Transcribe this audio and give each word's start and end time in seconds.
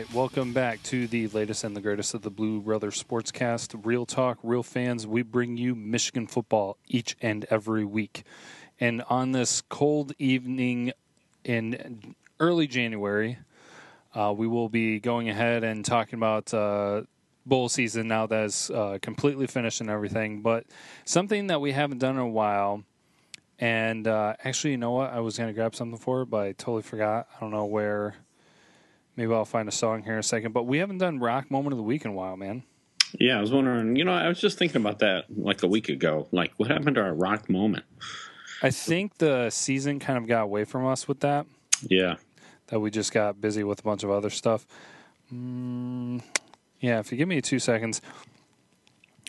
right, 0.00 0.14
welcome 0.14 0.54
back 0.54 0.82
to 0.82 1.06
the 1.06 1.28
latest 1.28 1.62
and 1.62 1.76
the 1.76 1.80
greatest 1.80 2.14
of 2.14 2.22
the 2.22 2.30
Blue 2.30 2.58
Brothers 2.60 3.02
Sportscast. 3.02 3.84
Real 3.84 4.06
talk, 4.06 4.38
real 4.42 4.62
fans. 4.62 5.06
We 5.06 5.20
bring 5.20 5.58
you 5.58 5.74
Michigan 5.74 6.26
football 6.26 6.78
each 6.88 7.16
and 7.20 7.44
every 7.50 7.84
week. 7.84 8.22
And 8.78 9.02
on 9.10 9.32
this 9.32 9.60
cold 9.60 10.12
evening 10.18 10.92
in 11.44 12.14
early 12.38 12.66
January, 12.66 13.40
uh, 14.14 14.32
we 14.34 14.46
will 14.46 14.70
be 14.70 15.00
going 15.00 15.28
ahead 15.28 15.64
and 15.64 15.84
talking 15.84 16.18
about 16.18 16.54
uh, 16.54 17.02
bowl 17.44 17.68
season 17.68 18.08
now 18.08 18.26
that's 18.26 18.70
uh, 18.70 18.96
completely 19.02 19.46
finished 19.46 19.82
and 19.82 19.90
everything. 19.90 20.40
But 20.40 20.64
something 21.04 21.48
that 21.48 21.60
we 21.60 21.72
haven't 21.72 21.98
done 21.98 22.14
in 22.14 22.22
a 22.22 22.28
while. 22.28 22.84
And 23.58 24.06
uh, 24.06 24.34
actually, 24.42 24.70
you 24.70 24.78
know 24.78 24.92
what? 24.92 25.12
I 25.12 25.20
was 25.20 25.36
going 25.36 25.48
to 25.48 25.54
grab 25.54 25.74
something 25.74 25.98
for 25.98 26.22
it, 26.22 26.26
but 26.30 26.46
I 26.46 26.52
totally 26.52 26.82
forgot. 26.82 27.28
I 27.36 27.40
don't 27.40 27.50
know 27.50 27.66
where. 27.66 28.14
Maybe 29.20 29.34
I'll 29.34 29.44
find 29.44 29.68
a 29.68 29.72
song 29.72 30.02
here 30.02 30.14
in 30.14 30.18
a 30.18 30.22
second. 30.22 30.52
But 30.52 30.62
we 30.62 30.78
haven't 30.78 30.96
done 30.96 31.18
Rock 31.18 31.50
Moment 31.50 31.74
of 31.74 31.76
the 31.76 31.82
Week 31.82 32.06
in 32.06 32.10
a 32.10 32.14
while, 32.14 32.38
man. 32.38 32.62
Yeah, 33.18 33.36
I 33.36 33.40
was 33.42 33.52
wondering. 33.52 33.94
You 33.96 34.04
know, 34.06 34.14
I 34.14 34.28
was 34.28 34.40
just 34.40 34.56
thinking 34.56 34.80
about 34.80 35.00
that 35.00 35.26
like 35.36 35.62
a 35.62 35.66
week 35.66 35.90
ago. 35.90 36.26
Like, 36.32 36.54
what 36.56 36.70
happened 36.70 36.94
to 36.96 37.02
our 37.02 37.12
rock 37.12 37.50
moment? 37.50 37.84
I 38.62 38.70
think 38.70 39.18
the 39.18 39.50
season 39.50 39.98
kind 39.98 40.16
of 40.16 40.26
got 40.26 40.44
away 40.44 40.64
from 40.64 40.86
us 40.86 41.06
with 41.06 41.20
that. 41.20 41.44
Yeah, 41.82 42.14
That 42.68 42.80
we 42.80 42.90
just 42.90 43.12
got 43.12 43.42
busy 43.42 43.62
with 43.62 43.80
a 43.80 43.82
bunch 43.82 44.04
of 44.04 44.10
other 44.10 44.30
stuff. 44.30 44.66
Mm, 45.30 46.22
yeah, 46.80 46.98
if 47.00 47.12
you 47.12 47.18
give 47.18 47.28
me 47.28 47.42
two 47.42 47.58
seconds, 47.58 48.00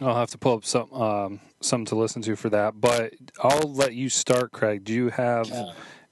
I'll 0.02 0.16
have 0.16 0.30
to 0.30 0.38
pull 0.38 0.55
up 0.55 0.64
some 0.64 0.94
um, 0.94 1.39
something 1.59 1.88
to 1.88 1.95
listen 1.95 2.22
to 2.22 2.38
for 2.38 2.50
that. 2.50 2.80
But 2.80 3.16
I'll 3.44 3.73
let 3.73 3.94
you 3.94 4.08
start, 4.08 4.53
Craig. 4.53 4.86
Do 4.86 4.94
you 4.94 5.09
have 5.09 5.52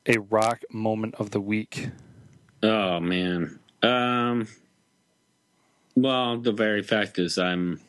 a 0.06 0.18
rock 0.18 0.64
moment 0.70 1.16
of 1.16 1.32
the 1.32 1.40
week? 1.40 1.92
Oh 2.62 3.00
man. 3.00 3.59
Um. 3.82 4.48
Well, 5.96 6.38
the 6.38 6.54
very 6.54 6.82
fact 6.84 7.20
is, 7.20 7.38
I'm. 7.38 7.80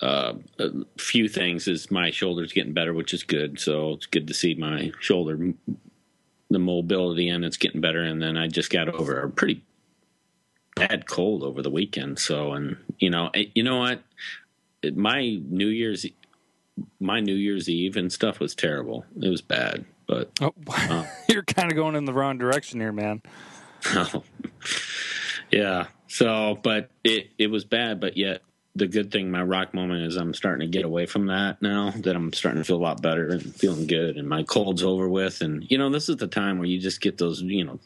Uh, 0.00 0.34
a 0.58 0.70
few 0.98 1.28
things 1.28 1.66
is 1.66 1.90
my 1.90 2.10
shoulder's 2.10 2.52
getting 2.52 2.72
better, 2.74 2.92
which 2.92 3.14
is 3.14 3.22
good. 3.22 3.58
So 3.58 3.92
it's 3.92 4.06
good 4.06 4.28
to 4.28 4.34
see 4.34 4.54
my 4.54 4.92
shoulder, 5.00 5.54
the 6.50 6.58
mobility, 6.58 7.28
and 7.28 7.44
it's 7.44 7.56
getting 7.56 7.80
better. 7.80 8.02
And 8.02 8.20
then 8.22 8.36
I 8.36 8.48
just 8.48 8.70
got 8.70 8.88
over 8.88 9.20
a 9.20 9.30
pretty 9.30 9.64
bad 10.76 11.06
cold 11.08 11.42
over 11.42 11.62
the 11.62 11.70
weekend. 11.70 12.18
So, 12.18 12.52
and 12.52 12.76
you 12.98 13.10
know, 13.10 13.30
you 13.54 13.62
know 13.62 13.78
what, 13.78 14.02
my 14.94 15.40
New 15.48 15.68
Year's, 15.68 16.06
my 17.00 17.20
New 17.20 17.34
Year's 17.34 17.68
Eve 17.68 17.96
and 17.96 18.12
stuff 18.12 18.40
was 18.40 18.54
terrible. 18.54 19.04
It 19.20 19.28
was 19.28 19.40
bad, 19.42 19.84
but 20.06 20.30
Oh, 20.40 21.06
you're 21.28 21.44
kind 21.44 21.70
of 21.70 21.76
going 21.76 21.96
in 21.96 22.04
the 22.04 22.12
wrong 22.12 22.38
direction 22.38 22.80
here, 22.80 22.92
man. 22.92 23.22
yeah. 25.50 25.86
So, 26.08 26.58
but 26.62 26.90
it 27.04 27.30
it 27.38 27.46
was 27.48 27.64
bad, 27.64 28.00
but 28.00 28.16
yet 28.16 28.42
the 28.74 28.86
good 28.86 29.10
thing, 29.10 29.30
my 29.30 29.42
rock 29.42 29.74
moment 29.74 30.02
is 30.06 30.16
I'm 30.16 30.32
starting 30.32 30.60
to 30.70 30.78
get 30.78 30.84
away 30.84 31.06
from 31.06 31.26
that 31.26 31.60
now. 31.60 31.90
That 31.90 32.16
I'm 32.16 32.32
starting 32.32 32.60
to 32.60 32.64
feel 32.64 32.76
a 32.76 32.78
lot 32.78 33.02
better 33.02 33.28
and 33.28 33.54
feeling 33.54 33.86
good, 33.86 34.16
and 34.16 34.28
my 34.28 34.42
cold's 34.44 34.82
over 34.82 35.08
with. 35.08 35.42
And 35.42 35.70
you 35.70 35.78
know, 35.78 35.90
this 35.90 36.08
is 36.08 36.16
the 36.16 36.26
time 36.26 36.58
where 36.58 36.68
you 36.68 36.78
just 36.78 37.00
get 37.00 37.18
those, 37.18 37.42
you 37.42 37.64
know, 37.64 37.78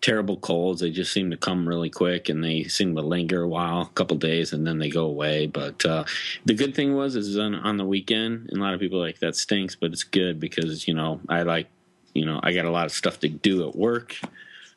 terrible 0.00 0.38
colds. 0.38 0.80
They 0.80 0.90
just 0.90 1.12
seem 1.12 1.30
to 1.30 1.36
come 1.36 1.68
really 1.68 1.90
quick, 1.90 2.30
and 2.30 2.42
they 2.42 2.64
seem 2.64 2.94
to 2.94 3.02
linger 3.02 3.42
a 3.42 3.48
while, 3.48 3.82
a 3.82 3.88
couple 3.88 4.16
days, 4.16 4.52
and 4.54 4.66
then 4.66 4.78
they 4.78 4.88
go 4.88 5.04
away. 5.04 5.46
But 5.46 5.84
uh, 5.84 6.04
the 6.46 6.54
good 6.54 6.74
thing 6.74 6.94
was 6.94 7.14
is 7.14 7.38
on, 7.38 7.54
on 7.54 7.76
the 7.76 7.84
weekend, 7.84 8.48
and 8.50 8.58
a 8.58 8.62
lot 8.62 8.74
of 8.74 8.80
people 8.80 9.00
like 9.00 9.18
that 9.18 9.36
stinks, 9.36 9.76
but 9.76 9.92
it's 9.92 10.04
good 10.04 10.40
because 10.40 10.88
you 10.88 10.94
know 10.94 11.20
I 11.28 11.42
like, 11.42 11.68
you 12.14 12.24
know, 12.24 12.40
I 12.42 12.54
got 12.54 12.64
a 12.64 12.70
lot 12.70 12.86
of 12.86 12.92
stuff 12.92 13.20
to 13.20 13.28
do 13.28 13.68
at 13.68 13.76
work. 13.76 14.16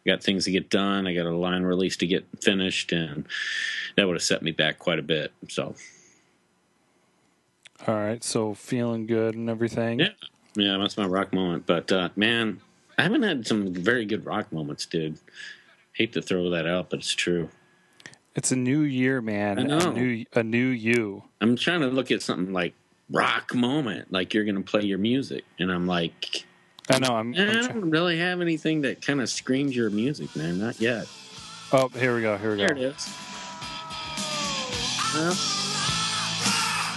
I 0.06 0.10
got 0.10 0.24
things 0.24 0.46
to 0.46 0.52
get 0.52 0.70
done. 0.70 1.08
I 1.08 1.14
got 1.14 1.26
a 1.26 1.36
line 1.36 1.64
release 1.64 1.96
to 1.98 2.08
get 2.08 2.26
finished, 2.42 2.92
and 2.92 3.26
that 3.96 4.06
would 4.06 4.16
have 4.16 4.24
set 4.24 4.42
me 4.42 4.52
back 4.52 4.80
quite 4.80 5.00
a 5.00 5.04
bit. 5.04 5.32
So 5.50 5.76
All 7.88 7.96
right, 7.96 8.24
so 8.24 8.54
feeling 8.54 9.06
good 9.08 9.36
and 9.36 9.50
everything. 9.50 10.00
yeah, 10.00 10.10
yeah, 10.56 10.78
that's 10.78 10.98
my 10.98 11.06
rock 11.06 11.34
moment. 11.34 11.66
But 11.66 11.92
uh, 11.92 12.10
man, 12.16 12.60
I 12.98 13.04
haven't 13.04 13.24
had 13.24 13.48
some 13.48 13.74
very 13.74 14.06
good 14.06 14.26
rock 14.26 14.52
moments, 14.52 14.86
dude. 14.86 15.20
Hate 15.94 16.14
to 16.14 16.22
throw 16.22 16.50
that 16.50 16.68
out, 16.68 16.90
but 16.90 17.00
it's 17.00 17.14
true. 17.14 17.50
It's 18.36 18.52
a 18.52 18.56
new 18.56 18.82
year, 18.82 19.22
man. 19.22 19.60
I 19.60 19.64
know. 19.64 19.92
A 19.92 19.94
new, 19.94 20.26
a 20.34 20.44
new 20.44 20.68
you. 20.68 21.24
I'm 21.40 21.56
trying 21.56 21.82
to 21.82 21.88
look 21.88 22.10
at 22.10 22.22
something 22.24 22.52
like 22.52 22.74
rock 23.12 23.54
moment, 23.54 24.12
like 24.12 24.34
you're 24.34 24.44
going 24.44 24.56
to 24.56 24.62
play 24.64 24.82
your 24.82 24.98
music, 24.98 25.46
and 25.60 25.72
I'm 25.72 25.86
like, 25.86 26.46
I 26.90 27.00
know. 27.00 27.16
I'm. 27.16 27.34
I 27.34 27.40
I'm 27.42 27.52
try- 27.64 27.68
don't 27.68 27.90
really 27.92 28.18
have 28.20 28.42
anything 28.42 28.82
that 28.82 29.02
kind 29.02 29.22
of 29.22 29.30
screams 29.30 29.76
your 29.76 29.90
music, 29.90 30.36
man. 30.36 30.60
Not 30.60 30.80
yet. 30.82 31.08
oh, 31.72 31.88
here 31.90 32.16
we 32.16 32.22
go. 32.22 32.38
Here 32.38 32.52
we 32.52 32.58
There 32.58 32.74
go. 32.74 32.82
it 32.82 32.96
is. 32.96 33.10
Well, 35.14 35.36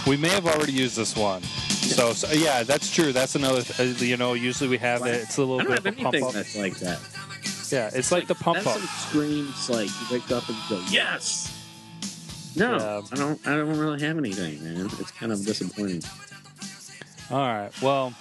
We 0.07 0.17
may 0.17 0.29
have 0.29 0.45
already 0.47 0.73
used 0.73 0.95
this 0.97 1.15
one. 1.15 1.41
So, 1.43 2.13
so 2.13 2.31
yeah, 2.33 2.63
that's 2.63 2.93
true. 2.93 3.13
That's 3.13 3.35
another. 3.35 3.61
Th- 3.61 3.79
uh, 4.01 4.03
you 4.03 4.17
know, 4.17 4.33
usually 4.33 4.69
we 4.69 4.77
have 4.77 5.05
it. 5.05 5.15
It's 5.15 5.37
a 5.37 5.41
little 5.43 5.59
bit 5.59 5.79
of 5.79 5.85
a 5.85 5.91
pump 5.91 5.99
anything 6.15 6.23
up. 6.27 6.33
that's 6.33 6.55
like 6.57 6.75
that. 6.79 6.99
Yeah, 7.71 7.89
it's 7.93 8.11
like 8.11 8.27
the 8.27 8.35
pump 8.35 8.59
That's 8.63 8.77
up. 8.77 8.89
screams 9.09 9.69
like 9.69 9.89
you 9.89 10.17
wake 10.17 10.31
up 10.31 10.47
and 10.47 10.57
go 10.69 10.81
yes. 10.89 11.53
No, 12.55 12.77
Yeah. 12.77 13.01
I 13.11 13.15
don't. 13.15 13.47
I 13.47 13.55
don't 13.55 13.77
really 13.77 14.01
have 14.01 14.17
anything, 14.17 14.63
man. 14.63 14.85
It's 14.99 15.11
kind 15.11 15.31
of 15.31 15.45
disappointing. 15.45 16.01
All 17.29 17.37
right. 17.39 17.71
Well, 17.81 18.13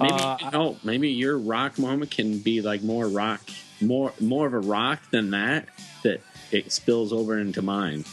Maybe 0.00 0.12
uh, 0.14 0.36
oh, 0.52 0.76
maybe 0.84 1.08
your 1.10 1.38
rock 1.38 1.78
moment 1.78 2.10
can 2.10 2.38
be 2.38 2.60
like 2.62 2.82
more 2.82 3.08
rock, 3.08 3.40
more 3.80 4.12
more 4.20 4.46
of 4.46 4.54
a 4.54 4.60
rock 4.60 5.00
than 5.10 5.30
that. 5.30 5.68
That 6.04 6.20
it 6.52 6.70
spills 6.72 7.12
over 7.12 7.38
into 7.38 7.62
mine. 7.62 8.04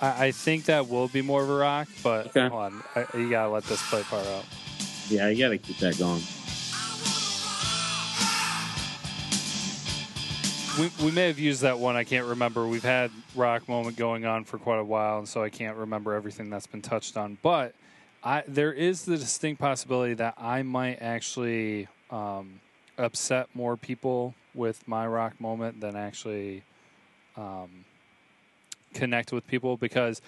I, 0.00 0.26
I 0.26 0.30
think 0.32 0.64
that 0.66 0.88
will 0.88 1.08
be 1.08 1.20
more 1.22 1.42
of 1.42 1.50
a 1.50 1.54
rock, 1.54 1.88
but 2.02 2.28
Okay. 2.28 2.40
on. 2.54 2.82
I, 2.96 3.06
you 3.16 3.28
gotta 3.30 3.50
let 3.50 3.64
this 3.64 3.82
play 3.90 4.02
part 4.04 4.26
out. 4.26 4.44
Yeah, 5.08 5.28
you 5.28 5.38
got 5.38 5.50
to 5.50 5.58
keep 5.58 5.76
that 5.78 5.98
going. 5.98 6.22
We, 10.78 10.90
we 11.04 11.10
may 11.10 11.26
have 11.26 11.38
used 11.38 11.60
that 11.62 11.78
one. 11.78 11.96
I 11.96 12.04
can't 12.04 12.26
remember. 12.26 12.66
We've 12.66 12.82
had 12.82 13.10
rock 13.34 13.68
moment 13.68 13.96
going 13.98 14.24
on 14.24 14.44
for 14.44 14.56
quite 14.56 14.78
a 14.78 14.84
while, 14.84 15.18
and 15.18 15.28
so 15.28 15.42
I 15.42 15.50
can't 15.50 15.76
remember 15.76 16.14
everything 16.14 16.48
that's 16.48 16.66
been 16.66 16.80
touched 16.80 17.18
on. 17.18 17.36
But 17.42 17.74
I 18.24 18.44
there 18.46 18.72
is 18.72 19.04
the 19.04 19.16
distinct 19.16 19.60
possibility 19.60 20.14
that 20.14 20.34
I 20.38 20.62
might 20.62 20.96
actually 21.02 21.88
um, 22.10 22.60
upset 22.98 23.48
more 23.54 23.76
people 23.76 24.34
with 24.54 24.86
my 24.86 25.06
rock 25.06 25.40
moment 25.40 25.80
than 25.80 25.96
actually 25.96 26.62
um, 27.36 27.84
connect 28.94 29.32
with 29.32 29.46
people 29.46 29.76
because 29.76 30.20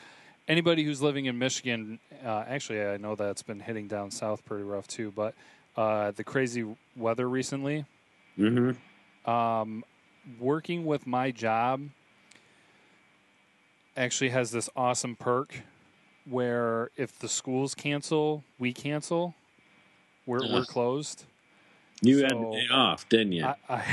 anybody 0.48 0.82
who's 0.84 1.02
living 1.02 1.26
in 1.26 1.38
Michigan, 1.38 1.98
uh, 2.24 2.44
actually, 2.48 2.82
I 2.82 2.96
know 2.96 3.14
that's 3.14 3.42
been 3.42 3.60
hitting 3.60 3.86
down 3.86 4.10
south 4.10 4.44
pretty 4.44 4.64
rough 4.64 4.86
too. 4.86 5.12
But 5.14 5.34
uh, 5.76 6.10
the 6.12 6.24
crazy 6.24 6.64
weather 6.96 7.28
recently, 7.28 7.84
Mm-hmm. 8.38 9.30
um, 9.30 9.84
working 10.40 10.84
with 10.84 11.06
my 11.06 11.30
job 11.30 11.82
actually 13.96 14.30
has 14.30 14.50
this 14.50 14.68
awesome 14.74 15.14
perk 15.14 15.62
where 16.28 16.90
if 16.96 17.18
the 17.18 17.28
schools 17.28 17.74
cancel, 17.74 18.44
we 18.58 18.72
cancel. 18.72 19.34
We're, 20.26 20.40
we're 20.50 20.64
closed. 20.64 21.24
You 22.00 22.18
had 22.22 22.30
So, 22.30 22.50
the 22.50 22.56
day 22.60 22.66
off, 22.72 23.08
didn't 23.08 23.32
you? 23.32 23.44
I, 23.44 23.54
I, 23.68 23.84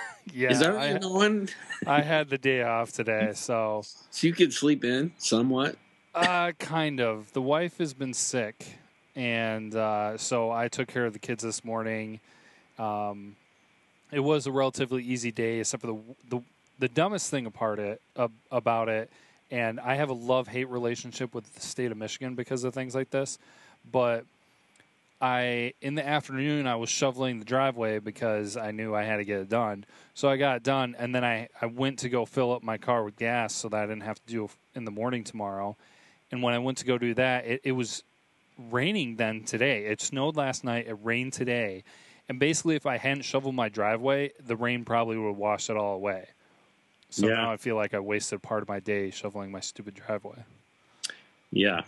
yeah, 0.32 0.50
Is 0.50 0.60
that 0.60 0.70
I, 0.70 0.74
what 0.74 0.88
you're 0.90 0.98
going? 0.98 1.48
I 1.86 2.00
had 2.02 2.28
the 2.30 2.38
day 2.38 2.62
off 2.62 2.92
today, 2.92 3.32
so 3.34 3.82
So 4.10 4.26
you 4.26 4.32
could 4.32 4.52
sleep 4.52 4.84
in 4.84 5.12
somewhat. 5.18 5.76
uh, 6.14 6.52
kind 6.58 7.00
of. 7.00 7.32
The 7.34 7.42
wife 7.42 7.78
has 7.78 7.92
been 7.92 8.14
sick, 8.14 8.78
and 9.14 9.74
uh, 9.74 10.16
so 10.16 10.50
I 10.50 10.68
took 10.68 10.88
care 10.88 11.04
of 11.04 11.12
the 11.12 11.18
kids 11.18 11.42
this 11.44 11.62
morning. 11.64 12.20
Um, 12.78 13.36
it 14.10 14.20
was 14.20 14.46
a 14.46 14.52
relatively 14.52 15.02
easy 15.02 15.30
day, 15.30 15.58
except 15.60 15.82
for 15.82 15.88
the 15.88 15.98
the, 16.28 16.40
the 16.78 16.88
dumbest 16.88 17.30
thing 17.30 17.44
apart 17.46 17.78
it 17.78 18.00
uh, 18.16 18.28
about 18.50 18.88
it. 18.88 19.10
And 19.50 19.78
I 19.80 19.94
have 19.94 20.08
a 20.08 20.14
love 20.14 20.48
hate 20.48 20.68
relationship 20.68 21.34
with 21.34 21.54
the 21.54 21.60
state 21.60 21.92
of 21.92 21.96
Michigan 21.96 22.34
because 22.34 22.64
of 22.64 22.74
things 22.74 22.94
like 22.94 23.10
this. 23.10 23.38
But 23.90 24.24
I 25.20 25.72
in 25.80 25.94
the 25.94 26.06
afternoon 26.06 26.66
I 26.66 26.76
was 26.76 26.90
shoveling 26.90 27.38
the 27.38 27.44
driveway 27.44 27.98
because 28.00 28.56
I 28.56 28.70
knew 28.70 28.94
I 28.94 29.04
had 29.04 29.16
to 29.16 29.24
get 29.24 29.40
it 29.40 29.48
done. 29.48 29.84
So 30.14 30.28
I 30.28 30.36
got 30.36 30.56
it 30.56 30.62
done, 30.62 30.94
and 30.98 31.14
then 31.14 31.24
I 31.24 31.48
I 31.60 31.66
went 31.66 32.00
to 32.00 32.08
go 32.08 32.24
fill 32.24 32.52
up 32.52 32.62
my 32.62 32.76
car 32.76 33.04
with 33.04 33.16
gas 33.16 33.54
so 33.54 33.68
that 33.68 33.84
I 33.84 33.86
didn't 33.86 34.02
have 34.02 34.24
to 34.26 34.32
do 34.32 34.50
in 34.74 34.84
the 34.84 34.90
morning 34.90 35.24
tomorrow. 35.24 35.76
And 36.30 36.42
when 36.42 36.54
I 36.54 36.58
went 36.58 36.78
to 36.78 36.84
go 36.84 36.98
do 36.98 37.14
that, 37.14 37.46
it, 37.46 37.60
it 37.64 37.72
was 37.72 38.02
raining 38.70 39.16
then 39.16 39.44
today. 39.44 39.86
It 39.86 40.00
snowed 40.00 40.36
last 40.36 40.64
night. 40.64 40.86
It 40.88 40.98
rained 41.02 41.32
today. 41.32 41.84
And 42.28 42.40
basically, 42.40 42.74
if 42.74 42.86
I 42.86 42.96
hadn't 42.96 43.22
shoveled 43.22 43.54
my 43.54 43.68
driveway, 43.68 44.32
the 44.44 44.56
rain 44.56 44.84
probably 44.84 45.16
would 45.16 45.36
wash 45.36 45.70
it 45.70 45.76
all 45.76 45.94
away. 45.94 46.26
So 47.10 47.28
Yeah. 47.28 47.34
now 47.34 47.52
I 47.52 47.56
feel 47.56 47.76
like 47.76 47.94
I 47.94 48.00
wasted 48.00 48.42
part 48.42 48.62
of 48.62 48.68
my 48.68 48.80
day 48.80 49.10
shoveling 49.10 49.50
my 49.50 49.60
stupid 49.60 49.94
driveway. 49.94 50.44
Yeah. 51.50 51.82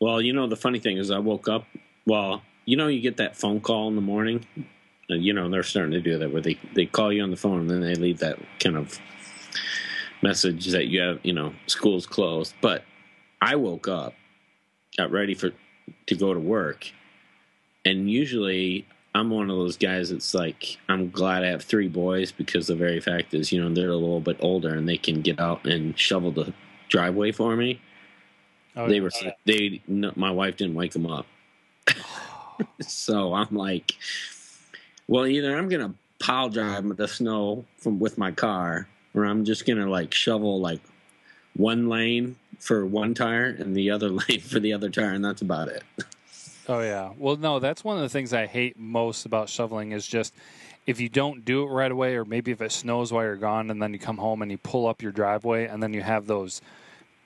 Well, 0.00 0.20
you 0.20 0.32
know, 0.32 0.46
the 0.46 0.56
funny 0.56 0.78
thing 0.78 0.98
is, 0.98 1.10
I 1.10 1.18
woke 1.18 1.48
up. 1.48 1.66
Well, 2.06 2.42
you 2.66 2.76
know, 2.76 2.88
you 2.88 3.00
get 3.00 3.16
that 3.16 3.36
phone 3.36 3.60
call 3.60 3.88
in 3.88 3.96
the 3.96 4.02
morning. 4.02 4.44
And, 5.08 5.24
you 5.24 5.32
know, 5.32 5.48
they're 5.48 5.62
starting 5.62 5.92
to 5.92 6.00
do 6.00 6.18
that 6.18 6.32
where 6.32 6.42
they, 6.42 6.58
they 6.74 6.84
call 6.84 7.12
you 7.12 7.22
on 7.22 7.30
the 7.30 7.36
phone 7.36 7.60
and 7.60 7.70
then 7.70 7.80
they 7.80 7.94
leave 7.94 8.18
that 8.18 8.38
kind 8.58 8.76
of 8.76 8.98
message 10.22 10.66
that 10.66 10.88
you 10.88 11.00
have, 11.00 11.20
you 11.22 11.32
know, 11.32 11.54
school's 11.66 12.06
closed. 12.06 12.54
But 12.60 12.84
I 13.40 13.54
woke 13.56 13.86
up, 13.88 14.14
got 14.96 15.10
ready 15.12 15.34
for 15.34 15.52
to 16.06 16.14
go 16.16 16.34
to 16.34 16.40
work, 16.40 16.90
and 17.84 18.10
usually 18.10 18.86
I'm 19.16 19.30
one 19.30 19.50
of 19.50 19.56
those 19.56 19.76
guys 19.76 20.10
that's 20.10 20.34
like, 20.34 20.78
I'm 20.88 21.10
glad 21.10 21.42
I 21.42 21.48
have 21.48 21.62
three 21.62 21.88
boys 21.88 22.32
because 22.32 22.66
the 22.66 22.76
very 22.76 23.00
fact 23.00 23.34
is, 23.34 23.50
you 23.50 23.60
know, 23.60 23.72
they're 23.72 23.90
a 23.90 23.94
little 23.94 24.20
bit 24.20 24.36
older 24.40 24.74
and 24.74 24.88
they 24.88 24.98
can 24.98 25.22
get 25.22 25.40
out 25.40 25.66
and 25.66 25.98
shovel 25.98 26.30
the 26.30 26.52
driveway 26.88 27.32
for 27.32 27.56
me. 27.56 27.80
Oh, 28.76 28.88
they 28.88 29.00
were 29.00 29.10
they 29.46 29.80
no, 29.88 30.12
my 30.16 30.30
wife 30.30 30.58
didn't 30.58 30.74
wake 30.74 30.92
them 30.92 31.06
up. 31.06 31.26
So 32.80 33.34
i'm 33.34 33.54
like 33.54 33.92
well 35.08 35.26
either 35.26 35.56
i'm 35.56 35.68
gonna 35.68 35.94
pile 36.18 36.48
drive 36.48 36.96
the 36.96 37.08
snow 37.08 37.64
from 37.78 37.98
with 37.98 38.18
my 38.18 38.30
car 38.30 38.88
or 39.14 39.24
i'm 39.24 39.44
just 39.44 39.66
gonna 39.66 39.88
like 39.88 40.14
shovel 40.14 40.60
like 40.60 40.80
one 41.54 41.88
lane 41.88 42.36
for 42.58 42.86
one 42.86 43.14
tire 43.14 43.46
and 43.46 43.76
the 43.76 43.90
other 43.90 44.08
lane 44.28 44.40
for 44.40 44.60
the 44.60 44.72
other 44.72 44.90
tire 44.90 45.12
and 45.12 45.24
that's 45.24 45.42
about 45.42 45.68
it 45.68 45.82
Oh 46.68 46.80
yeah. 46.80 47.12
Well, 47.16 47.36
no, 47.36 47.58
that's 47.58 47.84
one 47.84 47.96
of 47.96 48.02
the 48.02 48.08
things 48.08 48.32
I 48.32 48.46
hate 48.46 48.78
most 48.78 49.24
about 49.26 49.48
shoveling 49.48 49.92
is 49.92 50.06
just 50.06 50.34
if 50.86 51.00
you 51.00 51.08
don't 51.08 51.44
do 51.44 51.62
it 51.64 51.66
right 51.66 51.90
away, 51.90 52.14
or 52.16 52.24
maybe 52.24 52.50
if 52.52 52.60
it 52.62 52.72
snows 52.72 53.12
while 53.12 53.24
you're 53.24 53.36
gone, 53.36 53.70
and 53.70 53.80
then 53.82 53.92
you 53.92 53.98
come 53.98 54.18
home 54.18 54.42
and 54.42 54.50
you 54.50 54.58
pull 54.58 54.86
up 54.86 55.02
your 55.02 55.12
driveway, 55.12 55.66
and 55.66 55.82
then 55.82 55.92
you 55.92 56.02
have 56.02 56.26
those 56.26 56.60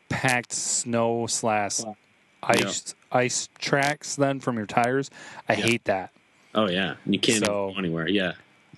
packed 0.08 0.52
snow 0.52 1.26
slash 1.26 1.81
ice 2.42 2.94
ice 3.12 3.48
tracks 3.58 4.16
then 4.16 4.40
from 4.40 4.56
your 4.56 4.66
tires. 4.66 5.10
I 5.48 5.54
Yeah. 5.54 5.60
hate 5.66 5.84
that. 5.84 6.10
oh 6.54 6.69
yeah 6.69 6.94
you 7.06 7.19
can't 7.19 7.44
So- 7.44 7.70
go 7.72 7.75
anywhere 7.78 8.08
yeah 8.08 8.32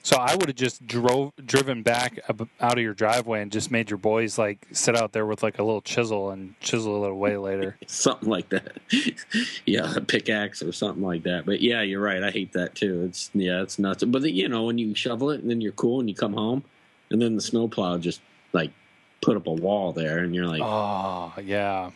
So 0.05 0.17
I 0.17 0.35
would 0.35 0.49
have 0.49 0.57
just 0.57 0.85
drove 0.85 1.33
driven 1.47 1.83
back 1.83 2.19
ab- 2.29 2.49
out 2.61 2.77
of 2.77 2.83
your 2.83 2.93
driveway 2.93 3.41
and 3.41 3.53
just 3.53 3.71
made 3.71 3.89
your 3.89 3.99
boys 3.99 4.37
like 4.37 4.67
sit 4.73 4.97
out 4.97 5.13
there 5.13 5.27
with 5.27 5.45
like 5.45 5.61
a 5.61 5.63
little 5.63 5.81
chisel 5.81 6.31
and 6.31 6.59
chisel 6.59 7.05
it 7.05 7.11
away 7.11 7.37
later. 7.37 7.77
something 7.87 8.29
like 8.29 8.49
that. 8.49 8.79
Yeah 9.65 9.95
a 9.97 10.01
pickaxe 10.01 10.61
or 10.63 10.73
something 10.73 11.05
like 11.05 11.23
that. 11.23 11.47
But 11.47 11.61
yeah 11.61 11.83
you're 11.83 12.01
right. 12.01 12.23
I 12.23 12.31
hate 12.33 12.53
that 12.55 12.75
too. 12.75 13.05
It's 13.05 13.31
yeah 13.33 13.63
it's 13.63 13.79
nuts. 13.79 14.03
But 14.03 14.23
you 14.25 14.49
know 14.49 14.65
when 14.65 14.77
you 14.79 14.93
shovel 14.97 15.31
it 15.31 15.41
and 15.41 15.49
then 15.49 15.61
you're 15.61 15.73
cool 15.73 16.01
and 16.01 16.09
you 16.09 16.17
come 16.17 16.33
home 16.33 16.65
and 17.11 17.23
then 17.23 17.37
the 17.37 17.43
snowplow 17.43 17.99
just 17.99 18.21
like 18.53 18.73
put 19.21 19.37
up 19.37 19.47
a 19.47 19.53
wall 19.53 19.93
there 19.93 20.19
and 20.19 20.35
you're 20.35 20.49
like 20.49 20.63
Oh 20.65 21.33
yeah. 21.41 21.91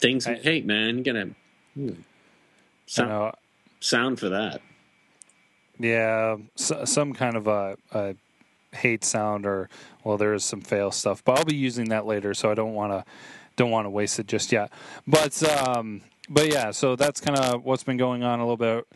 things 0.00 0.26
I- 0.26 0.36
hey 0.36 0.62
man. 0.62 0.96
You 0.96 1.04
gotta 1.04 1.28
hmm, 1.74 1.90
sound, 2.86 3.34
sound 3.80 4.18
for 4.18 4.30
that 4.30 4.62
Yeah, 5.78 6.36
so, 6.56 6.84
some 6.84 7.12
kind 7.12 7.36
of 7.36 7.46
a, 7.46 7.76
a 7.92 8.14
hate 8.72 9.04
sound 9.04 9.46
or 9.46 9.68
well, 10.04 10.18
there 10.18 10.34
is 10.34 10.44
some 10.44 10.60
fail 10.60 10.90
stuff, 10.90 11.22
but 11.24 11.38
I'll 11.38 11.44
be 11.44 11.56
using 11.56 11.90
that 11.90 12.06
later, 12.06 12.34
so 12.34 12.50
I 12.50 12.54
don't 12.54 12.74
want 12.74 12.92
to 12.92 13.04
don't 13.56 13.70
want 13.70 13.86
to 13.86 13.90
waste 13.90 14.18
it 14.18 14.26
just 14.26 14.52
yet. 14.52 14.72
But 15.06 15.42
um, 15.42 16.02
but 16.28 16.52
yeah, 16.52 16.70
so 16.70 16.96
that's 16.96 17.20
kind 17.20 17.38
of 17.38 17.64
what's 17.64 17.84
been 17.84 17.96
going 17.96 18.22
on 18.22 18.40
a 18.40 18.42
little 18.42 18.56
bit. 18.56 18.86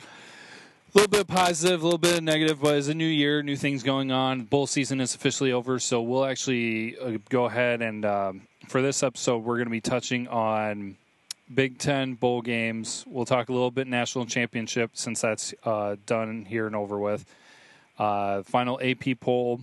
A 0.94 0.98
little 0.98 1.10
bit 1.10 1.26
positive, 1.26 1.80
a 1.80 1.84
little 1.84 1.98
bit 1.98 2.22
negative, 2.22 2.60
but 2.60 2.76
it's 2.76 2.88
a 2.88 2.94
new 2.94 3.06
year, 3.06 3.42
new 3.42 3.56
things 3.56 3.82
going 3.82 4.12
on. 4.12 4.42
Bull 4.42 4.66
season 4.66 5.00
is 5.00 5.14
officially 5.14 5.50
over, 5.50 5.78
so 5.78 6.02
we'll 6.02 6.26
actually 6.26 6.98
uh, 6.98 7.16
go 7.30 7.46
ahead 7.46 7.80
and 7.80 8.04
um, 8.04 8.42
for 8.68 8.82
this 8.82 9.02
episode, 9.02 9.38
we're 9.38 9.56
going 9.56 9.66
to 9.66 9.70
be 9.70 9.80
touching 9.80 10.28
on 10.28 10.96
Big 11.54 11.78
Ten 11.78 12.14
bowl 12.14 12.42
games. 12.42 13.04
We'll 13.06 13.24
talk 13.24 13.48
a 13.48 13.52
little 13.52 13.70
bit 13.70 13.86
national 13.86 14.26
championship 14.26 14.90
since 14.94 15.20
that's 15.20 15.54
uh, 15.64 15.96
done 16.06 16.44
here 16.44 16.66
and 16.66 16.76
over 16.76 16.98
with. 16.98 17.24
Uh, 17.98 18.42
final 18.42 18.80
AP 18.82 19.20
poll 19.20 19.60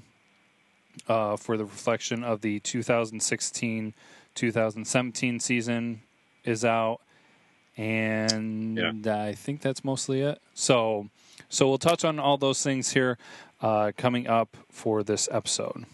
uh, 1.07 1.35
for 1.35 1.57
the 1.57 1.65
reflection 1.65 2.23
of 2.23 2.41
the 2.41 2.59
2016 2.59 3.93
2017 4.35 5.39
season 5.39 6.01
is 6.45 6.63
out. 6.63 7.01
And 7.75 9.07
I 9.07 9.33
think 9.33 9.61
that's 9.61 9.83
mostly 9.83 10.21
it. 10.21 10.41
So, 10.53 11.09
so 11.49 11.67
we'll 11.67 11.77
touch 11.77 12.03
on 12.03 12.19
all 12.19 12.37
those 12.37 12.61
things 12.61 12.91
here 12.91 13.17
uh, 13.61 13.91
coming 13.97 14.27
up 14.27 14.57
for 14.69 15.03
this 15.03 15.29
episode. 15.31 15.85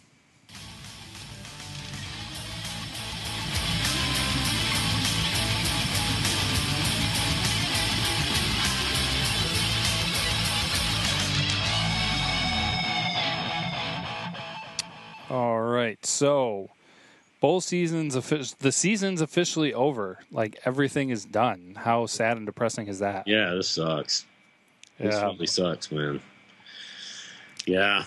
All 15.35 15.59
right, 15.61 16.03
so 16.05 16.69
bowl 17.41 17.59
season's 17.59 18.13
the 18.13 18.71
season's 18.71 19.19
officially 19.19 19.73
over. 19.73 20.19
Like 20.31 20.57
everything 20.63 21.09
is 21.09 21.25
done. 21.25 21.75
How 21.77 22.05
sad 22.05 22.37
and 22.37 22.45
depressing 22.45 22.87
is 22.87 22.99
that? 22.99 23.27
yeah 23.27 23.53
this 23.53 23.67
sucks 23.67 24.25
this 24.97 25.13
really 25.21 25.45
sucks 25.45 25.91
man 25.91 26.21
yeah 27.65 28.05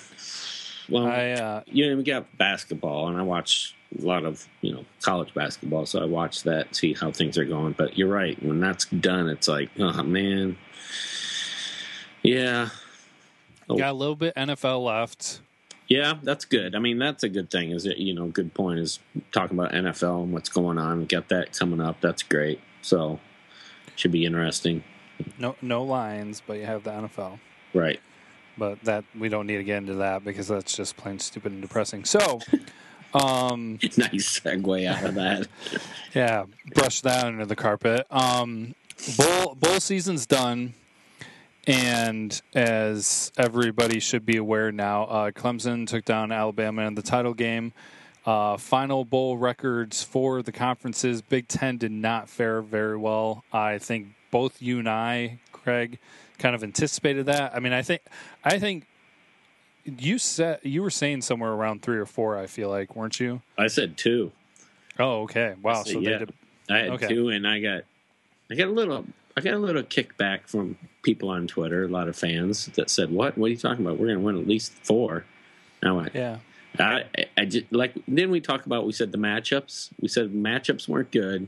well 0.88 1.06
I 1.06 1.32
uh, 1.32 1.62
you 1.66 1.90
know, 1.90 1.98
we 1.98 2.02
got 2.02 2.34
basketball, 2.38 3.08
and 3.08 3.18
I 3.18 3.22
watch 3.22 3.74
a 4.00 4.06
lot 4.06 4.24
of 4.24 4.48
you 4.62 4.72
know 4.72 4.86
college 5.02 5.34
basketball, 5.34 5.84
so 5.84 6.00
I 6.00 6.06
watch 6.06 6.44
that, 6.44 6.74
see 6.74 6.94
how 6.94 7.10
things 7.10 7.36
are 7.36 7.44
going. 7.44 7.74
But 7.76 7.98
you're 7.98 8.08
right, 8.08 8.42
when 8.42 8.58
that's 8.58 8.86
done, 8.86 9.28
it's 9.28 9.48
like, 9.48 9.68
oh 9.78 10.02
man, 10.02 10.56
yeah, 12.22 12.70
got 13.68 13.90
a 13.90 13.92
little 13.92 14.16
bit 14.16 14.34
NFL 14.34 14.82
left. 14.82 15.42
Yeah, 15.88 16.14
that's 16.22 16.44
good. 16.44 16.74
I 16.74 16.78
mean, 16.80 16.98
that's 16.98 17.24
a 17.24 17.28
good 17.30 17.50
thing. 17.50 17.70
Is 17.70 17.86
it 17.86 17.96
you 17.96 18.14
know, 18.14 18.26
good 18.28 18.52
point 18.54 18.78
is 18.78 19.00
talking 19.32 19.58
about 19.58 19.72
NFL 19.72 20.24
and 20.24 20.32
what's 20.32 20.50
going 20.50 20.78
on. 20.78 20.98
We 21.00 21.06
got 21.06 21.28
that 21.30 21.58
coming 21.58 21.80
up. 21.80 22.00
That's 22.00 22.22
great. 22.22 22.60
So 22.82 23.18
should 23.96 24.12
be 24.12 24.24
interesting, 24.24 24.84
No, 25.38 25.56
no 25.60 25.82
Lions, 25.82 26.42
but 26.46 26.58
you 26.58 26.66
have 26.66 26.84
the 26.84 26.90
NFL. 26.90 27.38
right? 27.74 28.00
But 28.56 28.82
that 28.84 29.04
we 29.18 29.28
don't 29.28 29.46
need 29.46 29.56
to 29.58 29.64
get 29.64 29.78
into 29.78 29.94
that 29.94 30.24
because 30.24 30.48
that's 30.48 30.76
just 30.76 30.96
plain 30.96 31.18
stupid 31.18 31.52
and 31.52 31.62
depressing. 31.62 32.04
So, 32.04 32.40
um, 33.14 33.78
nice 33.96 34.40
segue 34.40 34.86
out 34.86 35.04
of 35.04 35.14
that. 35.14 35.48
yeah, 36.14 36.44
brush 36.74 37.00
that 37.00 37.24
under 37.24 37.46
the 37.46 37.56
carpet. 37.56 38.06
Um, 38.10 38.74
bowl 39.16 39.54
bowl 39.54 39.80
season's 39.80 40.26
done, 40.26 40.74
and 41.68 42.40
as 42.54 43.30
everybody 43.36 44.00
should 44.00 44.24
be 44.24 44.38
aware 44.38 44.72
now, 44.72 45.04
uh, 45.04 45.30
Clemson 45.30 45.86
took 45.86 46.04
down 46.04 46.32
Alabama 46.32 46.82
in 46.86 46.94
the 46.94 47.02
title 47.02 47.34
game. 47.34 47.72
Uh, 48.24 48.56
final 48.56 49.04
bowl 49.04 49.36
records 49.36 50.02
for 50.02 50.42
the 50.42 50.50
conferences. 50.50 51.20
Big 51.22 51.46
Ten 51.46 51.76
did 51.76 51.92
not 51.92 52.28
fare 52.28 52.62
very 52.62 52.96
well. 52.96 53.44
I 53.52 53.78
think 53.78 54.08
both 54.30 54.60
you 54.60 54.78
and 54.78 54.88
I, 54.88 55.40
Craig, 55.52 55.98
kind 56.38 56.54
of 56.54 56.64
anticipated 56.64 57.26
that. 57.26 57.54
I 57.54 57.60
mean, 57.60 57.72
I 57.74 57.82
think, 57.82 58.02
I 58.42 58.58
think 58.58 58.86
you 59.84 60.18
said 60.18 60.60
you 60.62 60.82
were 60.82 60.90
saying 60.90 61.22
somewhere 61.22 61.52
around 61.52 61.82
three 61.82 61.98
or 61.98 62.06
four. 62.06 62.36
I 62.38 62.46
feel 62.46 62.70
like, 62.70 62.96
weren't 62.96 63.20
you? 63.20 63.42
I 63.56 63.66
said 63.66 63.96
two. 63.96 64.32
Oh, 64.98 65.22
okay. 65.22 65.54
Wow. 65.62 65.82
said 65.82 65.92
So 65.92 66.00
yeah. 66.00 66.10
they 66.10 66.18
did. 66.24 66.34
I 66.70 66.78
had 66.78 66.88
Okay. 66.90 67.08
two, 67.08 67.28
and 67.28 67.46
I 67.46 67.60
got 67.60 67.82
I 68.50 68.54
got 68.54 68.68
a 68.68 68.72
little 68.72 69.06
I 69.38 69.40
got 69.40 69.54
a 69.54 69.58
little 69.58 69.84
kickback 69.84 70.48
from 70.48 70.76
people 71.02 71.28
on 71.30 71.46
Twitter, 71.46 71.84
a 71.84 71.88
lot 71.88 72.08
of 72.08 72.16
fans 72.16 72.66
that 72.74 72.90
said, 72.90 73.08
"What? 73.08 73.38
What 73.38 73.46
are 73.46 73.50
you 73.50 73.56
talking 73.56 73.86
about? 73.86 73.96
We're 73.96 74.06
going 74.06 74.18
to 74.18 74.24
win 74.24 74.36
at 74.36 74.48
least 74.48 74.72
four. 74.82 75.24
And 75.80 75.90
I 75.90 75.92
went, 75.92 76.12
Yeah. 76.12 76.38
I, 76.80 77.04
I 77.36 77.44
just 77.44 77.72
like. 77.72 77.94
Then 78.08 78.32
we 78.32 78.40
talk 78.40 78.66
about 78.66 78.84
we 78.84 78.90
said 78.90 79.12
the 79.12 79.18
matchups. 79.18 79.90
We 80.00 80.08
said 80.08 80.32
matchups 80.32 80.88
weren't 80.88 81.12
good, 81.12 81.46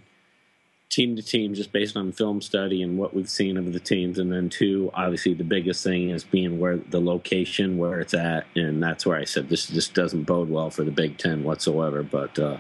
team 0.89 1.17
to 1.17 1.23
team, 1.23 1.53
just 1.53 1.73
based 1.73 1.97
on 1.97 2.13
film 2.13 2.41
study 2.41 2.81
and 2.81 2.97
what 2.97 3.13
we've 3.13 3.29
seen 3.29 3.57
of 3.57 3.73
the 3.73 3.81
teams. 3.81 4.21
And 4.21 4.33
then 4.33 4.51
two, 4.51 4.93
obviously 4.95 5.35
the 5.35 5.43
biggest 5.43 5.83
thing 5.83 6.11
is 6.11 6.23
being 6.23 6.61
where 6.61 6.77
the 6.77 7.01
location 7.01 7.77
where 7.77 7.99
it's 7.99 8.15
at, 8.15 8.47
and 8.55 8.81
that's 8.81 9.05
where 9.05 9.19
I 9.19 9.25
said 9.25 9.49
this 9.49 9.67
just 9.67 9.95
doesn't 9.95 10.25
bode 10.25 10.49
well 10.49 10.71
for 10.71 10.85
the 10.85 10.93
Big 10.93 11.19
Ten 11.19 11.43
whatsoever. 11.43 12.05
But 12.05 12.39
uh, 12.39 12.59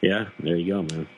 yeah, 0.00 0.28
there 0.38 0.56
you 0.56 0.72
go, 0.72 0.82
man. 0.82 1.08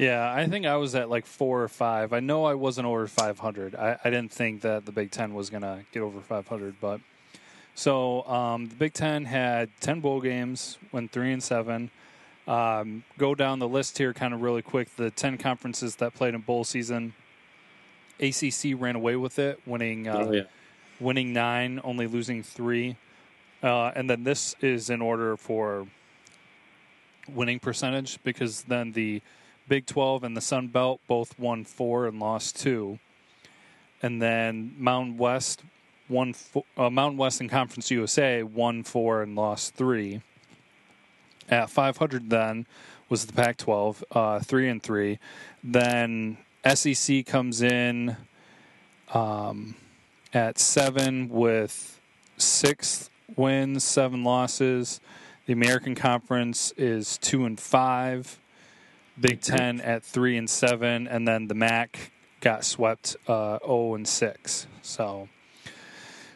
Yeah, 0.00 0.32
I 0.32 0.46
think 0.46 0.64
I 0.64 0.76
was 0.76 0.94
at 0.94 1.10
like 1.10 1.26
four 1.26 1.62
or 1.62 1.68
five. 1.68 2.14
I 2.14 2.20
know 2.20 2.46
I 2.46 2.54
wasn't 2.54 2.86
over 2.86 3.06
500. 3.06 3.74
I, 3.74 3.98
I 4.02 4.08
didn't 4.08 4.32
think 4.32 4.62
that 4.62 4.86
the 4.86 4.92
Big 4.92 5.10
Ten 5.10 5.34
was 5.34 5.50
going 5.50 5.60
to 5.60 5.80
get 5.92 6.00
over 6.00 6.20
500, 6.20 6.76
but 6.80 7.02
so 7.74 8.26
um, 8.26 8.68
the 8.68 8.74
Big 8.76 8.94
Ten 8.94 9.26
had 9.26 9.68
10 9.80 10.00
bowl 10.00 10.22
games, 10.22 10.78
went 10.90 11.12
three 11.12 11.32
and 11.32 11.42
seven. 11.42 11.90
Um, 12.48 13.04
go 13.18 13.34
down 13.34 13.58
the 13.58 13.68
list 13.68 13.98
here, 13.98 14.14
kind 14.14 14.32
of 14.32 14.40
really 14.40 14.62
quick. 14.62 14.96
The 14.96 15.10
10 15.10 15.36
conferences 15.36 15.96
that 15.96 16.14
played 16.14 16.32
in 16.32 16.40
bowl 16.40 16.64
season, 16.64 17.12
ACC 18.20 18.72
ran 18.74 18.96
away 18.96 19.16
with 19.16 19.38
it, 19.38 19.60
winning 19.66 20.08
uh, 20.08 20.16
oh 20.16 20.32
yeah. 20.32 20.42
winning 20.98 21.34
nine, 21.34 21.78
only 21.84 22.06
losing 22.06 22.42
three. 22.42 22.96
Uh, 23.62 23.88
and 23.94 24.08
then 24.08 24.24
this 24.24 24.56
is 24.62 24.88
in 24.88 25.02
order 25.02 25.36
for 25.36 25.86
winning 27.28 27.58
percentage 27.58 28.18
because 28.24 28.62
then 28.62 28.92
the 28.92 29.20
Big 29.70 29.86
12 29.86 30.24
and 30.24 30.36
the 30.36 30.40
Sun 30.40 30.66
Belt 30.66 31.00
both 31.06 31.38
won 31.38 31.64
four 31.64 32.08
and 32.08 32.18
lost 32.18 32.58
two. 32.58 32.98
And 34.02 34.20
then 34.20 34.74
Mountain 34.76 35.16
West 35.16 35.62
won 36.08 36.32
fo- 36.32 36.66
uh, 36.76 36.90
Mountain 36.90 37.18
West 37.18 37.40
and 37.40 37.48
Conference 37.48 37.88
USA 37.88 38.42
won 38.42 38.82
four 38.82 39.22
and 39.22 39.36
lost 39.36 39.76
three. 39.76 40.22
at 41.48 41.70
500 41.70 42.30
then 42.30 42.66
was 43.08 43.26
the 43.26 43.32
Pac-12, 43.32 44.02
uh, 44.10 44.40
three 44.40 44.68
and 44.68 44.82
three. 44.82 45.20
Then 45.62 46.38
SEC 46.74 47.24
comes 47.24 47.62
in 47.62 48.16
um, 49.14 49.76
at 50.34 50.58
seven 50.58 51.28
with 51.28 52.00
six 52.36 53.08
wins, 53.36 53.84
seven 53.84 54.24
losses. 54.24 55.00
The 55.46 55.52
American 55.52 55.94
Conference 55.94 56.72
is 56.76 57.18
two 57.18 57.44
and 57.44 57.58
five. 57.58 58.40
Big 59.20 59.40
Ten 59.40 59.80
at 59.80 60.02
three 60.02 60.36
and 60.36 60.48
seven, 60.48 61.06
and 61.06 61.26
then 61.26 61.46
the 61.46 61.54
MAC 61.54 62.12
got 62.40 62.64
swept 62.64 63.16
uh, 63.26 63.58
zero 63.58 63.60
oh 63.64 63.94
and 63.94 64.08
six. 64.08 64.66
So, 64.82 65.28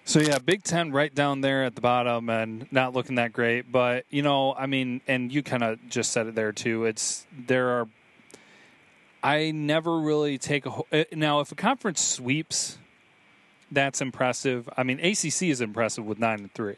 so 0.05 0.21
yeah, 0.21 0.39
Big 0.39 0.63
Ten 0.63 0.93
right 0.93 1.15
down 1.15 1.41
there 1.41 1.65
at 1.65 1.75
the 1.75 1.81
bottom, 1.81 2.29
and 2.29 2.71
not 2.71 2.93
looking 2.93 3.17
that 3.17 3.33
great. 3.33 3.71
But 3.71 4.05
you 4.11 4.23
know, 4.23 4.55
I 4.55 4.67
mean, 4.67 5.01
and 5.07 5.33
you 5.33 5.43
kind 5.43 5.63
of 5.63 5.79
just 5.89 6.13
said 6.13 6.27
it 6.27 6.35
there 6.35 6.53
too. 6.53 6.85
It's 6.85 7.27
there 7.47 7.69
are. 7.71 7.89
I 9.23 9.53
never 9.53 10.01
really 10.01 10.37
take 10.37 10.67
a 10.67 10.83
eh, 10.93 11.05
now 11.13 11.41
if 11.41 11.51
a 11.53 11.55
conference 11.55 12.03
sweeps, 12.03 12.79
that's 13.73 14.03
impressive. 14.03 14.69
I 14.77 14.83
mean, 14.83 15.01
ACC 15.01 15.45
is 15.45 15.61
impressive 15.63 16.05
with 16.05 16.19
nine 16.19 16.41
and 16.41 16.53
three. 16.53 16.77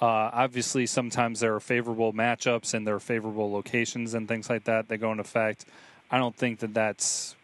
Uh, 0.00 0.30
obviously, 0.32 0.86
sometimes 0.86 1.40
there 1.40 1.54
are 1.54 1.60
favorable 1.60 2.12
matchups 2.12 2.74
and 2.74 2.86
there 2.86 2.96
are 2.96 3.00
favorable 3.00 3.50
locations 3.50 4.12
and 4.14 4.28
things 4.28 4.50
like 4.50 4.64
that 4.64 4.88
that 4.88 4.98
go 4.98 5.10
into 5.10 5.22
effect. 5.22 5.64
I 6.10 6.18
don't 6.18 6.36
think 6.36 6.60
that 6.60 6.74
that's 6.74 7.34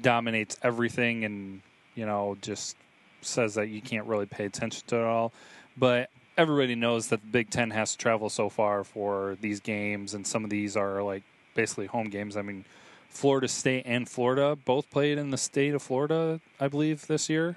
dominates 0.00 0.56
everything 0.62 1.22
and 1.24 1.60
you 1.94 2.06
know 2.06 2.34
just 2.40 2.76
says 3.20 3.54
that 3.54 3.68
you 3.68 3.82
can't 3.82 4.06
really 4.06 4.26
pay 4.26 4.44
attention 4.44 4.82
to 4.88 4.96
it 4.96 5.04
all. 5.04 5.32
But 5.76 6.10
everybody 6.36 6.74
knows 6.74 7.08
that 7.08 7.20
the 7.22 7.28
Big 7.28 7.50
Ten 7.50 7.70
has 7.70 7.92
to 7.92 7.98
travel 7.98 8.28
so 8.28 8.48
far 8.48 8.84
for 8.84 9.36
these 9.40 9.60
games, 9.60 10.14
and 10.14 10.26
some 10.26 10.44
of 10.44 10.50
these 10.50 10.76
are 10.76 11.02
like 11.02 11.22
basically 11.54 11.86
home 11.86 12.08
games. 12.08 12.36
I 12.36 12.42
mean, 12.42 12.64
Florida 13.08 13.48
State 13.48 13.84
and 13.86 14.08
Florida 14.08 14.56
both 14.56 14.90
played 14.90 15.18
in 15.18 15.30
the 15.30 15.38
state 15.38 15.74
of 15.74 15.82
Florida, 15.82 16.40
I 16.58 16.68
believe, 16.68 17.06
this 17.06 17.30
year. 17.30 17.56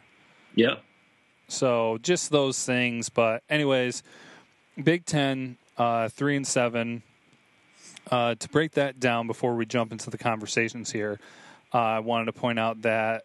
Yep. 0.55 0.83
So 1.48 1.98
just 2.02 2.32
those 2.32 2.64
things. 2.66 3.10
But 3.10 3.44
anyways, 3.50 4.04
Big 4.82 5.06
Ten, 5.06 5.58
uh, 5.78 6.10
three 6.10 6.36
and 6.36 6.48
seven. 6.48 7.04
Uh, 8.12 8.36
to 8.36 8.50
break 8.50 8.74
that 8.74 9.00
down 9.00 9.25
before 9.25 9.56
we 9.56 9.66
jump 9.66 9.92
into 9.92 10.12
the 10.12 10.18
conversations 10.18 10.92
here, 10.92 11.20
uh, 11.74 11.78
I 11.78 12.00
wanted 12.00 12.25
to 12.25 12.34
point 12.34 12.60
out 12.60 12.84
that 12.84 13.24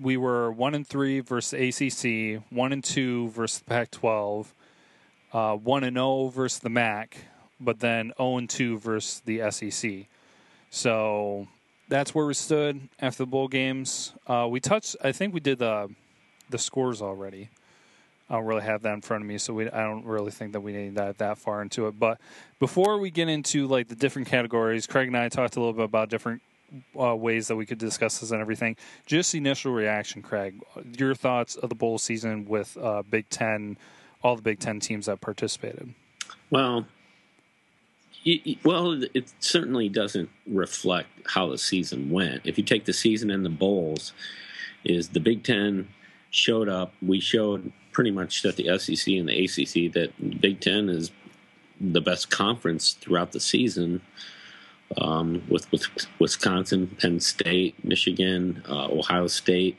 we 0.00 0.16
were 0.16 0.52
one 0.52 0.74
and 0.74 0.86
three 0.86 1.20
versus 1.20 1.52
ACC, 1.52 2.42
one 2.50 2.72
and 2.72 2.82
two 2.82 3.28
versus 3.30 3.58
the 3.58 3.64
Pac-12, 3.64 4.46
uh, 5.32 5.56
one 5.56 5.84
and 5.84 5.96
zero 5.96 6.28
versus 6.28 6.60
the 6.60 6.70
MAC, 6.70 7.16
but 7.60 7.80
then 7.80 8.06
zero 8.06 8.14
oh 8.18 8.38
and 8.38 8.48
two 8.48 8.78
versus 8.78 9.20
the 9.24 9.50
SEC. 9.50 10.06
So 10.70 11.48
that's 11.88 12.14
where 12.14 12.26
we 12.26 12.34
stood 12.34 12.88
after 13.00 13.24
the 13.24 13.26
bowl 13.26 13.48
games. 13.48 14.12
Uh, 14.26 14.46
we 14.50 14.60
touched. 14.60 14.96
I 15.02 15.12
think 15.12 15.34
we 15.34 15.40
did 15.40 15.58
the 15.58 15.90
the 16.50 16.58
scores 16.58 17.02
already. 17.02 17.50
I 18.28 18.34
don't 18.34 18.46
really 18.46 18.62
have 18.62 18.82
that 18.82 18.94
in 18.94 19.00
front 19.02 19.22
of 19.22 19.28
me, 19.28 19.36
so 19.36 19.52
we, 19.52 19.70
I 19.70 19.82
don't 19.84 20.04
really 20.04 20.30
think 20.30 20.52
that 20.52 20.60
we 20.60 20.72
need 20.72 20.94
dive 20.94 21.18
that 21.18 21.36
far 21.38 21.60
into 21.60 21.86
it. 21.88 21.98
But 21.98 22.18
before 22.58 22.98
we 22.98 23.10
get 23.10 23.28
into 23.28 23.66
like 23.66 23.88
the 23.88 23.94
different 23.94 24.28
categories, 24.28 24.86
Craig 24.86 25.08
and 25.08 25.16
I 25.16 25.28
talked 25.28 25.56
a 25.56 25.60
little 25.60 25.74
bit 25.74 25.84
about 25.84 26.08
different 26.08 26.40
uh, 26.98 27.14
ways 27.14 27.48
that 27.48 27.56
we 27.56 27.66
could 27.66 27.78
discuss 27.78 28.18
this 28.18 28.30
and 28.30 28.40
everything. 28.40 28.76
Just 29.04 29.34
initial 29.34 29.72
reaction, 29.72 30.22
Craig. 30.22 30.62
Your 30.98 31.14
thoughts 31.14 31.56
of 31.56 31.68
the 31.68 31.74
bowl 31.74 31.98
season 31.98 32.46
with 32.46 32.76
uh, 32.78 33.02
Big 33.02 33.28
Ten, 33.28 33.76
all 34.22 34.36
the 34.36 34.42
Big 34.42 34.58
Ten 34.58 34.80
teams 34.80 35.06
that 35.06 35.20
participated. 35.20 35.92
Well, 36.50 36.86
well, 38.64 39.02
it 39.12 39.32
certainly 39.40 39.90
doesn't 39.90 40.30
reflect 40.46 41.08
how 41.26 41.50
the 41.50 41.58
season 41.58 42.10
went. 42.10 42.40
If 42.44 42.56
you 42.56 42.64
take 42.64 42.86
the 42.86 42.94
season 42.94 43.30
and 43.30 43.44
the 43.44 43.50
bowls, 43.50 44.14
is 44.82 45.10
the 45.10 45.20
Big 45.20 45.42
Ten 45.42 45.88
showed 46.34 46.68
up. 46.68 46.92
We 47.00 47.20
showed 47.20 47.72
pretty 47.92 48.10
much 48.10 48.42
that 48.42 48.56
the 48.56 48.76
SEC 48.76 49.14
and 49.14 49.28
the 49.28 49.44
ACC 49.44 49.92
that 49.92 50.40
Big 50.40 50.60
Ten 50.60 50.88
is 50.88 51.12
the 51.80 52.00
best 52.00 52.28
conference 52.28 52.94
throughout 52.94 53.30
the 53.32 53.40
season. 53.40 54.00
Um, 54.98 55.42
with, 55.48 55.70
with 55.72 55.86
Wisconsin, 56.18 56.88
Penn 57.00 57.18
State, 57.18 57.82
Michigan, 57.84 58.62
uh, 58.68 58.86
Ohio 58.90 59.26
State, 59.28 59.76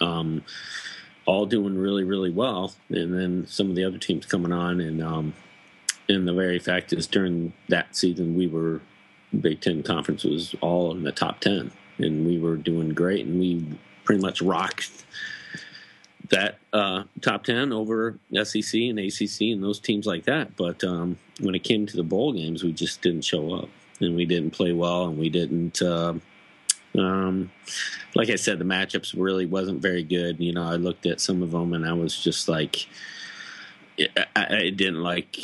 um, 0.00 0.42
all 1.24 1.46
doing 1.46 1.78
really, 1.78 2.04
really 2.04 2.30
well, 2.30 2.72
and 2.88 3.14
then 3.14 3.46
some 3.46 3.70
of 3.70 3.76
the 3.76 3.84
other 3.84 3.96
teams 3.96 4.26
coming 4.26 4.52
on, 4.52 4.80
and 4.80 5.02
um, 5.02 5.34
and 6.08 6.26
the 6.26 6.34
very 6.34 6.58
fact 6.58 6.92
is 6.92 7.06
during 7.06 7.52
that 7.68 7.94
season 7.94 8.36
we 8.36 8.48
were 8.48 8.80
Big 9.40 9.60
Ten 9.60 9.82
conference 9.82 10.24
was 10.24 10.54
all 10.60 10.90
in 10.90 11.04
the 11.04 11.12
top 11.12 11.40
ten, 11.40 11.70
and 11.98 12.26
we 12.26 12.38
were 12.38 12.56
doing 12.56 12.90
great, 12.90 13.24
and 13.24 13.38
we 13.38 13.64
pretty 14.04 14.20
much 14.20 14.42
rocked 14.42 15.04
that 16.30 16.58
uh, 16.72 17.04
top 17.20 17.44
10 17.44 17.72
over 17.72 18.18
SEC 18.42 18.74
and 18.74 18.98
ACC 18.98 19.40
and 19.52 19.62
those 19.62 19.78
teams 19.78 20.06
like 20.06 20.24
that. 20.24 20.56
But 20.56 20.82
um, 20.84 21.18
when 21.40 21.54
it 21.54 21.64
came 21.64 21.86
to 21.86 21.96
the 21.96 22.02
bowl 22.02 22.32
games, 22.32 22.62
we 22.62 22.72
just 22.72 23.02
didn't 23.02 23.22
show 23.22 23.54
up 23.54 23.68
and 24.00 24.16
we 24.16 24.24
didn't 24.24 24.52
play 24.52 24.72
well 24.72 25.06
and 25.06 25.18
we 25.18 25.28
didn't. 25.28 25.82
Uh, 25.82 26.14
um, 26.98 27.50
like 28.14 28.30
I 28.30 28.36
said, 28.36 28.58
the 28.58 28.64
matchups 28.64 29.14
really 29.16 29.46
wasn't 29.46 29.82
very 29.82 30.02
good. 30.02 30.40
You 30.40 30.52
know, 30.52 30.64
I 30.64 30.76
looked 30.76 31.06
at 31.06 31.20
some 31.20 31.42
of 31.42 31.50
them 31.50 31.72
and 31.72 31.86
I 31.86 31.92
was 31.92 32.18
just 32.18 32.48
like, 32.48 32.86
I, 33.98 34.26
I 34.36 34.70
didn't 34.70 35.02
like 35.02 35.36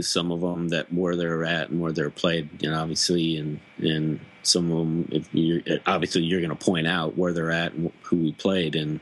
some 0.00 0.30
of 0.30 0.40
them 0.40 0.68
that 0.68 0.92
where 0.92 1.16
they're 1.16 1.44
at 1.44 1.70
and 1.70 1.80
where 1.80 1.92
they're 1.92 2.10
played. 2.10 2.62
You 2.62 2.70
know, 2.70 2.80
obviously, 2.80 3.36
and 3.36 3.60
and 3.78 4.20
some 4.42 4.70
of 4.70 4.78
them, 4.78 5.08
if 5.12 5.34
you 5.34 5.62
obviously 5.86 6.22
you're 6.22 6.40
going 6.40 6.56
to 6.56 6.64
point 6.64 6.86
out 6.86 7.16
where 7.16 7.32
they're 7.32 7.50
at 7.50 7.72
and 7.72 7.92
who 8.02 8.16
we 8.16 8.32
played 8.32 8.74
and 8.74 9.00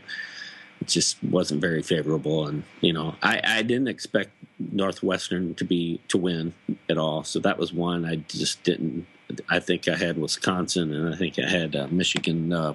just 0.87 1.23
wasn't 1.23 1.61
very 1.61 1.83
favorable. 1.83 2.47
And 2.47 2.65
you 2.81 2.93
know, 2.93 3.15
I, 3.23 3.41
I 3.45 3.63
didn't 3.63 3.89
expect 3.89 4.31
Northwestern 4.59 5.55
to 5.57 5.65
be 5.65 6.01
to 6.09 6.19
win 6.19 6.55
at 6.89 6.99
all. 6.99 7.25
So 7.25 7.39
that 7.41 7.59
was 7.59 7.73
one 7.73 8.05
I 8.05 8.17
just 8.17 8.63
didn't. 8.63 9.07
I 9.49 9.61
think 9.61 9.89
I 9.89 9.97
had 9.97 10.19
Wisconsin, 10.19 10.95
and 10.95 11.15
I 11.15 11.17
think 11.17 11.39
I 11.39 11.49
had 11.49 11.77
uh, 11.77 11.89
Michigan. 11.91 12.53
Uh, 12.53 12.75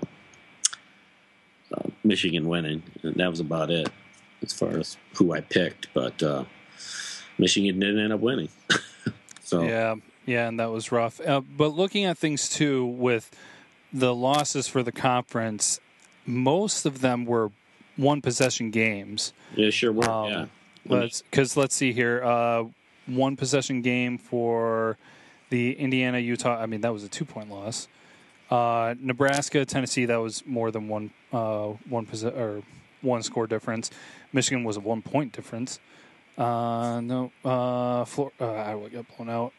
uh, 1.73 1.89
Michigan 2.03 2.47
winning, 2.47 2.83
and 3.01 3.15
that 3.15 3.29
was 3.29 3.39
about 3.39 3.71
it 3.71 3.89
as 4.43 4.53
far 4.53 4.77
as 4.77 4.97
who 5.15 5.33
I 5.33 5.41
picked. 5.41 5.87
But 5.93 6.21
uh, 6.21 6.43
Michigan 7.37 7.79
didn't 7.79 7.99
end 7.99 8.13
up 8.13 8.19
winning. 8.19 8.49
so 9.43 9.63
yeah, 9.63 9.95
yeah, 10.25 10.47
and 10.47 10.59
that 10.59 10.71
was 10.71 10.91
rough. 10.91 11.19
Uh, 11.19 11.41
but 11.41 11.69
looking 11.69 12.05
at 12.05 12.17
things 12.17 12.49
too, 12.49 12.85
with 12.85 13.31
the 13.91 14.13
losses 14.13 14.67
for 14.67 14.83
the 14.83 14.91
conference, 14.91 15.79
most 16.25 16.85
of 16.85 17.01
them 17.01 17.25
were 17.25 17.51
one 17.97 18.21
possession 18.21 18.71
games. 18.71 19.33
Yeah, 19.55 19.69
sure 19.69 19.91
were. 19.91 20.09
Um, 20.09 20.29
yeah. 20.29 20.45
Let's 20.85 21.21
because 21.21 21.55
let's 21.55 21.75
see 21.75 21.93
here. 21.93 22.23
Uh, 22.23 22.65
one 23.05 23.35
possession 23.35 23.81
game 23.81 24.17
for 24.17 24.97
the 25.49 25.73
Indiana 25.73 26.19
Utah. 26.19 26.59
I 26.59 26.65
mean, 26.65 26.81
that 26.81 26.93
was 26.93 27.03
a 27.03 27.09
two 27.09 27.25
point 27.25 27.49
loss. 27.49 27.87
Uh, 28.49 28.95
Nebraska 28.99 29.65
Tennessee. 29.65 30.05
That 30.05 30.17
was 30.17 30.45
more 30.45 30.71
than 30.71 30.87
one 30.87 31.11
uh, 31.31 31.67
one 31.89 32.05
posi- 32.05 32.35
or 32.35 32.63
one 33.01 33.23
score 33.23 33.47
difference. 33.47 33.89
Michigan 34.31 34.63
was 34.63 34.77
a 34.77 34.81
one 34.81 35.01
point 35.01 35.33
difference. 35.33 35.79
Uh, 36.37 36.99
no, 37.01 37.31
uh, 37.45 38.03
Flor- 38.05 38.31
uh, 38.41 38.51
I 38.51 38.73
would 38.75 38.91
get 38.91 39.05
blown 39.15 39.29
out. 39.29 39.53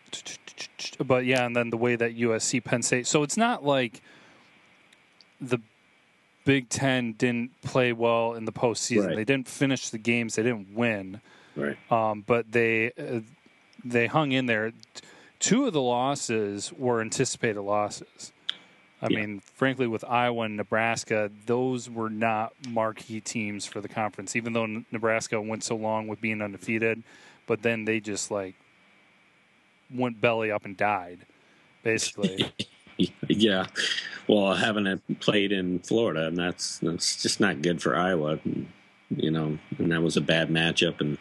But 1.04 1.24
yeah, 1.24 1.46
and 1.46 1.54
then 1.54 1.70
the 1.70 1.76
way 1.76 1.94
that 1.96 2.16
USC 2.18 2.62
Penn 2.64 2.82
State. 2.82 3.06
So 3.06 3.22
it's 3.22 3.36
not 3.36 3.64
like 3.64 4.02
the 5.40 5.58
Big 6.44 6.68
Ten 6.68 7.12
didn't 7.12 7.60
play 7.62 7.92
well 7.92 8.34
in 8.34 8.44
the 8.44 8.52
postseason. 8.52 9.08
Right. 9.08 9.16
They 9.16 9.24
didn't 9.24 9.48
finish 9.48 9.88
the 9.88 9.98
games. 9.98 10.36
They 10.36 10.42
didn't 10.42 10.74
win. 10.74 11.20
Right. 11.56 11.76
Um, 11.90 12.22
but 12.26 12.52
they 12.52 12.92
uh, 12.92 13.20
they 13.84 14.06
hung 14.06 14.32
in 14.32 14.46
there. 14.46 14.72
Two 15.38 15.66
of 15.66 15.72
the 15.72 15.82
losses 15.82 16.72
were 16.72 17.00
anticipated 17.00 17.60
losses. 17.60 18.32
I 19.02 19.08
yeah. 19.10 19.20
mean, 19.20 19.40
frankly, 19.40 19.86
with 19.86 20.04
Iowa 20.04 20.44
and 20.44 20.56
Nebraska, 20.56 21.30
those 21.46 21.90
were 21.90 22.08
not 22.08 22.52
marquee 22.68 23.20
teams 23.20 23.66
for 23.66 23.80
the 23.80 23.88
conference. 23.88 24.36
Even 24.36 24.52
though 24.52 24.66
Nebraska 24.90 25.40
went 25.40 25.64
so 25.64 25.76
long 25.76 26.08
with 26.08 26.20
being 26.20 26.40
undefeated, 26.40 27.02
but 27.46 27.62
then 27.62 27.84
they 27.84 28.00
just 28.00 28.30
like 28.30 28.54
went 29.94 30.20
belly 30.20 30.50
up 30.50 30.64
and 30.64 30.76
died, 30.76 31.20
basically. 31.82 32.52
yeah. 33.28 33.66
Well, 34.28 34.54
having 34.54 34.86
it 34.86 35.20
played 35.20 35.52
in 35.52 35.80
Florida, 35.80 36.26
and 36.26 36.36
that's 36.36 36.78
that's 36.78 37.22
just 37.22 37.40
not 37.40 37.62
good 37.62 37.82
for 37.82 37.96
Iowa. 37.96 38.38
You 39.10 39.30
know, 39.30 39.58
and 39.78 39.92
that 39.92 40.02
was 40.02 40.16
a 40.16 40.20
bad 40.20 40.48
matchup, 40.48 41.00
and 41.00 41.18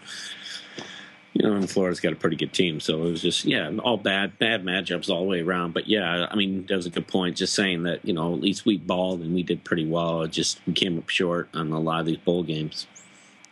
you 1.33 1.47
know, 1.47 1.55
and 1.55 1.69
Florida's 1.69 1.99
got 1.99 2.13
a 2.13 2.15
pretty 2.15 2.35
good 2.35 2.53
team, 2.53 2.79
so 2.79 3.03
it 3.03 3.11
was 3.11 3.21
just 3.21 3.45
yeah, 3.45 3.69
all 3.83 3.97
bad 3.97 4.37
bad 4.39 4.63
matchups 4.63 5.09
all 5.09 5.21
the 5.21 5.27
way 5.27 5.41
around. 5.41 5.73
But 5.73 5.87
yeah, 5.87 6.27
I 6.29 6.35
mean, 6.35 6.65
that 6.67 6.75
was 6.75 6.85
a 6.85 6.91
good 6.91 7.07
point. 7.07 7.35
Just 7.35 7.55
saying 7.55 7.83
that 7.83 8.05
you 8.05 8.13
know, 8.13 8.33
at 8.33 8.39
least 8.39 8.65
we 8.65 8.77
balled 8.77 9.21
and 9.21 9.33
we 9.33 9.43
did 9.43 9.63
pretty 9.63 9.85
well. 9.85 10.21
It 10.21 10.31
just 10.31 10.61
we 10.67 10.73
came 10.73 10.97
up 10.97 11.09
short 11.09 11.49
on 11.53 11.71
a 11.71 11.79
lot 11.79 12.01
of 12.01 12.05
these 12.05 12.17
bowl 12.17 12.43
games. 12.43 12.87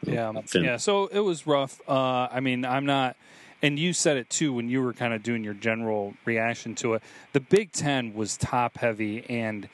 Yeah, 0.03 0.31
yeah. 0.53 0.77
So 0.77 1.07
it 1.07 1.19
was 1.19 1.45
rough. 1.45 1.81
Uh, 1.87 2.27
I 2.31 2.39
mean, 2.39 2.65
I'm 2.65 2.85
not 2.85 3.15
and 3.61 3.77
you 3.79 3.93
said 3.93 4.17
it 4.17 4.29
too 4.29 4.53
when 4.53 4.69
you 4.69 4.81
were 4.81 4.93
kind 4.93 5.13
of 5.13 5.23
doing 5.23 5.43
your 5.43 5.53
general 5.53 6.13
reaction 6.25 6.75
to 6.75 6.95
it. 6.95 7.03
The 7.33 7.39
Big 7.39 7.71
Ten 7.71 8.13
was 8.13 8.37
top 8.37 8.77
heavy, 8.77 9.25
and 9.29 9.67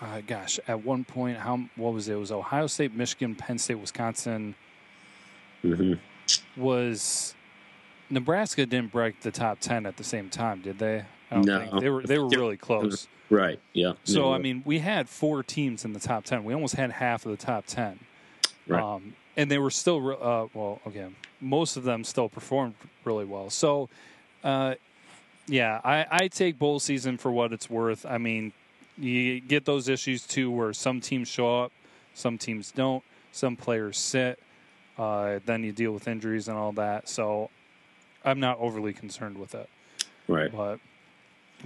uh, 0.00 0.20
gosh, 0.26 0.58
at 0.68 0.84
one 0.84 1.04
point, 1.04 1.38
how 1.38 1.60
what 1.76 1.92
was 1.92 2.08
it? 2.08 2.14
It 2.14 2.16
was 2.16 2.32
Ohio 2.32 2.66
State, 2.66 2.94
Michigan, 2.94 3.34
Penn 3.34 3.58
State, 3.58 3.76
Wisconsin. 3.78 4.54
hmm 5.62 5.94
Was 6.56 7.34
Nebraska 8.08 8.66
didn't 8.66 8.92
break 8.92 9.20
the 9.20 9.30
top 9.30 9.60
ten 9.60 9.86
at 9.86 9.96
the 9.96 10.04
same 10.04 10.28
time, 10.30 10.60
did 10.62 10.78
they? 10.78 11.04
I 11.30 11.34
don't 11.34 11.44
No. 11.44 11.58
think 11.60 11.80
they 11.80 11.90
were. 11.90 12.02
They 12.02 12.18
were 12.18 12.28
really 12.28 12.56
close. 12.56 13.08
Right. 13.28 13.60
Yeah. 13.72 13.92
So. 14.04 14.32
I 14.32 14.38
mean, 14.38 14.62
we 14.66 14.80
had 14.80 15.08
four 15.08 15.42
teams 15.44 15.84
in 15.84 15.92
the 15.92 16.00
top 16.00 16.24
ten. 16.24 16.42
We 16.44 16.52
almost 16.54 16.74
had 16.74 16.90
half 16.90 17.24
of 17.24 17.30
the 17.30 17.36
top 17.44 17.66
ten, 17.66 18.00
Right. 18.66 18.82
um, 18.82 19.14
and 19.36 19.50
they 19.50 19.58
were 19.58 19.70
still 19.70 20.00
re- 20.00 20.16
uh, 20.20 20.46
well. 20.54 20.80
Okay, 20.86 21.08
most 21.40 21.76
of 21.76 21.84
them 21.84 22.04
still 22.04 22.28
performed 22.28 22.74
really 23.04 23.24
well. 23.24 23.50
So, 23.50 23.88
uh, 24.44 24.74
yeah, 25.46 25.80
I, 25.84 26.06
I 26.10 26.28
take 26.28 26.58
bowl 26.58 26.80
season 26.80 27.18
for 27.18 27.32
what 27.32 27.52
it's 27.52 27.68
worth. 27.68 28.06
I 28.06 28.18
mean, 28.18 28.52
you 28.98 29.40
get 29.40 29.64
those 29.64 29.88
issues 29.88 30.26
too, 30.26 30.50
where 30.50 30.72
some 30.72 31.00
teams 31.00 31.28
show 31.28 31.62
up, 31.62 31.72
some 32.14 32.38
teams 32.38 32.70
don't, 32.70 33.02
some 33.32 33.56
players 33.56 33.98
sit. 33.98 34.38
Uh, 34.98 35.40
then 35.46 35.62
you 35.64 35.72
deal 35.72 35.92
with 35.92 36.06
injuries 36.06 36.48
and 36.48 36.58
all 36.58 36.72
that. 36.72 37.08
So, 37.08 37.50
I'm 38.24 38.40
not 38.40 38.58
overly 38.58 38.92
concerned 38.92 39.38
with 39.38 39.54
it 39.54 39.68
right. 40.30 40.52
but 40.52 40.78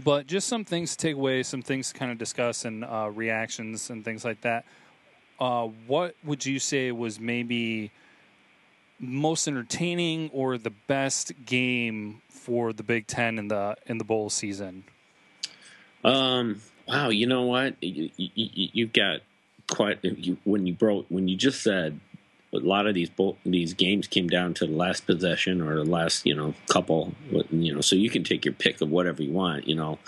but 0.02 0.26
just 0.26 0.48
some 0.48 0.64
things 0.64 0.96
to 0.96 1.06
take 1.06 1.14
away, 1.14 1.44
some 1.44 1.62
things 1.62 1.92
to 1.92 1.98
kind 1.98 2.10
of 2.10 2.18
discuss, 2.18 2.64
and 2.64 2.84
uh, 2.84 3.10
reactions 3.14 3.90
and 3.90 4.04
things 4.04 4.24
like 4.24 4.40
that. 4.40 4.64
Uh, 5.40 5.68
what 5.86 6.14
would 6.24 6.46
you 6.46 6.58
say 6.58 6.92
was 6.92 7.18
maybe 7.18 7.90
most 9.00 9.48
entertaining 9.48 10.30
or 10.32 10.56
the 10.58 10.70
best 10.70 11.32
game 11.44 12.22
for 12.28 12.72
the 12.72 12.82
Big 12.82 13.06
Ten 13.06 13.38
in 13.38 13.48
the 13.48 13.76
in 13.86 13.98
the 13.98 14.04
bowl 14.04 14.30
season? 14.30 14.84
Um. 16.04 16.60
Wow. 16.86 17.08
You 17.08 17.26
know 17.26 17.44
what? 17.44 17.82
You, 17.82 18.10
you, 18.16 18.30
you've 18.72 18.92
got 18.92 19.20
quite. 19.70 19.98
You, 20.02 20.36
when 20.44 20.66
you 20.66 20.74
broke, 20.74 21.06
when 21.08 21.28
you 21.28 21.36
just 21.36 21.62
said 21.62 21.98
a 22.54 22.58
lot 22.58 22.86
of 22.86 22.94
these 22.94 23.10
bo- 23.10 23.36
these 23.44 23.74
games 23.74 24.06
came 24.06 24.28
down 24.28 24.54
to 24.54 24.66
the 24.66 24.72
last 24.72 25.06
possession 25.06 25.60
or 25.60 25.76
the 25.76 25.84
last 25.84 26.26
you 26.26 26.34
know 26.34 26.54
couple. 26.68 27.12
You 27.50 27.74
know, 27.74 27.80
so 27.80 27.96
you 27.96 28.10
can 28.10 28.24
take 28.24 28.44
your 28.44 28.54
pick 28.54 28.80
of 28.80 28.90
whatever 28.90 29.22
you 29.22 29.32
want. 29.32 29.66
You 29.66 29.74
know, 29.74 29.98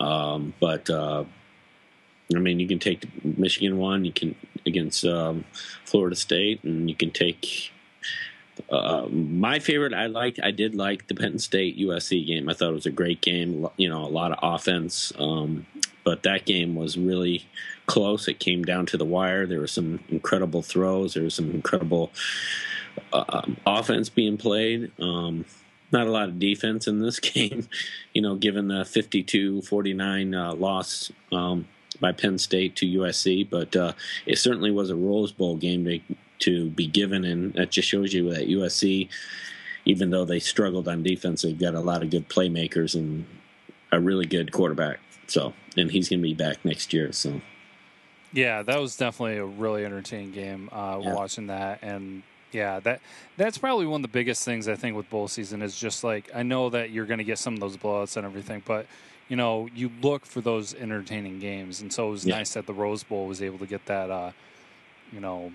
um, 0.00 0.54
but 0.60 0.88
uh, 0.90 1.24
I 2.34 2.38
mean, 2.38 2.60
you 2.60 2.68
can 2.68 2.78
take 2.78 3.00
the 3.00 3.08
Michigan 3.22 3.78
one. 3.78 4.04
You 4.04 4.12
can 4.12 4.34
against 4.66 5.04
um, 5.04 5.44
Florida 5.84 6.16
State, 6.16 6.62
and 6.64 6.88
you 6.88 6.96
can 6.96 7.10
take. 7.10 7.72
Uh, 8.70 9.06
my 9.08 9.60
favorite, 9.60 9.94
I 9.94 10.06
liked, 10.06 10.40
I 10.42 10.50
did 10.50 10.74
like 10.74 11.06
the 11.06 11.14
Penn 11.14 11.38
State 11.38 11.78
USC 11.78 12.26
game. 12.26 12.48
I 12.48 12.54
thought 12.54 12.70
it 12.70 12.74
was 12.74 12.86
a 12.86 12.90
great 12.90 13.20
game. 13.20 13.68
You 13.76 13.88
know, 13.88 14.04
a 14.04 14.10
lot 14.10 14.32
of 14.32 14.38
offense, 14.42 15.12
um, 15.18 15.64
but 16.02 16.24
that 16.24 16.44
game 16.44 16.74
was 16.74 16.98
really 16.98 17.46
close. 17.86 18.26
It 18.26 18.40
came 18.40 18.64
down 18.64 18.86
to 18.86 18.96
the 18.96 19.04
wire. 19.04 19.46
There 19.46 19.60
were 19.60 19.68
some 19.68 20.00
incredible 20.08 20.62
throws. 20.62 21.14
There 21.14 21.22
was 21.22 21.34
some 21.34 21.50
incredible 21.50 22.10
uh, 23.12 23.24
um, 23.28 23.56
offense 23.64 24.08
being 24.08 24.36
played. 24.36 24.90
Um, 25.00 25.44
not 25.92 26.06
a 26.06 26.10
lot 26.10 26.28
of 26.28 26.38
defense 26.38 26.86
in 26.86 27.00
this 27.00 27.18
game, 27.34 27.68
you 28.12 28.22
know, 28.22 28.36
given 28.36 28.68
the 28.68 28.84
52 28.84 29.62
49 29.62 30.34
uh, 30.34 30.54
loss 30.54 31.10
um, 31.32 31.66
by 32.00 32.12
Penn 32.12 32.38
State 32.38 32.76
to 32.76 32.86
USC. 32.86 33.48
But 33.48 33.74
uh, 33.76 33.92
it 34.26 34.38
certainly 34.38 34.70
was 34.70 34.90
a 34.90 34.96
Rose 34.96 35.32
Bowl 35.32 35.56
game 35.56 35.84
to, 35.84 36.00
to 36.40 36.70
be 36.70 36.86
given, 36.86 37.24
and 37.24 37.52
that 37.54 37.70
just 37.70 37.88
shows 37.88 38.12
you 38.12 38.32
that 38.34 38.48
USC, 38.48 39.08
even 39.84 40.10
though 40.10 40.24
they 40.24 40.38
struggled 40.38 40.88
on 40.88 41.02
defense, 41.02 41.42
they've 41.42 41.58
got 41.58 41.74
a 41.74 41.80
lot 41.80 42.02
of 42.02 42.10
good 42.10 42.28
playmakers 42.28 42.94
and 42.94 43.26
a 43.92 44.00
really 44.00 44.26
good 44.26 44.52
quarterback. 44.52 45.00
So, 45.26 45.52
and 45.76 45.90
he's 45.90 46.08
going 46.08 46.20
to 46.20 46.22
be 46.22 46.34
back 46.34 46.64
next 46.64 46.92
year. 46.92 47.12
So, 47.12 47.40
Yeah, 48.32 48.62
that 48.62 48.80
was 48.80 48.96
definitely 48.96 49.38
a 49.38 49.44
really 49.44 49.84
entertaining 49.84 50.32
game. 50.32 50.68
Uh, 50.72 51.00
Yeah. 51.02 51.14
Watching 51.14 51.46
that, 51.48 51.80
and 51.82 52.22
yeah, 52.52 52.80
that 52.80 53.00
that's 53.36 53.58
probably 53.58 53.86
one 53.86 54.00
of 54.00 54.02
the 54.02 54.12
biggest 54.12 54.44
things 54.44 54.68
I 54.68 54.74
think 54.74 54.96
with 54.96 55.08
bowl 55.10 55.28
season 55.28 55.62
is 55.62 55.78
just 55.78 56.02
like 56.02 56.30
I 56.34 56.42
know 56.42 56.70
that 56.70 56.90
you're 56.90 57.06
going 57.06 57.18
to 57.18 57.24
get 57.24 57.38
some 57.38 57.54
of 57.54 57.60
those 57.60 57.76
blowouts 57.76 58.16
and 58.16 58.24
everything, 58.24 58.62
but 58.64 58.86
you 59.28 59.36
know 59.36 59.68
you 59.74 59.90
look 60.02 60.24
for 60.26 60.40
those 60.40 60.74
entertaining 60.74 61.38
games, 61.38 61.80
and 61.80 61.92
so 61.92 62.08
it 62.08 62.10
was 62.10 62.26
Yeah. 62.26 62.36
nice 62.36 62.54
that 62.54 62.66
the 62.66 62.74
Rose 62.74 63.02
Bowl 63.02 63.26
was 63.26 63.42
able 63.42 63.58
to 63.58 63.66
get 63.66 63.84
that, 63.86 64.10
uh, 64.10 64.32
you 65.12 65.20
know, 65.20 65.52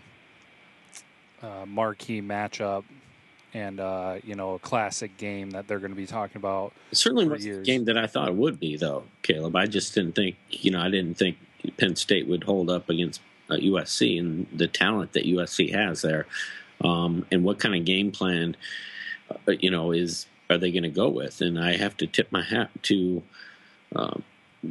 uh, 1.41 1.65
marquee 1.65 2.21
matchup 2.21 2.83
and 3.53 3.79
uh, 3.79 4.15
you 4.23 4.35
know 4.35 4.55
a 4.55 4.59
classic 4.59 5.17
game 5.17 5.51
that 5.51 5.67
they're 5.67 5.79
going 5.79 5.91
to 5.91 5.97
be 5.97 6.07
talking 6.07 6.37
about. 6.37 6.73
it 6.91 6.95
certainly 6.97 7.27
was 7.27 7.45
years. 7.45 7.65
game 7.65 7.85
that 7.85 7.97
I 7.97 8.07
thought 8.07 8.29
it 8.29 8.35
would 8.35 8.59
be, 8.59 8.77
though, 8.77 9.03
Caleb. 9.21 9.55
I 9.55 9.65
just 9.67 9.93
didn't 9.93 10.15
think, 10.15 10.35
you 10.49 10.71
know, 10.71 10.79
I 10.79 10.89
didn't 10.89 11.15
think 11.15 11.37
Penn 11.77 11.95
State 11.95 12.27
would 12.27 12.43
hold 12.45 12.69
up 12.69 12.89
against 12.89 13.21
uh, 13.49 13.55
USC 13.55 14.19
and 14.19 14.47
the 14.53 14.67
talent 14.67 15.13
that 15.13 15.25
USC 15.25 15.73
has 15.73 16.01
there. 16.01 16.25
Um, 16.83 17.25
and 17.31 17.43
what 17.43 17.59
kind 17.59 17.75
of 17.75 17.85
game 17.85 18.11
plan, 18.11 18.55
uh, 19.29 19.51
you 19.59 19.69
know, 19.69 19.91
is 19.91 20.25
are 20.49 20.57
they 20.57 20.71
going 20.71 20.83
to 20.83 20.89
go 20.89 21.07
with? 21.09 21.39
And 21.41 21.59
I 21.59 21.77
have 21.77 21.95
to 21.97 22.07
tip 22.07 22.31
my 22.31 22.41
hat 22.43 22.69
to 22.83 23.21
uh, 23.95 24.17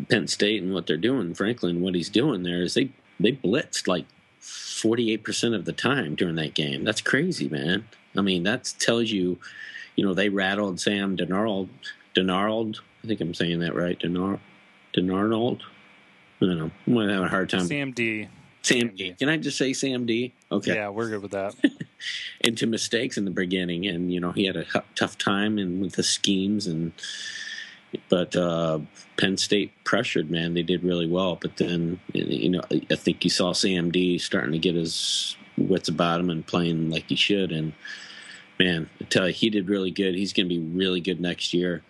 Penn 0.08 0.26
State 0.26 0.62
and 0.62 0.72
what 0.72 0.86
they're 0.86 0.96
doing. 0.96 1.34
Franklin, 1.34 1.80
what 1.80 1.94
he's 1.94 2.08
doing 2.08 2.42
there 2.42 2.62
is 2.62 2.74
they 2.74 2.90
they 3.20 3.32
blitzed 3.32 3.86
like 3.86 4.06
forty 4.40 5.12
eight 5.12 5.22
percent 5.22 5.54
of 5.54 5.64
the 5.64 5.72
time 5.72 6.14
during 6.14 6.36
that 6.36 6.54
game. 6.54 6.84
That's 6.84 7.00
crazy, 7.00 7.48
man. 7.48 7.86
I 8.16 8.20
mean, 8.20 8.42
that 8.42 8.72
tells 8.78 9.10
you, 9.10 9.38
you 9.96 10.04
know, 10.04 10.14
they 10.14 10.28
rattled 10.28 10.80
Sam 10.80 11.16
Denarld. 11.16 11.68
Denarld, 12.14 12.80
I 13.02 13.06
think 13.06 13.20
I'm 13.20 13.34
saying 13.34 13.60
that 13.60 13.74
right. 13.74 13.98
Denar, 13.98 14.38
Denarnold. 14.94 15.60
I 16.40 16.46
don't 16.46 16.58
know. 16.58 16.70
I'm 16.86 17.08
have 17.08 17.22
a 17.22 17.28
hard 17.28 17.50
time. 17.50 17.66
Sam 17.66 17.92
D. 17.92 18.28
Sam 18.62 18.80
Sam 18.80 18.88
D. 18.88 19.10
D. 19.10 19.14
Can 19.18 19.28
I 19.28 19.36
just 19.36 19.56
say 19.56 19.72
Sam 19.72 20.06
D? 20.06 20.32
Okay. 20.50 20.74
Yeah, 20.74 20.88
we're 20.88 21.08
good 21.08 21.22
with 21.22 21.32
that. 21.32 21.54
Into 22.40 22.66
mistakes 22.66 23.16
in 23.16 23.24
the 23.24 23.30
beginning, 23.30 23.86
and 23.86 24.12
you 24.12 24.20
know 24.20 24.32
he 24.32 24.46
had 24.46 24.56
a 24.56 24.64
tough 24.96 25.16
time 25.18 25.58
and 25.58 25.80
with 25.80 25.92
the 25.92 26.02
schemes 26.02 26.66
and. 26.66 26.92
But 28.08 28.34
uh, 28.36 28.80
Penn 29.18 29.36
State 29.36 29.72
pressured, 29.84 30.30
man. 30.30 30.54
They 30.54 30.62
did 30.62 30.82
really 30.82 31.06
well. 31.06 31.36
But 31.40 31.56
then, 31.56 32.00
you 32.12 32.48
know, 32.48 32.62
I 32.90 32.94
think 32.94 33.24
you 33.24 33.30
saw 33.30 33.52
Sam 33.52 33.90
D 33.90 34.18
starting 34.18 34.52
to 34.52 34.58
get 34.58 34.74
his 34.74 35.36
wits 35.58 35.88
about 35.88 36.20
him 36.20 36.30
and 36.30 36.46
playing 36.46 36.90
like 36.90 37.08
he 37.08 37.16
should. 37.16 37.52
And 37.52 37.74
man, 38.58 38.88
I 39.00 39.04
tell 39.04 39.28
you, 39.28 39.34
he 39.34 39.50
did 39.50 39.68
really 39.68 39.90
good. 39.90 40.14
He's 40.14 40.32
going 40.32 40.48
to 40.48 40.54
be 40.54 40.60
really 40.60 41.00
good 41.00 41.20
next 41.20 41.52
year. 41.52 41.82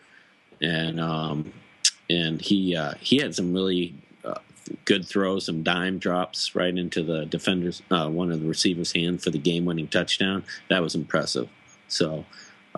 And 0.61 1.01
um, 1.01 1.53
and 2.09 2.41
he 2.41 2.77
uh, 2.77 2.95
he 3.01 3.19
had 3.19 3.35
some 3.35 3.53
really 3.53 3.95
uh, 4.25 4.39
good 4.85 5.07
throws, 5.07 5.47
some 5.47 5.63
dime 5.63 5.99
drops 5.99 6.55
right 6.55 6.77
into 6.77 7.03
the 7.03 7.27
defender's 7.27 7.83
uh, 7.91 8.09
one 8.09 8.31
of 8.31 8.41
the 8.41 8.47
receivers' 8.47 8.93
hand 8.93 9.23
for 9.23 9.31
the 9.31 9.39
game-winning 9.39 9.89
touchdown. 9.89 10.45
That 10.69 10.83
was 10.83 10.95
impressive. 10.95 11.49
So 11.89 12.25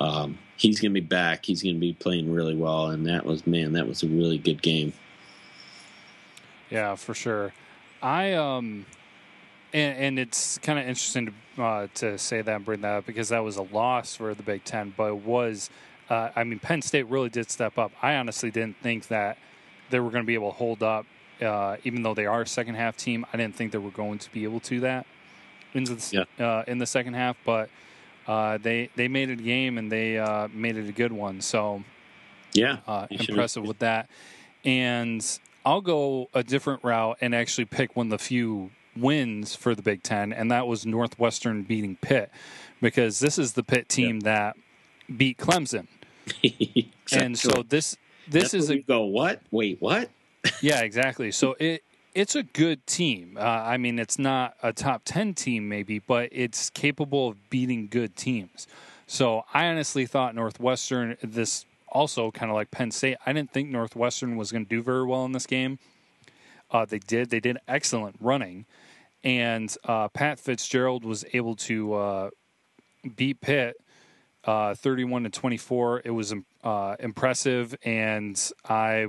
um, 0.00 0.38
he's 0.56 0.80
going 0.80 0.92
to 0.92 1.00
be 1.00 1.06
back. 1.06 1.44
He's 1.44 1.62
going 1.62 1.74
to 1.74 1.80
be 1.80 1.92
playing 1.92 2.32
really 2.32 2.54
well, 2.54 2.88
and 2.88 3.06
that 3.06 3.24
was 3.24 3.46
man, 3.46 3.72
that 3.72 3.86
was 3.86 4.02
a 4.02 4.06
really 4.06 4.38
good 4.38 4.62
game. 4.62 4.92
Yeah, 6.70 6.94
for 6.94 7.14
sure. 7.14 7.52
I 8.02 8.32
um, 8.32 8.86
and, 9.72 9.98
and 9.98 10.18
it's 10.18 10.58
kind 10.58 10.78
of 10.78 10.86
interesting 10.86 11.32
to 11.56 11.62
uh, 11.62 11.86
to 11.94 12.18
say 12.18 12.42
that 12.42 12.56
and 12.56 12.64
bring 12.64 12.80
that 12.82 12.98
up 12.98 13.06
because 13.06 13.28
that 13.30 13.42
was 13.44 13.56
a 13.56 13.62
loss 13.62 14.16
for 14.16 14.34
the 14.34 14.42
Big 14.42 14.64
Ten, 14.64 14.94
but 14.96 15.08
it 15.08 15.24
was. 15.24 15.70
Uh, 16.10 16.28
I 16.36 16.44
mean, 16.44 16.58
Penn 16.58 16.82
State 16.82 17.08
really 17.08 17.30
did 17.30 17.50
step 17.50 17.78
up. 17.78 17.90
I 18.02 18.16
honestly 18.16 18.50
didn't 18.50 18.76
think 18.82 19.08
that 19.08 19.38
they 19.88 20.00
were 20.00 20.10
going 20.10 20.22
to 20.22 20.26
be 20.26 20.34
able 20.34 20.50
to 20.50 20.56
hold 20.56 20.82
up, 20.82 21.06
uh, 21.40 21.78
even 21.84 22.02
though 22.02 22.12
they 22.12 22.26
are 22.26 22.42
a 22.42 22.46
second 22.46 22.74
half 22.74 22.96
team. 22.96 23.24
I 23.32 23.38
didn't 23.38 23.56
think 23.56 23.72
they 23.72 23.78
were 23.78 23.90
going 23.90 24.18
to 24.18 24.30
be 24.30 24.44
able 24.44 24.60
to 24.60 24.80
that 24.80 25.06
in 25.72 25.84
the 25.84 26.26
uh, 26.38 26.64
in 26.66 26.78
the 26.78 26.86
second 26.86 27.14
half, 27.14 27.36
but 27.44 27.70
uh, 28.26 28.58
they 28.58 28.90
they 28.96 29.08
made 29.08 29.30
it 29.30 29.40
a 29.40 29.42
game 29.42 29.78
and 29.78 29.90
they 29.90 30.18
uh, 30.18 30.48
made 30.52 30.76
it 30.76 30.88
a 30.88 30.92
good 30.92 31.12
one. 31.12 31.40
So 31.40 31.82
Yeah, 32.52 32.78
uh, 32.86 33.06
impressive 33.10 33.64
with 33.64 33.80
that. 33.80 34.08
And 34.64 35.24
I'll 35.64 35.80
go 35.80 36.28
a 36.34 36.42
different 36.42 36.84
route 36.84 37.18
and 37.20 37.34
actually 37.34 37.66
pick 37.66 37.96
one 37.96 38.06
of 38.06 38.10
the 38.10 38.18
few 38.18 38.70
wins 38.96 39.54
for 39.54 39.74
the 39.74 39.82
Big 39.82 40.02
Ten, 40.02 40.32
and 40.32 40.50
that 40.50 40.66
was 40.66 40.86
Northwestern 40.86 41.62
beating 41.62 41.96
Pitt, 41.96 42.30
because 42.80 43.18
this 43.18 43.38
is 43.38 43.52
the 43.54 43.62
Pitt 43.62 43.88
team 43.88 44.20
that 44.20 44.56
beat 45.14 45.38
Clemson, 45.38 45.86
and 47.12 47.38
so 47.38 47.62
this 47.68 47.96
this 48.28 48.52
That's 48.52 48.54
is 48.54 48.70
a 48.70 48.78
go. 48.78 49.04
What? 49.04 49.42
Wait, 49.50 49.78
what? 49.80 50.10
yeah 50.60 50.80
exactly. 50.80 51.30
So 51.30 51.56
it 51.58 51.82
it's 52.14 52.34
a 52.34 52.42
good 52.42 52.86
team. 52.86 53.36
Uh, 53.38 53.42
I 53.42 53.76
mean, 53.76 53.98
it's 53.98 54.18
not 54.18 54.54
a 54.62 54.72
top 54.72 55.02
ten 55.04 55.34
team 55.34 55.68
maybe, 55.68 55.98
but 55.98 56.28
it's 56.32 56.70
capable 56.70 57.28
of 57.28 57.50
beating 57.50 57.88
good 57.88 58.16
teams. 58.16 58.66
So 59.06 59.44
I 59.52 59.66
honestly 59.66 60.06
thought 60.06 60.34
Northwestern 60.34 61.16
this 61.22 61.66
also 61.88 62.30
kind 62.30 62.50
of 62.50 62.54
like 62.54 62.70
Penn 62.70 62.90
State. 62.90 63.16
I 63.26 63.32
didn't 63.32 63.52
think 63.52 63.70
Northwestern 63.70 64.36
was 64.36 64.50
going 64.50 64.64
to 64.64 64.68
do 64.68 64.82
very 64.82 65.04
well 65.04 65.24
in 65.24 65.32
this 65.32 65.46
game. 65.46 65.78
Uh, 66.70 66.84
they 66.84 66.98
did. 66.98 67.30
They 67.30 67.40
did 67.40 67.58
excellent 67.68 68.16
running, 68.20 68.66
and 69.22 69.74
uh, 69.84 70.08
Pat 70.08 70.38
Fitzgerald 70.38 71.04
was 71.04 71.24
able 71.32 71.54
to 71.56 71.94
uh, 71.94 72.30
beat 73.16 73.40
Pitt 73.40 73.76
uh, 74.44 74.74
31 74.74 75.24
to 75.24 75.30
24. 75.30 76.02
It 76.04 76.10
was 76.10 76.34
uh, 76.62 76.96
impressive, 76.98 77.76
and 77.84 78.40
I 78.68 79.08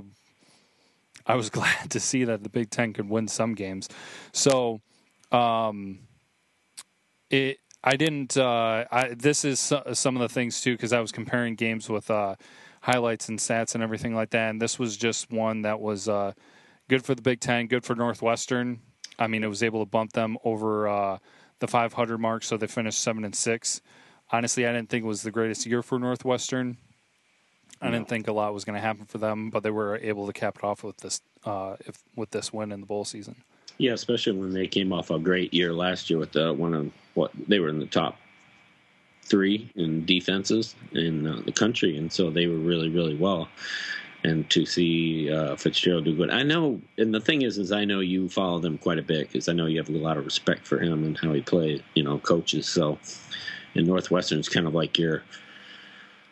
I 1.26 1.34
was 1.34 1.50
glad 1.58 1.90
to 1.90 2.00
see 2.00 2.24
that 2.24 2.42
the 2.42 2.48
Big 2.48 2.70
Ten 2.70 2.92
could 2.92 3.08
win 3.08 3.28
some 3.28 3.54
games. 3.54 3.88
So, 4.32 4.80
um, 5.32 6.00
it 7.30 7.58
I 7.86 7.96
didn't. 7.96 8.36
Uh, 8.36 8.84
I, 8.90 9.14
this 9.16 9.44
is 9.44 9.60
some 9.60 10.16
of 10.16 10.20
the 10.20 10.28
things 10.28 10.60
too 10.60 10.74
because 10.74 10.92
I 10.92 10.98
was 10.98 11.12
comparing 11.12 11.54
games 11.54 11.88
with 11.88 12.10
uh, 12.10 12.34
highlights 12.80 13.28
and 13.28 13.38
stats 13.38 13.74
and 13.74 13.82
everything 13.82 14.12
like 14.12 14.30
that, 14.30 14.50
and 14.50 14.60
this 14.60 14.76
was 14.76 14.96
just 14.96 15.30
one 15.30 15.62
that 15.62 15.80
was 15.80 16.08
uh, 16.08 16.32
good 16.88 17.04
for 17.04 17.14
the 17.14 17.22
Big 17.22 17.38
Ten, 17.38 17.68
good 17.68 17.84
for 17.84 17.94
Northwestern. 17.94 18.80
I 19.20 19.28
mean, 19.28 19.44
it 19.44 19.48
was 19.48 19.62
able 19.62 19.80
to 19.80 19.86
bump 19.86 20.12
them 20.12 20.36
over 20.44 20.88
uh, 20.88 21.18
the 21.60 21.68
500 21.68 22.18
mark, 22.18 22.42
so 22.42 22.56
they 22.56 22.66
finished 22.66 23.00
seven 23.00 23.24
and 23.24 23.34
six. 23.34 23.80
Honestly, 24.30 24.66
I 24.66 24.72
didn't 24.72 24.88
think 24.88 25.04
it 25.04 25.08
was 25.08 25.22
the 25.22 25.30
greatest 25.30 25.64
year 25.64 25.80
for 25.80 25.98
Northwestern. 25.98 26.78
I 27.80 27.90
didn't 27.90 28.08
think 28.08 28.28
a 28.28 28.32
lot 28.32 28.54
was 28.54 28.64
going 28.64 28.74
to 28.74 28.80
happen 28.80 29.04
for 29.04 29.18
them, 29.18 29.50
but 29.50 29.62
they 29.62 29.70
were 29.70 29.98
able 29.98 30.26
to 30.26 30.32
cap 30.32 30.56
it 30.58 30.64
off 30.64 30.82
with 30.82 30.96
this 30.98 31.20
uh, 31.44 31.76
if, 31.80 32.02
with 32.16 32.30
this 32.30 32.52
win 32.52 32.72
in 32.72 32.80
the 32.80 32.86
bowl 32.86 33.04
season. 33.04 33.36
Yeah, 33.78 33.92
especially 33.92 34.32
when 34.32 34.52
they 34.52 34.66
came 34.66 34.92
off 34.92 35.10
a 35.10 35.18
great 35.18 35.52
year 35.52 35.72
last 35.72 36.08
year 36.08 36.18
with 36.18 36.32
the 36.32 36.52
one 36.52 36.74
of 36.74 36.90
what 37.14 37.30
they 37.48 37.58
were 37.58 37.68
in 37.68 37.78
the 37.78 37.86
top 37.86 38.16
three 39.22 39.70
in 39.76 40.04
defenses 40.06 40.74
in 40.92 41.26
uh, 41.26 41.42
the 41.44 41.52
country, 41.52 41.96
and 41.98 42.10
so 42.10 42.30
they 42.30 42.46
were 42.46 42.56
really 42.56 42.88
really 42.88 43.16
well. 43.16 43.48
And 44.24 44.48
to 44.50 44.66
see 44.66 45.30
uh, 45.30 45.54
Fitzgerald 45.54 46.06
do 46.06 46.16
good, 46.16 46.30
I 46.30 46.42
know. 46.42 46.80
And 46.98 47.14
the 47.14 47.20
thing 47.20 47.42
is, 47.42 47.58
is 47.58 47.70
I 47.70 47.84
know 47.84 48.00
you 48.00 48.28
follow 48.28 48.58
them 48.58 48.76
quite 48.78 48.98
a 48.98 49.02
bit 49.02 49.28
because 49.28 49.48
I 49.48 49.52
know 49.52 49.66
you 49.66 49.76
have 49.78 49.88
a 49.88 49.92
lot 49.92 50.16
of 50.16 50.24
respect 50.24 50.66
for 50.66 50.80
him 50.80 51.04
and 51.04 51.16
how 51.16 51.32
he 51.32 51.42
plays, 51.42 51.80
you 51.94 52.02
know, 52.02 52.18
coaches. 52.18 52.66
So, 52.66 52.98
and 53.76 53.86
Northwestern 53.86 54.40
is 54.40 54.48
kind 54.48 54.66
of 54.66 54.74
like 54.74 54.98
your 54.98 55.22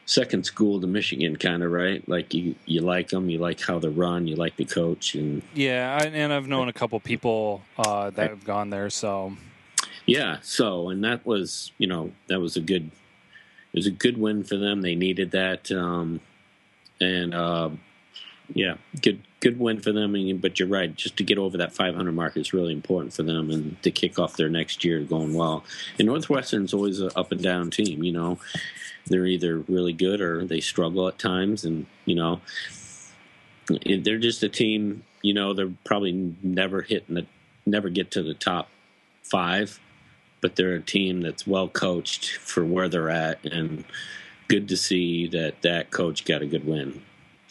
second 0.07 0.45
school 0.45 0.81
to 0.81 0.87
Michigan, 0.87 1.37
kind 1.37 1.63
of 1.63 1.73
right. 1.73 2.07
Like 2.09 2.35
you, 2.35 2.55
you 2.67 2.81
like 2.81 3.09
them, 3.09 3.31
you 3.31 3.39
like 3.39 3.61
how 3.61 3.79
they 3.79 3.89
run, 3.89 4.27
you 4.27 4.37
like 4.37 4.57
the 4.57 4.65
coach, 4.65 5.15
and 5.15 5.43
yeah. 5.55 5.99
I, 6.01 6.07
and 6.07 6.33
I've 6.33 6.47
known 6.47 6.69
a 6.69 6.73
couple 6.73 6.99
people 7.01 7.63
uh, 7.79 8.11
that 8.11 8.31
have 8.31 8.45
gone 8.45 8.71
there, 8.71 8.91
so 8.91 9.37
yeah. 10.07 10.39
So, 10.43 10.91
and 10.91 11.03
that 11.05 11.25
was, 11.25 11.73
you 11.79 11.87
know, 11.87 12.13
that 12.29 12.41
was 12.41 12.57
a 12.57 12.61
good, 12.61 12.91
it 13.73 13.77
was 13.79 13.87
a 13.87 13.91
good 13.91 14.19
win 14.19 14.45
for 14.45 14.57
them. 14.57 14.83
They 14.83 14.95
needed 14.95 15.31
that, 15.33 15.71
um, 15.73 16.21
and 17.01 17.35
uh, 17.35 17.71
yeah, 18.53 18.75
good, 19.01 19.23
good 19.45 19.61
win 19.61 19.79
for 19.81 19.93
them. 19.93 20.15
And, 20.15 20.41
but 20.41 20.59
you're 20.59 20.69
right, 20.69 20.95
just 20.97 21.19
to 21.19 21.23
get 21.23 21.39
over 21.39 21.59
that 21.59 21.73
500 21.73 22.13
mark 22.13 22.37
is 22.37 22.55
really 22.55 22.73
important 22.73 23.13
for 23.13 23.23
them, 23.23 23.51
and 23.51 23.81
to 23.83 23.91
kick 23.91 24.19
off 24.19 24.37
their 24.37 24.49
next 24.49 24.85
year 24.85 25.01
going 25.01 25.35
well. 25.35 25.65
And 25.99 26.09
Northwestern's 26.09 26.73
always 26.73 27.01
an 27.01 27.11
up 27.15 27.31
and 27.31 27.43
down 27.43 27.71
team, 27.71 28.03
you 28.03 28.13
know 28.13 28.39
they're 29.07 29.27
either 29.27 29.59
really 29.59 29.93
good 29.93 30.21
or 30.21 30.45
they 30.47 30.61
struggle 30.61 31.07
at 31.09 31.19
times, 31.19 31.65
and 31.65 31.87
you 32.05 32.15
know 32.15 32.41
they're 33.69 34.19
just 34.19 34.43
a 34.43 34.49
team. 34.49 35.05
You 35.23 35.35
know 35.35 35.53
they're 35.53 35.73
probably 35.85 36.35
never 36.43 36.83
hitting 36.83 37.15
the 37.15 37.27
never 37.67 37.89
get 37.89 38.11
to 38.13 38.23
the 38.23 38.35
top 38.35 38.69
five, 39.23 39.79
but 40.41 40.57
they're 40.57 40.75
a 40.75 40.81
team 40.81 41.21
that's 41.21 41.47
well 41.47 41.69
coached 41.69 42.37
for 42.37 42.65
where 42.65 42.89
they're 42.89 43.11
at, 43.11 43.45
and 43.45 43.85
good 44.49 44.69
to 44.69 44.77
see 44.77 45.27
that 45.29 45.63
that 45.63 45.91
coach 45.91 46.25
got 46.25 46.43
a 46.43 46.47
good 46.47 46.67
win. 46.67 47.03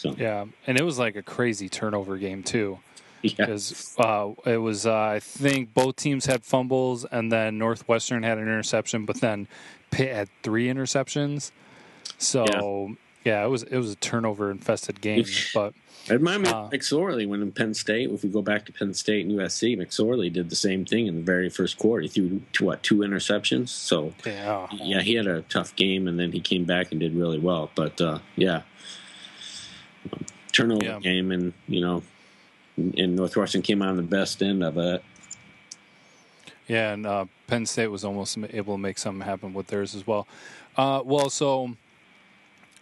So 0.03 0.13
yeah, 0.17 0.45
and 0.67 0.77
it 0.77 0.83
was 0.83 0.99
like 0.99 1.15
a 1.15 1.21
crazy 1.21 1.69
turnover 1.69 2.17
game 2.17 2.43
too. 2.43 2.79
Because 3.21 3.95
yeah. 3.97 4.05
uh, 4.05 4.33
it 4.45 4.57
was, 4.57 4.85
uh, 4.85 4.93
I 4.93 5.21
think 5.21 5.73
both 5.73 5.95
teams 5.95 6.25
had 6.25 6.43
fumbles, 6.43 7.05
and 7.05 7.31
then 7.31 7.57
Northwestern 7.57 8.21
had 8.21 8.37
an 8.37 8.43
interception, 8.43 9.05
but 9.05 9.21
then 9.21 9.47
Pitt 9.91 10.13
had 10.13 10.27
three 10.43 10.67
interceptions. 10.67 11.51
So 12.17 12.45
yeah, 13.23 13.31
yeah 13.31 13.45
it 13.45 13.47
was 13.47 13.63
it 13.63 13.77
was 13.77 13.93
a 13.93 13.95
turnover 13.95 14.51
infested 14.51 14.99
game. 14.99 15.23
But 15.53 15.73
it 16.09 16.15
reminded 16.15 16.47
me 16.47 16.49
uh, 16.49 16.67
McSorley 16.67 17.25
when 17.25 17.41
in 17.41 17.53
Penn 17.53 17.73
State. 17.73 18.09
If 18.09 18.23
we 18.23 18.29
go 18.29 18.41
back 18.41 18.65
to 18.65 18.73
Penn 18.73 18.93
State 18.93 19.25
and 19.25 19.39
USC, 19.39 19.77
McSorley 19.77 20.31
did 20.31 20.49
the 20.49 20.57
same 20.57 20.83
thing 20.83 21.07
in 21.07 21.15
the 21.15 21.21
very 21.21 21.49
first 21.49 21.77
quarter. 21.77 22.01
He 22.01 22.09
threw 22.09 22.41
two, 22.51 22.65
what 22.65 22.83
two 22.83 22.97
interceptions. 22.97 23.69
So 23.69 24.13
yeah, 24.25 24.67
yeah, 24.73 24.99
he 24.99 25.13
had 25.13 25.27
a 25.27 25.43
tough 25.43 25.73
game, 25.77 26.09
and 26.09 26.19
then 26.19 26.33
he 26.33 26.41
came 26.41 26.65
back 26.65 26.91
and 26.91 26.99
did 26.99 27.15
really 27.15 27.39
well. 27.39 27.71
But 27.73 28.01
uh, 28.01 28.19
yeah, 28.35 28.63
turnover 30.53 30.85
yeah. 30.85 30.99
game, 30.99 31.31
and 31.31 31.53
you 31.67 31.81
know, 31.81 32.03
and 32.77 33.15
Northwestern 33.15 33.61
came 33.61 33.81
out 33.81 33.89
on 33.89 33.97
the 33.97 34.03
best 34.03 34.41
end 34.41 34.63
of 34.63 34.77
it. 34.77 35.03
Yeah, 36.67 36.93
and 36.93 37.05
uh, 37.05 37.25
Penn 37.47 37.65
State 37.65 37.87
was 37.87 38.05
almost 38.05 38.37
able 38.51 38.75
to 38.75 38.77
make 38.77 38.97
something 38.97 39.25
happen 39.25 39.53
with 39.53 39.67
theirs 39.67 39.93
as 39.95 40.07
well. 40.07 40.27
Uh, 40.77 41.01
well, 41.03 41.29
so 41.29 41.75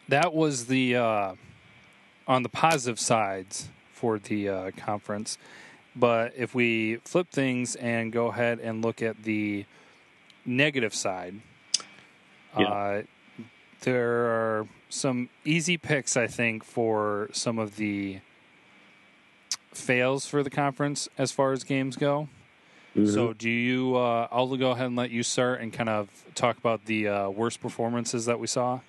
that 0.07 0.33
was 0.33 0.67
the 0.67 0.95
uh, 0.95 1.33
on 2.27 2.43
the 2.43 2.49
positive 2.49 2.99
sides 2.99 3.69
for 3.91 4.19
the 4.19 4.49
uh, 4.49 4.71
conference. 4.77 5.37
But 5.95 6.33
if 6.37 6.55
we 6.55 6.97
flip 6.97 7.31
things 7.31 7.75
and 7.75 8.13
go 8.13 8.27
ahead 8.27 8.59
and 8.59 8.83
look 8.83 9.01
at 9.01 9.23
the 9.23 9.65
negative 10.45 10.95
side, 10.95 11.41
yeah. 12.57 12.65
Uh, 12.65 13.01
there 13.81 14.25
are 14.25 14.67
some 14.91 15.29
easy 15.45 15.77
picks, 15.77 16.15
I 16.17 16.27
think, 16.27 16.63
for 16.63 17.29
some 17.31 17.57
of 17.57 17.77
the 17.77 18.19
fails 19.73 20.25
for 20.25 20.43
the 20.43 20.49
conference 20.49 21.07
as 21.17 21.31
far 21.31 21.53
as 21.53 21.63
games 21.63 21.95
go. 21.95 22.27
Mm-hmm. 22.95 23.13
So, 23.13 23.33
do 23.33 23.49
you? 23.49 23.95
Uh, 23.95 24.27
I'll 24.31 24.55
go 24.57 24.71
ahead 24.71 24.87
and 24.87 24.95
let 24.97 25.11
you 25.11 25.23
start 25.23 25.61
and 25.61 25.71
kind 25.71 25.87
of 25.87 26.09
talk 26.35 26.57
about 26.57 26.85
the 26.85 27.07
uh, 27.07 27.29
worst 27.29 27.61
performances 27.61 28.25
that 28.25 28.39
we 28.39 28.47
saw. 28.47 28.81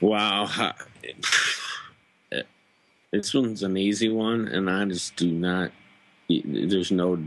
Wow, 0.00 0.72
this 3.12 3.34
one's 3.34 3.62
an 3.62 3.76
easy 3.76 4.08
one, 4.08 4.48
and 4.48 4.70
I 4.70 4.84
just 4.86 5.16
do 5.16 5.30
not. 5.30 5.72
There's 6.28 6.90
no 6.90 7.22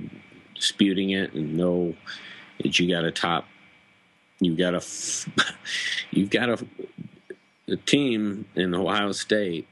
disputing 0.55 1.11
it, 1.11 1.33
and 1.33 1.55
no 1.55 1.93
that 2.63 2.79
you 2.79 2.89
got 2.89 3.03
a 3.03 3.11
top. 3.11 3.45
You 4.39 4.55
got 4.55 4.73
a. 4.73 4.81
You've 6.11 6.29
got 6.29 6.49
a, 6.49 6.65
a 7.71 7.77
team 7.77 8.45
in 8.55 8.75
Ohio 8.75 9.11
State 9.11 9.67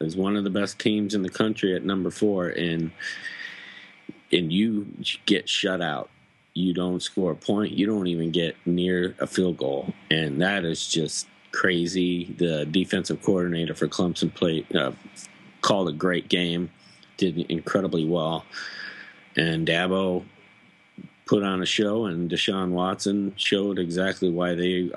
is 0.00 0.16
one 0.16 0.36
of 0.36 0.44
the 0.44 0.50
best 0.50 0.78
teams 0.78 1.14
in 1.14 1.22
the 1.22 1.30
country 1.30 1.74
at 1.74 1.84
number 1.84 2.10
four, 2.10 2.48
and 2.48 2.90
and 4.32 4.52
you 4.52 4.86
get 5.26 5.48
shut 5.48 5.80
out. 5.80 6.10
You 6.54 6.74
don't 6.74 7.02
score 7.02 7.32
a 7.32 7.36
point. 7.36 7.72
You 7.72 7.86
don't 7.86 8.06
even 8.06 8.30
get 8.30 8.56
near 8.66 9.14
a 9.18 9.26
field 9.26 9.56
goal, 9.56 9.92
and 10.10 10.40
that 10.42 10.64
is 10.64 10.86
just 10.88 11.26
crazy. 11.52 12.34
The 12.38 12.66
defensive 12.66 13.22
coordinator 13.22 13.74
for 13.74 13.88
Clemson 13.88 14.32
played 14.32 14.74
uh, 14.74 14.92
called 15.62 15.88
a 15.88 15.92
great 15.92 16.28
game, 16.28 16.70
did 17.16 17.38
incredibly 17.50 18.04
well, 18.04 18.44
and 19.36 19.66
Dabo 19.66 20.24
put 21.26 21.42
on 21.42 21.62
a 21.62 21.66
show, 21.66 22.04
and 22.04 22.30
Deshaun 22.30 22.70
Watson 22.70 23.32
showed 23.36 23.78
exactly 23.78 24.30
why 24.30 24.54
they 24.54 24.90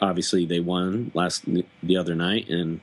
obviously 0.00 0.46
they 0.46 0.60
won 0.60 1.10
last 1.14 1.44
the 1.82 1.96
other 1.96 2.14
night, 2.14 2.48
and 2.48 2.80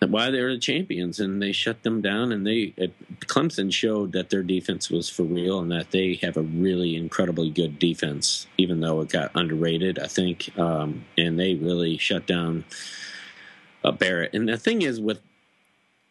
why 0.00 0.30
they 0.30 0.42
were 0.42 0.52
the 0.52 0.58
champions, 0.58 1.20
and 1.20 1.40
they 1.40 1.52
shut 1.52 1.82
them 1.82 2.00
down. 2.02 2.32
And 2.32 2.46
they 2.46 2.74
Clemson 3.20 3.72
showed 3.72 4.12
that 4.12 4.30
their 4.30 4.42
defense 4.42 4.90
was 4.90 5.08
for 5.08 5.22
real, 5.22 5.60
and 5.60 5.70
that 5.72 5.90
they 5.90 6.14
have 6.22 6.36
a 6.36 6.42
really 6.42 6.96
incredibly 6.96 7.50
good 7.50 7.78
defense, 7.78 8.46
even 8.58 8.80
though 8.80 9.00
it 9.00 9.08
got 9.08 9.30
underrated, 9.34 9.98
I 9.98 10.06
think. 10.06 10.56
Um, 10.58 11.04
and 11.16 11.38
they 11.38 11.54
really 11.54 11.96
shut 11.96 12.26
down 12.26 12.64
uh, 13.84 13.92
Barrett. 13.92 14.34
And 14.34 14.48
the 14.48 14.58
thing 14.58 14.82
is 14.82 15.00
with 15.00 15.20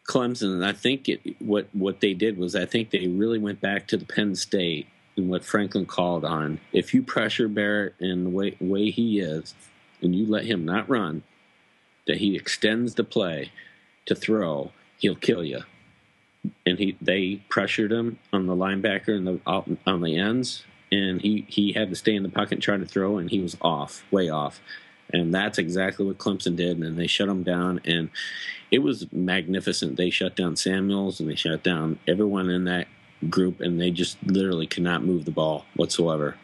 Clemson, 0.08 0.64
I 0.64 0.72
think 0.72 1.08
it, 1.08 1.20
what 1.40 1.68
what 1.72 2.00
they 2.00 2.14
did 2.14 2.38
was 2.38 2.56
I 2.56 2.66
think 2.66 2.90
they 2.90 3.06
really 3.06 3.38
went 3.38 3.60
back 3.60 3.86
to 3.88 3.96
the 3.96 4.04
Penn 4.04 4.34
State 4.34 4.88
and 5.16 5.28
what 5.28 5.44
Franklin 5.44 5.86
called 5.86 6.24
on. 6.24 6.60
If 6.72 6.94
you 6.94 7.02
pressure 7.02 7.48
Barrett 7.48 7.94
in 8.00 8.24
the 8.24 8.30
way 8.30 8.56
way 8.60 8.90
he 8.90 9.20
is, 9.20 9.54
and 10.00 10.14
you 10.14 10.26
let 10.26 10.44
him 10.44 10.64
not 10.64 10.88
run, 10.88 11.22
that 12.06 12.18
he 12.18 12.34
extends 12.36 12.94
the 12.94 13.04
play 13.04 13.52
to 14.06 14.14
throw, 14.14 14.72
he'll 14.98 15.14
kill 15.14 15.44
you. 15.44 15.62
And 16.66 16.78
he 16.78 16.96
they 17.00 17.42
pressured 17.48 17.92
him 17.92 18.18
on 18.32 18.46
the 18.46 18.56
linebacker 18.56 19.16
and 19.16 19.26
the 19.26 19.78
on 19.86 20.00
the 20.00 20.16
ends, 20.16 20.64
and 20.90 21.20
he 21.20 21.46
he 21.48 21.72
had 21.72 21.90
to 21.90 21.96
stay 21.96 22.14
in 22.14 22.22
the 22.22 22.28
pocket 22.28 22.52
and 22.52 22.62
try 22.62 22.76
to 22.76 22.86
throw, 22.86 23.18
and 23.18 23.30
he 23.30 23.40
was 23.40 23.56
off, 23.60 24.04
way 24.10 24.28
off. 24.28 24.60
And 25.12 25.32
that's 25.32 25.58
exactly 25.58 26.06
what 26.06 26.18
Clemson 26.18 26.56
did, 26.56 26.78
and 26.78 26.98
they 26.98 27.06
shut 27.06 27.28
him 27.28 27.42
down, 27.42 27.80
and 27.84 28.08
it 28.70 28.78
was 28.78 29.06
magnificent. 29.12 29.96
They 29.96 30.08
shut 30.08 30.34
down 30.34 30.56
Samuels, 30.56 31.20
and 31.20 31.28
they 31.28 31.34
shut 31.34 31.62
down 31.62 31.98
everyone 32.08 32.48
in 32.48 32.64
that 32.64 32.88
group, 33.30 33.60
and 33.60 33.80
they 33.80 33.90
just 33.90 34.16
literally 34.24 34.66
cannot 34.66 35.04
move 35.04 35.24
the 35.24 35.30
ball 35.30 35.64
whatsoever. 35.76 36.36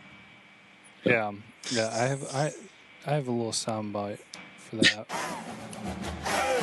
So. 1.05 1.11
Yeah, 1.11 1.33
yeah. 1.71 1.91
I 1.93 2.07
have 2.07 2.35
I 2.35 2.53
I 3.07 3.15
have 3.15 3.29
a 3.29 3.33
little 3.33 3.53
soundbite 3.53 4.19
for 4.59 4.77
that. 4.77 5.07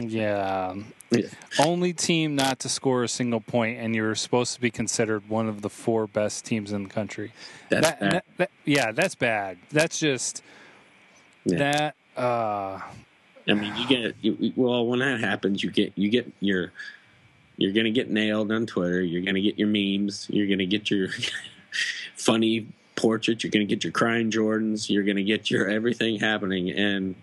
yeah. 0.00 0.74
Yeah. 1.10 1.22
Only 1.58 1.92
team 1.92 2.36
not 2.36 2.60
to 2.60 2.68
score 2.68 3.02
a 3.04 3.08
single 3.08 3.40
point, 3.40 3.78
and 3.80 3.94
you're 3.94 4.14
supposed 4.14 4.54
to 4.54 4.60
be 4.60 4.70
considered 4.70 5.28
one 5.28 5.48
of 5.48 5.62
the 5.62 5.70
four 5.70 6.06
best 6.06 6.44
teams 6.44 6.72
in 6.72 6.84
the 6.84 6.88
country. 6.90 7.32
That's 7.70 7.88
That- 7.88 8.00
bad. 8.00 8.12
that- 8.12 8.24
that- 8.36 8.50
yeah, 8.64 8.92
that's 8.92 9.14
bad. 9.14 9.58
That's 9.70 9.98
just 9.98 10.42
Yeah. 11.48 11.58
that. 11.58 12.20
Uh, 12.20 12.80
I 13.48 13.54
mean, 13.54 13.74
you 13.76 13.86
get 13.88 14.14
you, 14.20 14.52
well 14.56 14.86
when 14.86 14.98
that 14.98 15.20
happens, 15.20 15.62
you 15.62 15.70
get 15.70 15.92
you 15.96 16.10
get 16.10 16.30
your 16.40 16.72
you're 17.56 17.72
gonna 17.72 17.90
get 17.90 18.10
nailed 18.10 18.52
on 18.52 18.66
Twitter. 18.66 19.02
You're 19.02 19.22
gonna 19.22 19.40
get 19.40 19.58
your 19.58 19.68
memes. 19.68 20.26
You're 20.30 20.46
gonna 20.46 20.66
get 20.66 20.90
your 20.90 21.08
funny 22.16 22.68
portraits. 22.96 23.42
You're 23.42 23.50
gonna 23.50 23.64
get 23.64 23.84
your 23.84 23.92
crying 23.92 24.30
Jordans. 24.30 24.90
You're 24.90 25.04
gonna 25.04 25.22
get 25.22 25.50
your 25.50 25.68
everything 25.68 26.20
happening. 26.20 26.70
And 26.70 27.14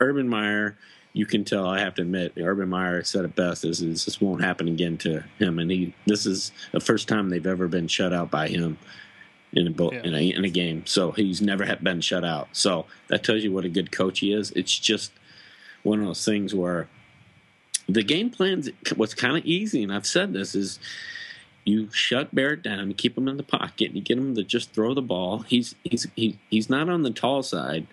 Urban 0.00 0.28
Meyer, 0.28 0.78
you 1.12 1.26
can 1.26 1.44
tell. 1.44 1.66
I 1.66 1.80
have 1.80 1.94
to 1.96 2.02
admit, 2.02 2.32
Urban 2.38 2.68
Meyer 2.68 3.04
said 3.04 3.24
it 3.24 3.36
best: 3.36 3.62
"This 3.62 3.80
is 3.82 4.04
this 4.06 4.20
won't 4.20 4.42
happen 4.42 4.68
again 4.68 4.96
to 4.98 5.22
him." 5.38 5.58
And 5.58 5.70
he 5.70 5.94
this 6.06 6.24
is 6.24 6.52
the 6.72 6.80
first 6.80 7.08
time 7.08 7.28
they've 7.28 7.46
ever 7.46 7.68
been 7.68 7.88
shut 7.88 8.12
out 8.12 8.30
by 8.30 8.48
him 8.48 8.78
in 9.52 9.66
a, 9.66 9.70
bo- 9.70 9.92
Yeah. 9.92 10.02
in 10.02 10.14
a 10.14 10.30
in 10.30 10.44
a 10.44 10.48
game. 10.50 10.84
So 10.86 11.12
he's 11.12 11.40
never 11.40 11.64
had 11.64 11.82
been 11.82 12.00
shut 12.00 12.24
out. 12.24 12.48
So 12.52 12.86
that 13.08 13.24
tells 13.24 13.42
you 13.42 13.52
what 13.52 13.64
a 13.64 13.68
good 13.68 13.90
coach 13.92 14.20
he 14.20 14.32
is. 14.32 14.50
It's 14.52 14.78
just 14.78 15.12
one 15.82 16.00
of 16.00 16.06
those 16.06 16.24
things 16.24 16.54
where 16.54 16.88
the 17.88 18.02
game 18.02 18.30
plan's 18.30 18.68
what's 18.96 19.14
kind 19.14 19.36
of 19.36 19.44
easy, 19.46 19.82
and 19.82 19.92
I've 19.92 20.06
said 20.06 20.32
this 20.32 20.54
is 20.54 20.78
you 21.64 21.90
shut 21.92 22.34
Barrett 22.34 22.62
down, 22.62 22.88
you 22.88 22.94
keep 22.94 23.16
him 23.16 23.28
in 23.28 23.36
the 23.36 23.42
pocket, 23.42 23.86
and 23.88 23.96
you 23.96 24.02
get 24.02 24.18
him 24.18 24.34
to 24.34 24.42
just 24.42 24.72
throw 24.72 24.94
the 24.94 25.02
ball. 25.02 25.40
He's 25.40 25.74
he's 25.84 26.06
he, 26.16 26.38
he's 26.50 26.68
not 26.70 26.88
on 26.88 27.02
the 27.02 27.10
tall 27.10 27.42
side, 27.42 27.86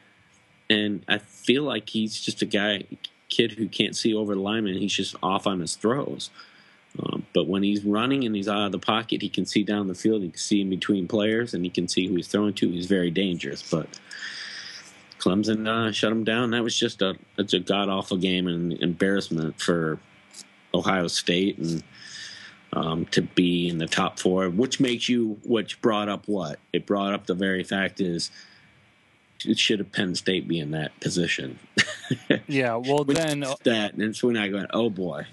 and 0.69 1.03
I 1.07 1.17
feel 1.19 1.63
like 1.63 1.89
he's 1.89 2.19
just 2.19 2.41
a 2.41 2.45
guy 2.45 2.83
kid 3.29 3.53
who 3.53 3.67
can't 3.67 3.95
see 3.95 4.13
over 4.13 4.35
the 4.35 4.41
lineman. 4.41 4.77
He's 4.77 4.93
just 4.93 5.15
off 5.23 5.47
on 5.47 5.59
his 5.61 5.75
throws. 5.75 6.29
Um, 6.99 7.25
but 7.33 7.47
when 7.47 7.63
he's 7.63 7.83
running 7.83 8.23
and 8.23 8.35
he's 8.35 8.47
out 8.47 8.65
of 8.65 8.71
the 8.71 8.79
pocket, 8.79 9.21
he 9.21 9.29
can 9.29 9.45
see 9.45 9.63
down 9.63 9.87
the 9.87 9.95
field. 9.95 10.21
He 10.21 10.29
can 10.29 10.37
see 10.37 10.61
in 10.61 10.69
between 10.69 11.07
players, 11.07 11.53
and 11.53 11.63
he 11.63 11.69
can 11.69 11.87
see 11.87 12.07
who 12.07 12.15
he's 12.15 12.27
throwing 12.27 12.53
to. 12.55 12.69
He's 12.69 12.85
very 12.85 13.11
dangerous. 13.11 13.61
But 13.61 13.87
Clemson 15.19 15.67
uh, 15.67 15.91
shut 15.91 16.11
him 16.11 16.23
down. 16.23 16.51
That 16.51 16.63
was 16.63 16.77
just 16.77 17.01
a 17.01 17.17
a 17.37 17.59
god 17.59 17.89
awful 17.89 18.17
game 18.17 18.47
and 18.47 18.73
embarrassment 18.73 19.59
for 19.59 19.99
Ohio 20.73 21.07
State 21.07 21.57
and 21.57 21.83
um, 22.73 23.05
to 23.07 23.21
be 23.21 23.69
in 23.69 23.77
the 23.77 23.87
top 23.87 24.19
four, 24.19 24.49
which 24.49 24.79
makes 24.79 25.07
you 25.09 25.39
which 25.43 25.81
brought 25.81 26.09
up 26.09 26.27
what 26.27 26.59
it 26.73 26.85
brought 26.85 27.13
up 27.13 27.25
the 27.25 27.33
very 27.33 27.63
fact 27.63 28.01
is 28.01 28.31
it 29.45 29.57
should 29.57 29.79
have 29.79 29.91
Penn 29.91 30.15
State 30.15 30.47
be 30.47 30.59
in 30.59 30.71
that 30.71 30.99
position. 30.99 31.59
yeah. 32.47 32.75
Well, 32.75 33.03
then 33.03 33.43
is 33.43 33.55
that 33.63 33.93
and 33.93 34.03
it's 34.03 34.21
when 34.21 34.37
I 34.37 34.49
go, 34.49 34.65
oh 34.71 34.89
boy, 34.89 35.25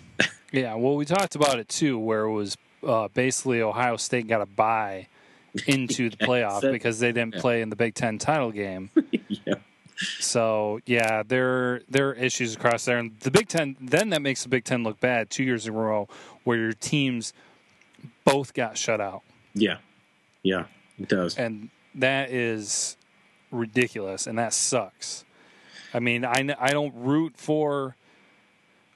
Yeah, 0.53 0.75
well, 0.75 0.97
we 0.97 1.07
talked 1.07 1.35
about 1.35 1.59
it 1.59 1.69
too, 1.69 1.99
where 1.99 2.25
it 2.25 2.33
was 2.33 2.57
uh, 2.87 3.09
basically 3.09 3.63
Ohio 3.63 3.97
State 3.97 4.29
got 4.29 4.43
a 4.43 4.47
bye 4.47 5.09
into 5.67 6.11
the 6.11 6.17
playoff 6.21 6.71
because 6.71 6.99
they 6.99 7.11
didn't 7.11 7.35
yeah. 7.35 7.41
play 7.41 7.63
in 7.63 7.71
the 7.71 7.77
Big 7.77 7.95
Ten 7.95 8.19
title 8.19 8.53
game. 8.53 8.91
yeah, 9.29 9.55
So 10.21 10.81
yeah, 10.85 11.23
there 11.27 11.81
there 11.89 12.11
are 12.11 12.15
issues 12.15 12.55
across 12.55 12.85
there, 12.85 12.99
and 12.99 13.19
the 13.21 13.31
Big 13.31 13.49
Ten. 13.49 13.77
Then 13.81 14.11
that 14.11 14.21
makes 14.21 14.43
the 14.43 14.51
Big 14.51 14.65
Ten 14.65 14.85
look 14.85 15.01
bad 15.01 15.31
two 15.31 15.43
years 15.43 15.67
in 15.67 15.75
a 15.75 15.77
row, 15.77 16.07
where 16.45 16.59
your 16.59 16.73
teams 16.75 17.33
both 18.25 18.53
got 18.53 18.77
shut 18.77 19.01
out, 19.01 19.23
yeah, 19.55 19.79
yeah, 20.43 20.67
it 20.99 21.09
does. 21.09 21.37
and 21.39 21.71
that 21.95 22.31
is 22.31 22.97
ridiculous, 23.51 24.27
and 24.27 24.39
that 24.39 24.53
sucks. 24.53 25.25
I 25.95 26.01
mean, 26.01 26.27
I 26.27 26.55
I 26.59 26.73
don't 26.73 26.95
root 26.95 27.35
for 27.37 27.97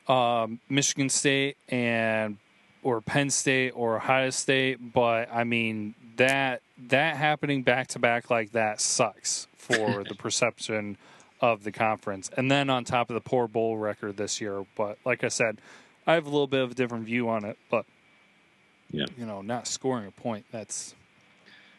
um, 0.09 0.61
Michigan 0.69 1.09
State 1.09 1.57
and 1.69 2.39
or 2.83 3.01
Penn 3.01 3.31
State 3.31 3.73
or 3.75 3.97
Ohio 3.97 4.31
State, 4.31 4.93
but 4.93 5.29
I 5.33 5.45
mean 5.45 5.95
that 6.17 6.63
that 6.89 7.17
happening 7.17 7.63
back 7.63 7.89
to 7.89 7.99
back 7.99 8.31
like 8.31 8.53
that 8.53 8.81
sucks 8.81 9.49
for 9.57 10.05
the 10.09 10.15
perception 10.15 10.97
of 11.41 11.65
the 11.65 11.73
conference. 11.73 12.31
And 12.37 12.51
then 12.51 12.71
on 12.71 12.85
top 12.85 13.11
of 13.11 13.15
the 13.15 13.21
poor 13.21 13.47
bowl 13.49 13.77
record 13.77 14.17
this 14.17 14.41
year, 14.41 14.65
but 14.77 14.99
like 15.05 15.25
I 15.25 15.29
said, 15.29 15.59
I 16.07 16.15
have 16.15 16.27
a 16.27 16.31
little 16.31 16.47
bit 16.47 16.61
of 16.63 16.71
a 16.71 16.75
different 16.75 17.05
view 17.05 17.29
on 17.29 17.45
it, 17.45 17.59
but 17.71 17.85
Yeah. 18.91 19.07
you 19.19 19.27
know, 19.27 19.43
not 19.43 19.67
scoring 19.67 20.07
a 20.07 20.11
point 20.13 20.47
that's 20.53 20.95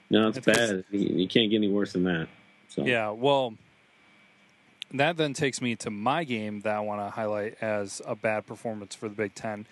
No, 0.10 0.28
it's 0.28 0.38
It's- 0.38 0.58
bad. 0.72 0.84
You, 0.92 1.00
you 1.22 1.28
can't 1.28 1.50
get 1.50 1.58
any 1.58 1.70
worse 1.70 1.94
than 1.94 2.04
that. 2.04 2.28
So 2.70 2.86
Yeah, 2.86 3.10
well, 3.12 3.56
that 4.94 5.18
then 5.18 5.34
takes 5.34 5.62
me 5.62 5.76
to 5.78 5.90
my 5.90 6.24
game 6.24 6.62
that 6.62 6.76
I 6.76 6.80
want 6.80 7.02
to 7.02 7.10
highlight 7.10 7.56
as 7.62 8.02
a 8.06 8.16
bad 8.16 8.46
performance 8.48 8.96
for 8.96 9.08
the 9.10 9.16
Big 9.16 9.36
Ten. 9.36 9.66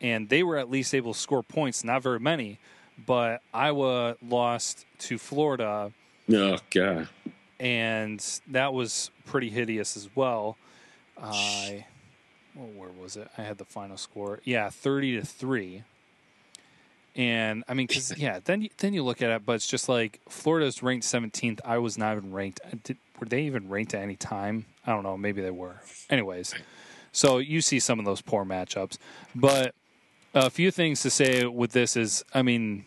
And 0.00 0.28
they 0.28 0.42
were 0.42 0.56
at 0.56 0.70
least 0.70 0.94
able 0.94 1.12
to 1.14 1.18
score 1.18 1.42
points, 1.42 1.84
not 1.84 2.02
very 2.02 2.20
many, 2.20 2.58
but 3.06 3.42
Iowa 3.52 4.16
lost 4.22 4.84
to 5.00 5.18
Florida, 5.18 5.92
Oh 6.32 6.58
god. 6.70 7.08
and 7.60 8.24
that 8.48 8.72
was 8.74 9.10
pretty 9.26 9.50
hideous 9.50 9.96
as 9.96 10.08
well. 10.14 10.56
I, 11.20 11.86
well, 12.54 12.68
where 12.76 12.90
was 12.90 13.16
it? 13.16 13.28
I 13.38 13.42
had 13.42 13.58
the 13.58 13.64
final 13.64 13.96
score. 13.96 14.40
Yeah, 14.44 14.68
thirty 14.70 15.16
to 15.18 15.24
three. 15.24 15.84
And 17.16 17.62
I 17.68 17.74
mean, 17.74 17.86
because 17.86 18.16
yeah, 18.18 18.40
then 18.44 18.62
you, 18.62 18.70
then 18.78 18.92
you 18.92 19.04
look 19.04 19.22
at 19.22 19.30
it, 19.30 19.46
but 19.46 19.52
it's 19.54 19.68
just 19.68 19.88
like 19.88 20.20
Florida's 20.28 20.82
ranked 20.82 21.04
seventeenth. 21.04 21.60
I 21.64 21.78
was 21.78 21.96
not 21.96 22.16
even 22.16 22.32
ranked. 22.32 22.60
Did, 22.82 22.96
were 23.20 23.26
they 23.26 23.42
even 23.42 23.68
ranked 23.68 23.94
at 23.94 24.02
any 24.02 24.16
time? 24.16 24.66
I 24.84 24.90
don't 24.90 25.04
know. 25.04 25.16
Maybe 25.16 25.40
they 25.40 25.52
were. 25.52 25.80
Anyways, 26.10 26.54
so 27.12 27.38
you 27.38 27.60
see 27.60 27.78
some 27.78 28.00
of 28.00 28.04
those 28.04 28.20
poor 28.20 28.44
matchups, 28.44 28.98
but 29.34 29.74
a 30.34 30.50
few 30.50 30.72
things 30.72 31.02
to 31.02 31.10
say 31.10 31.46
with 31.46 31.70
this 31.70 31.96
is, 31.96 32.24
I 32.34 32.42
mean, 32.42 32.84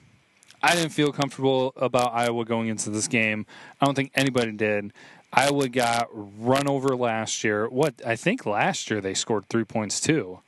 I 0.62 0.76
didn't 0.76 0.92
feel 0.92 1.14
comfortable 1.14 1.72
about 1.78 2.14
Iowa 2.14 2.44
going 2.44 2.68
into 2.68 2.90
this 2.90 3.08
game. 3.08 3.46
I 3.80 3.86
don't 3.86 3.96
think 3.96 4.12
anybody 4.16 4.52
did. 4.52 4.92
Iowa 5.32 5.70
got 5.70 6.10
run 6.12 6.68
over 6.68 6.96
last 6.96 7.44
year. 7.44 7.70
What 7.70 8.02
I 8.06 8.16
think 8.16 8.46
last 8.46 8.90
year 8.90 9.00
they 9.00 9.14
scored 9.14 9.48
three 9.48 9.64
points 9.64 10.02
too 10.02 10.40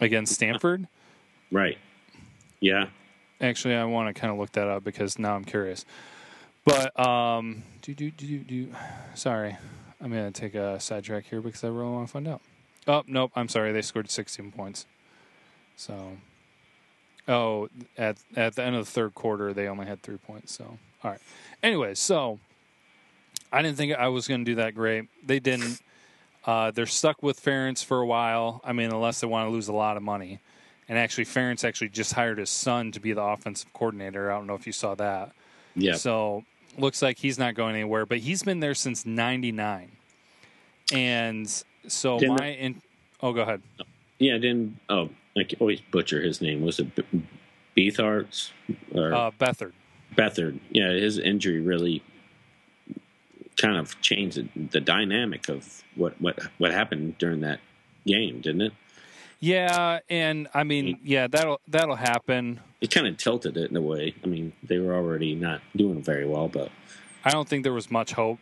against 0.00 0.34
Stanford. 0.34 0.88
Right. 1.50 1.78
Yeah. 2.60 2.86
Actually, 3.40 3.74
I 3.74 3.84
want 3.84 4.14
to 4.14 4.20
kind 4.20 4.32
of 4.32 4.38
look 4.38 4.52
that 4.52 4.68
up 4.68 4.84
because 4.84 5.18
now 5.18 5.34
I'm 5.34 5.44
curious. 5.44 5.84
But 6.64 6.98
um, 7.00 7.62
do 7.80 7.94
do 7.94 8.10
do 8.10 8.38
do. 8.40 8.68
Sorry, 9.14 9.56
I'm 10.00 10.10
gonna 10.10 10.30
take 10.30 10.54
a 10.54 10.78
sidetrack 10.78 11.24
here 11.24 11.40
because 11.40 11.64
I 11.64 11.68
really 11.68 11.90
want 11.90 12.06
to 12.06 12.12
find 12.12 12.28
out. 12.28 12.42
Oh 12.86 13.02
nope, 13.06 13.32
I'm 13.34 13.48
sorry. 13.48 13.72
They 13.72 13.82
scored 13.82 14.10
16 14.10 14.52
points. 14.52 14.86
So, 15.76 16.18
oh, 17.28 17.68
at 17.96 18.18
at 18.36 18.56
the 18.56 18.62
end 18.62 18.76
of 18.76 18.84
the 18.84 18.90
third 18.90 19.14
quarter, 19.14 19.54
they 19.54 19.68
only 19.68 19.86
had 19.86 20.02
three 20.02 20.18
points. 20.18 20.52
So, 20.52 20.78
all 21.02 21.10
right. 21.10 21.20
Anyway, 21.62 21.94
so 21.94 22.38
I 23.50 23.62
didn't 23.62 23.78
think 23.78 23.94
I 23.94 24.08
was 24.08 24.26
to 24.26 24.44
do 24.44 24.56
that 24.56 24.74
great. 24.74 25.08
They 25.24 25.40
didn't. 25.40 25.80
Uh, 26.44 26.70
they're 26.70 26.86
stuck 26.86 27.22
with 27.22 27.42
Ferentz 27.42 27.84
for 27.84 28.00
a 28.00 28.06
while. 28.06 28.60
I 28.64 28.72
mean, 28.72 28.90
unless 28.90 29.20
they 29.20 29.26
want 29.26 29.46
to 29.48 29.50
lose 29.50 29.68
a 29.68 29.72
lot 29.72 29.96
of 29.96 30.02
money. 30.02 30.40
And 30.90 30.98
actually, 30.98 31.24
Ferentz 31.24 31.62
actually 31.64 31.90
just 31.90 32.14
hired 32.14 32.38
his 32.38 32.50
son 32.50 32.90
to 32.90 32.98
be 32.98 33.12
the 33.12 33.22
offensive 33.22 33.72
coordinator. 33.72 34.28
I 34.32 34.34
don't 34.34 34.48
know 34.48 34.56
if 34.56 34.66
you 34.66 34.72
saw 34.72 34.96
that. 34.96 35.30
Yeah. 35.76 35.94
So 35.94 36.42
looks 36.76 37.00
like 37.00 37.16
he's 37.16 37.38
not 37.38 37.54
going 37.54 37.76
anywhere, 37.76 38.06
but 38.06 38.18
he's 38.18 38.42
been 38.42 38.58
there 38.58 38.74
since 38.74 39.06
'99. 39.06 39.92
And 40.92 41.48
so 41.86 42.18
Didn't- 42.18 42.40
my 42.40 42.46
in, 42.48 42.82
oh, 43.22 43.32
go 43.32 43.42
ahead. 43.42 43.62
Yeah. 44.18 44.32
Didn't 44.38 44.78
oh 44.88 45.10
I 45.38 45.46
always 45.60 45.80
butcher 45.92 46.20
his 46.20 46.40
name. 46.42 46.60
Was 46.62 46.80
it 46.80 46.92
B- 46.96 47.22
Beatharts 47.76 48.50
or 48.92 49.14
Uh, 49.14 49.30
Beathard. 49.30 49.72
Beathard? 50.16 50.58
Yeah. 50.72 50.90
His 50.90 51.18
injury 51.18 51.60
really 51.60 52.02
kind 53.56 53.76
of 53.76 54.00
changed 54.00 54.38
the, 54.38 54.48
the 54.72 54.80
dynamic 54.80 55.48
of 55.48 55.84
what 55.94 56.20
what 56.20 56.40
what 56.58 56.72
happened 56.72 57.16
during 57.18 57.42
that 57.42 57.60
game, 58.04 58.40
didn't 58.40 58.62
it? 58.62 58.72
Yeah, 59.40 60.00
and 60.10 60.48
I 60.52 60.64
mean, 60.64 60.98
yeah, 61.02 61.26
that'll 61.26 61.60
that'll 61.66 61.96
happen. 61.96 62.60
It 62.82 62.90
kind 62.90 63.06
of 63.06 63.16
tilted 63.16 63.56
it 63.56 63.70
in 63.70 63.76
a 63.76 63.80
way. 63.80 64.14
I 64.22 64.26
mean, 64.26 64.52
they 64.62 64.78
were 64.78 64.94
already 64.94 65.34
not 65.34 65.62
doing 65.74 66.02
very 66.02 66.26
well, 66.26 66.48
but 66.48 66.70
I 67.24 67.30
don't 67.30 67.48
think 67.48 67.62
there 67.62 67.72
was 67.72 67.90
much 67.90 68.12
hope 68.12 68.38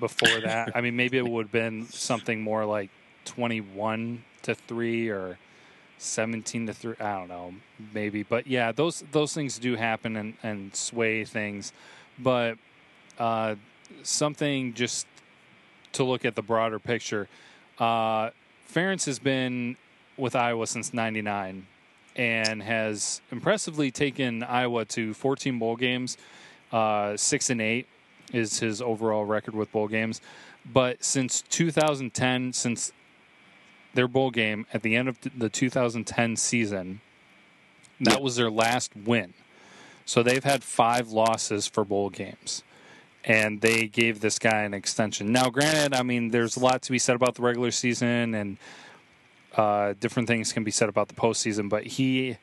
before 0.00 0.40
that. 0.44 0.72
I 0.74 0.80
mean, 0.80 0.96
maybe 0.96 1.18
it 1.18 1.28
would 1.28 1.46
have 1.46 1.52
been 1.52 1.86
something 1.88 2.40
more 2.40 2.64
like 2.64 2.88
twenty-one 3.26 4.24
to 4.42 4.54
three 4.54 5.10
or 5.10 5.38
seventeen 5.98 6.66
to 6.66 6.72
three. 6.72 6.94
I 6.98 7.18
don't 7.18 7.28
know, 7.28 7.54
maybe. 7.92 8.22
But 8.22 8.46
yeah, 8.46 8.72
those 8.72 9.04
those 9.12 9.34
things 9.34 9.58
do 9.58 9.76
happen 9.76 10.16
and, 10.16 10.34
and 10.42 10.74
sway 10.74 11.26
things. 11.26 11.74
But 12.18 12.56
uh, 13.18 13.56
something 14.02 14.72
just 14.72 15.06
to 15.92 16.04
look 16.04 16.24
at 16.24 16.36
the 16.36 16.42
broader 16.42 16.78
picture. 16.78 17.28
Uh, 17.78 18.30
Ferentz 18.72 19.06
has 19.06 19.18
been 19.18 19.76
with 20.18 20.34
Iowa 20.36 20.66
since 20.66 20.92
'99 20.92 21.66
and 22.16 22.62
has 22.62 23.20
impressively 23.30 23.90
taken 23.90 24.42
Iowa 24.42 24.84
to 24.86 25.14
14 25.14 25.58
bowl 25.58 25.76
games, 25.76 26.16
uh, 26.72 27.16
six 27.16 27.48
and 27.48 27.60
eight 27.60 27.86
is 28.32 28.58
his 28.58 28.82
overall 28.82 29.24
record 29.24 29.54
with 29.54 29.70
bowl 29.70 29.86
games. 29.86 30.20
But 30.66 31.04
since 31.04 31.42
2010, 31.42 32.52
since 32.52 32.92
their 33.94 34.08
bowl 34.08 34.30
game 34.30 34.66
at 34.72 34.82
the 34.82 34.94
end 34.94 35.08
of 35.08 35.18
the 35.36 35.48
2010 35.48 36.36
season. 36.36 37.00
That 38.00 38.22
was 38.22 38.36
their 38.36 38.50
last 38.50 38.92
win. 38.94 39.34
So 40.04 40.22
they've 40.22 40.44
had 40.44 40.62
five 40.62 41.10
losses 41.10 41.66
for 41.66 41.84
bowl 41.84 42.10
games. 42.10 42.62
And 43.24 43.60
they 43.60 43.88
gave 43.88 44.20
this 44.20 44.38
guy 44.38 44.62
an 44.62 44.72
extension. 44.72 45.32
Now, 45.32 45.50
granted, 45.50 45.94
I 45.94 46.02
mean, 46.02 46.30
there's 46.30 46.56
a 46.56 46.60
lot 46.60 46.82
to 46.82 46.92
be 46.92 46.98
said 46.98 47.16
about 47.16 47.34
the 47.34 47.42
regular 47.42 47.72
season, 47.72 48.34
and 48.34 48.56
uh, 49.58 49.94
different 49.98 50.28
things 50.28 50.52
can 50.52 50.64
be 50.64 50.70
said 50.70 50.88
about 50.88 51.08
the 51.08 51.14
postseason, 51.14 51.68
but 51.68 51.84
he 51.84 52.38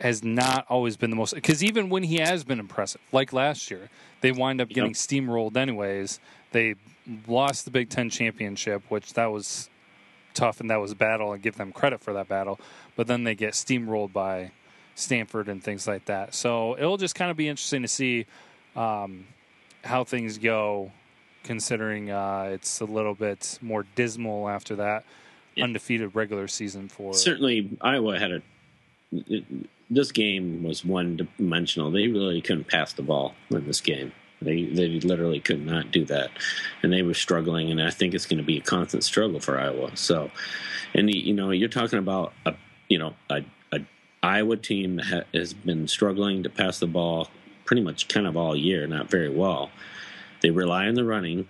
has 0.00 0.24
not 0.24 0.66
always 0.68 0.96
been 0.96 1.10
the 1.10 1.16
most. 1.16 1.34
Because 1.34 1.62
even 1.62 1.88
when 1.88 2.02
he 2.02 2.16
has 2.16 2.42
been 2.42 2.58
impressive, 2.58 3.00
like 3.12 3.32
last 3.32 3.70
year, 3.70 3.88
they 4.20 4.32
wind 4.32 4.60
up 4.60 4.68
getting 4.68 4.90
Yep. 4.90 4.96
steamrolled 4.96 5.56
anyways. 5.56 6.18
They 6.50 6.74
lost 7.26 7.64
the 7.64 7.70
Big 7.70 7.88
Ten 7.88 8.10
championship, 8.10 8.82
which 8.88 9.14
that 9.14 9.26
was 9.26 9.70
tough 10.34 10.60
and 10.60 10.70
that 10.70 10.80
was 10.80 10.92
a 10.92 10.96
battle, 10.96 11.32
and 11.32 11.42
give 11.42 11.56
them 11.56 11.70
credit 11.72 12.00
for 12.00 12.12
that 12.14 12.28
battle. 12.28 12.58
But 12.96 13.06
then 13.06 13.22
they 13.24 13.34
get 13.34 13.52
steamrolled 13.54 14.12
by 14.12 14.50
Stanford 14.96 15.48
and 15.48 15.62
things 15.62 15.86
like 15.86 16.06
that. 16.06 16.34
So 16.34 16.76
it'll 16.76 16.96
just 16.96 17.14
kind 17.14 17.30
of 17.30 17.36
be 17.36 17.48
interesting 17.48 17.82
to 17.82 17.88
see 17.88 18.26
um, 18.74 19.26
how 19.84 20.02
things 20.02 20.38
go, 20.38 20.90
considering 21.44 22.10
uh, 22.10 22.50
it's 22.52 22.80
a 22.80 22.84
little 22.84 23.14
bit 23.14 23.58
more 23.62 23.86
dismal 23.94 24.48
after 24.48 24.76
that 24.76 25.04
Yeah. 25.54 25.64
undefeated 25.64 26.14
regular 26.14 26.48
season 26.48 26.88
for. 26.88 27.14
Certainly, 27.14 27.76
Iowa 27.80 28.18
had 28.18 28.32
a. 28.32 28.42
This 29.90 30.10
game 30.12 30.62
was 30.62 30.84
one 30.84 31.28
dimensional. 31.38 31.90
They 31.90 32.08
really 32.08 32.40
couldn't 32.40 32.68
pass 32.68 32.94
the 32.94 33.02
ball 33.02 33.34
in 33.50 33.66
this 33.66 33.80
game. 33.80 34.12
They 34.40 34.64
they 34.64 34.88
literally 35.00 35.40
could 35.40 35.64
not 35.64 35.90
do 35.92 36.04
that, 36.06 36.30
and 36.82 36.92
they 36.92 37.02
were 37.02 37.14
struggling. 37.14 37.70
And 37.70 37.82
I 37.82 37.90
think 37.90 38.14
it's 38.14 38.26
going 38.26 38.38
to 38.38 38.44
be 38.44 38.58
a 38.58 38.62
constant 38.62 39.04
struggle 39.04 39.40
for 39.40 39.58
Iowa. 39.58 39.96
So, 39.96 40.30
and 40.94 41.12
you 41.12 41.34
know, 41.34 41.50
you're 41.50 41.68
talking 41.68 41.98
about 41.98 42.32
a 42.46 42.54
you 42.88 42.98
know 42.98 43.14
a, 43.30 43.44
a 43.72 43.80
Iowa 44.22 44.56
team 44.56 44.96
that 44.96 45.06
ha- 45.06 45.38
has 45.38 45.52
been 45.52 45.86
struggling 45.86 46.42
to 46.42 46.50
pass 46.50 46.78
the 46.78 46.86
ball 46.86 47.28
pretty 47.64 47.82
much 47.82 48.08
kind 48.08 48.26
of 48.26 48.36
all 48.36 48.56
year, 48.56 48.86
not 48.86 49.10
very 49.10 49.28
well. 49.30 49.70
They 50.40 50.50
rely 50.50 50.88
on 50.88 50.94
the 50.94 51.04
running 51.04 51.46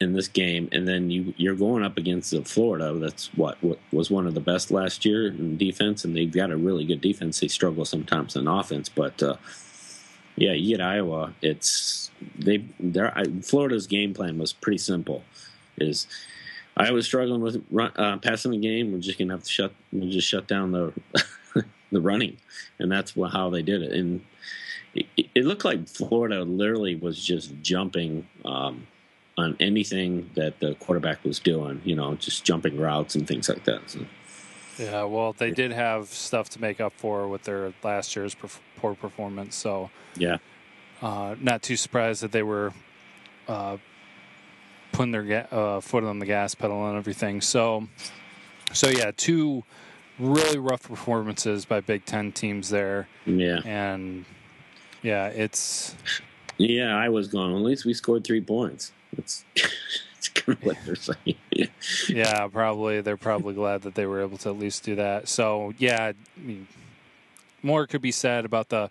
in 0.00 0.12
this 0.12 0.28
game, 0.28 0.68
and 0.72 0.86
then 0.86 1.10
you 1.10 1.32
you're 1.36 1.54
going 1.54 1.82
up 1.82 1.96
against 1.96 2.30
the 2.30 2.44
Florida. 2.44 2.92
That's 2.94 3.28
what, 3.34 3.56
what 3.62 3.78
was 3.92 4.10
one 4.10 4.26
of 4.26 4.34
the 4.34 4.40
best 4.40 4.70
last 4.70 5.04
year 5.04 5.28
in 5.28 5.56
defense, 5.56 6.04
and 6.04 6.14
they've 6.14 6.30
got 6.30 6.50
a 6.50 6.56
really 6.56 6.84
good 6.84 7.00
defense. 7.00 7.40
They 7.40 7.48
struggle 7.48 7.84
sometimes 7.84 8.36
in 8.36 8.46
offense, 8.46 8.88
but 8.88 9.22
uh, 9.22 9.36
yeah, 10.36 10.52
you 10.52 10.76
get 10.76 10.84
Iowa. 10.84 11.32
It's 11.40 12.10
they 12.38 12.58
their 12.78 13.14
Florida's 13.42 13.86
game 13.86 14.12
plan 14.12 14.38
was 14.38 14.52
pretty 14.52 14.78
simple. 14.78 15.24
Is 15.78 16.06
I 16.76 16.90
was 16.90 17.06
struggling 17.06 17.40
with 17.40 17.64
run, 17.70 17.92
uh, 17.96 18.18
passing 18.18 18.50
the 18.50 18.58
game. 18.58 18.92
We're 18.92 18.98
just 18.98 19.18
gonna 19.18 19.32
have 19.32 19.44
to 19.44 19.50
shut 19.50 19.72
we'll 19.92 20.10
just 20.10 20.28
shut 20.28 20.46
down 20.46 20.72
the 20.72 20.92
the 21.90 22.00
running, 22.02 22.36
and 22.78 22.92
that's 22.92 23.14
how 23.32 23.48
they 23.48 23.62
did 23.62 23.82
it. 23.82 23.92
And 23.92 24.20
it, 24.94 25.06
it 25.34 25.44
looked 25.46 25.64
like 25.64 25.88
Florida 25.88 26.42
literally 26.42 26.96
was 26.96 27.22
just 27.24 27.54
jumping. 27.62 28.26
Um, 28.44 28.86
on 29.38 29.56
anything 29.60 30.30
that 30.34 30.60
the 30.60 30.74
quarterback 30.76 31.22
was 31.24 31.38
doing, 31.38 31.80
you 31.84 31.94
know, 31.94 32.14
just 32.14 32.44
jumping 32.44 32.78
routes 32.78 33.14
and 33.14 33.28
things 33.28 33.48
like 33.48 33.64
that. 33.64 33.80
So, 33.86 34.00
Yeah, 34.78 35.04
well, 35.04 35.34
they 35.34 35.50
did 35.50 35.72
have 35.72 36.08
stuff 36.08 36.48
to 36.50 36.60
make 36.60 36.80
up 36.80 36.94
for 36.96 37.28
with 37.28 37.42
their 37.44 37.72
last 37.82 38.16
year's 38.16 38.34
perf- 38.34 38.60
poor 38.76 38.94
performance, 38.94 39.54
so 39.54 39.90
yeah, 40.16 40.38
uh, 41.02 41.34
not 41.40 41.62
too 41.62 41.76
surprised 41.76 42.22
that 42.22 42.32
they 42.32 42.42
were 42.42 42.72
uh, 43.48 43.76
putting 44.92 45.12
their 45.12 45.22
ga- 45.22 45.48
uh, 45.50 45.80
foot 45.80 46.04
on 46.04 46.18
the 46.18 46.26
gas 46.26 46.54
pedal 46.54 46.88
and 46.88 46.96
everything. 46.96 47.40
So, 47.42 47.88
so 48.72 48.88
yeah, 48.88 49.12
two 49.16 49.64
really 50.18 50.58
rough 50.58 50.82
performances 50.84 51.66
by 51.66 51.80
Big 51.80 52.06
Ten 52.06 52.32
teams 52.32 52.70
there, 52.70 53.08
yeah, 53.26 53.60
and 53.66 54.24
yeah, 55.02 55.26
it's 55.28 55.94
yeah. 56.56 56.96
I 56.96 57.10
was 57.10 57.28
going. 57.28 57.54
At 57.54 57.62
least 57.62 57.84
we 57.84 57.92
scored 57.92 58.24
three 58.24 58.40
points. 58.40 58.92
It's 59.18 59.44
it's 60.18 60.28
kind 60.28 60.58
of 60.58 60.64
what 60.64 60.76
they're 60.84 60.94
saying. 60.94 61.70
yeah, 62.08 62.46
probably 62.48 63.00
they're 63.00 63.16
probably 63.16 63.54
glad 63.54 63.82
that 63.82 63.94
they 63.94 64.06
were 64.06 64.20
able 64.20 64.38
to 64.38 64.50
at 64.50 64.58
least 64.58 64.84
do 64.84 64.94
that. 64.96 65.28
So 65.28 65.72
yeah, 65.78 66.12
I 66.12 66.40
mean, 66.40 66.66
more 67.62 67.86
could 67.86 68.02
be 68.02 68.12
said 68.12 68.44
about 68.44 68.68
the 68.68 68.90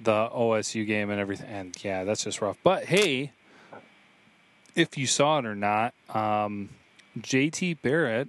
the 0.00 0.28
OSU 0.28 0.86
game 0.86 1.10
and 1.10 1.20
everything. 1.20 1.48
And 1.48 1.84
yeah, 1.84 2.04
that's 2.04 2.24
just 2.24 2.40
rough. 2.40 2.58
But 2.62 2.84
hey, 2.86 3.32
if 4.74 4.96
you 4.98 5.06
saw 5.06 5.38
it 5.38 5.46
or 5.46 5.54
not, 5.54 5.94
um, 6.08 6.70
JT 7.18 7.82
Barrett 7.82 8.28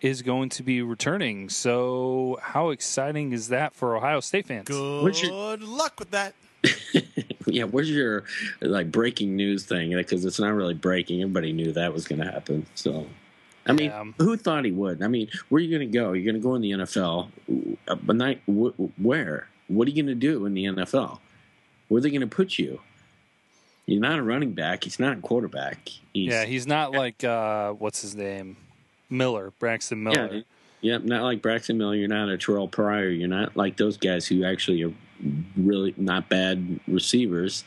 is 0.00 0.22
going 0.22 0.48
to 0.50 0.62
be 0.62 0.82
returning. 0.82 1.48
So 1.48 2.38
how 2.42 2.70
exciting 2.70 3.32
is 3.32 3.48
that 3.48 3.74
for 3.74 3.96
Ohio 3.96 4.20
State 4.20 4.46
fans? 4.46 4.68
Good 4.68 5.02
What's 5.02 5.22
luck 5.62 5.98
with 5.98 6.10
that. 6.10 6.34
yeah, 7.52 7.64
where's 7.64 7.90
your 7.90 8.24
like 8.60 8.90
breaking 8.90 9.36
news 9.36 9.64
thing? 9.64 9.94
Because 9.94 10.24
it's 10.24 10.40
not 10.40 10.52
really 10.54 10.74
breaking. 10.74 11.22
Everybody 11.22 11.52
knew 11.52 11.72
that 11.72 11.92
was 11.92 12.06
going 12.06 12.20
to 12.20 12.30
happen. 12.30 12.66
So, 12.74 13.06
I 13.66 13.72
mean, 13.72 13.90
Yeah. 13.90 14.04
who 14.18 14.36
thought 14.36 14.64
he 14.64 14.72
would? 14.72 15.02
I 15.02 15.08
mean, 15.08 15.28
where 15.48 15.58
are 15.60 15.62
you 15.62 15.76
going 15.76 15.90
to 15.90 15.98
go? 15.98 16.12
You're 16.12 16.24
going 16.24 16.40
to 16.42 16.46
go 16.46 16.54
in 16.54 16.62
the 16.62 16.70
NFL, 16.72 17.28
uh, 17.88 17.94
but 17.96 18.16
not 18.16 18.36
wh- 18.46 18.78
where? 19.00 19.48
What 19.68 19.86
are 19.86 19.90
you 19.90 20.02
going 20.02 20.14
to 20.14 20.20
do 20.20 20.44
in 20.46 20.54
the 20.54 20.64
NFL? 20.64 21.18
Where 21.88 21.98
are 21.98 22.00
they 22.02 22.10
going 22.10 22.20
to 22.22 22.26
put 22.26 22.58
you? 22.58 22.80
You're 23.86 24.00
not 24.00 24.18
a 24.18 24.22
running 24.22 24.52
back. 24.52 24.84
He's 24.84 24.98
not 25.00 25.18
a 25.18 25.20
quarterback. 25.20 25.88
He's, 26.12 26.30
Yeah, 26.30 26.44
he's 26.44 26.66
not 26.66 26.92
like 26.92 27.24
uh, 27.24 27.72
what's 27.72 28.00
his 28.02 28.14
name, 28.14 28.56
Miller, 29.10 29.52
Braxton 29.58 30.02
Miller. 30.02 30.28
Yeah, 30.32 30.40
yeah, 30.80 30.98
not 31.02 31.22
like 31.24 31.42
Braxton 31.42 31.78
Miller. 31.78 31.94
You're 31.96 32.08
not 32.08 32.28
a 32.28 32.36
Terrelle 32.38 32.70
Pryor. 32.70 33.08
You're 33.10 33.28
not 33.28 33.56
like 33.56 33.76
those 33.76 33.96
guys 33.96 34.26
who 34.26 34.44
actually 34.44 34.82
are 34.84 34.92
really 35.56 35.94
not 35.96 36.28
bad 36.28 36.80
receivers. 36.86 37.64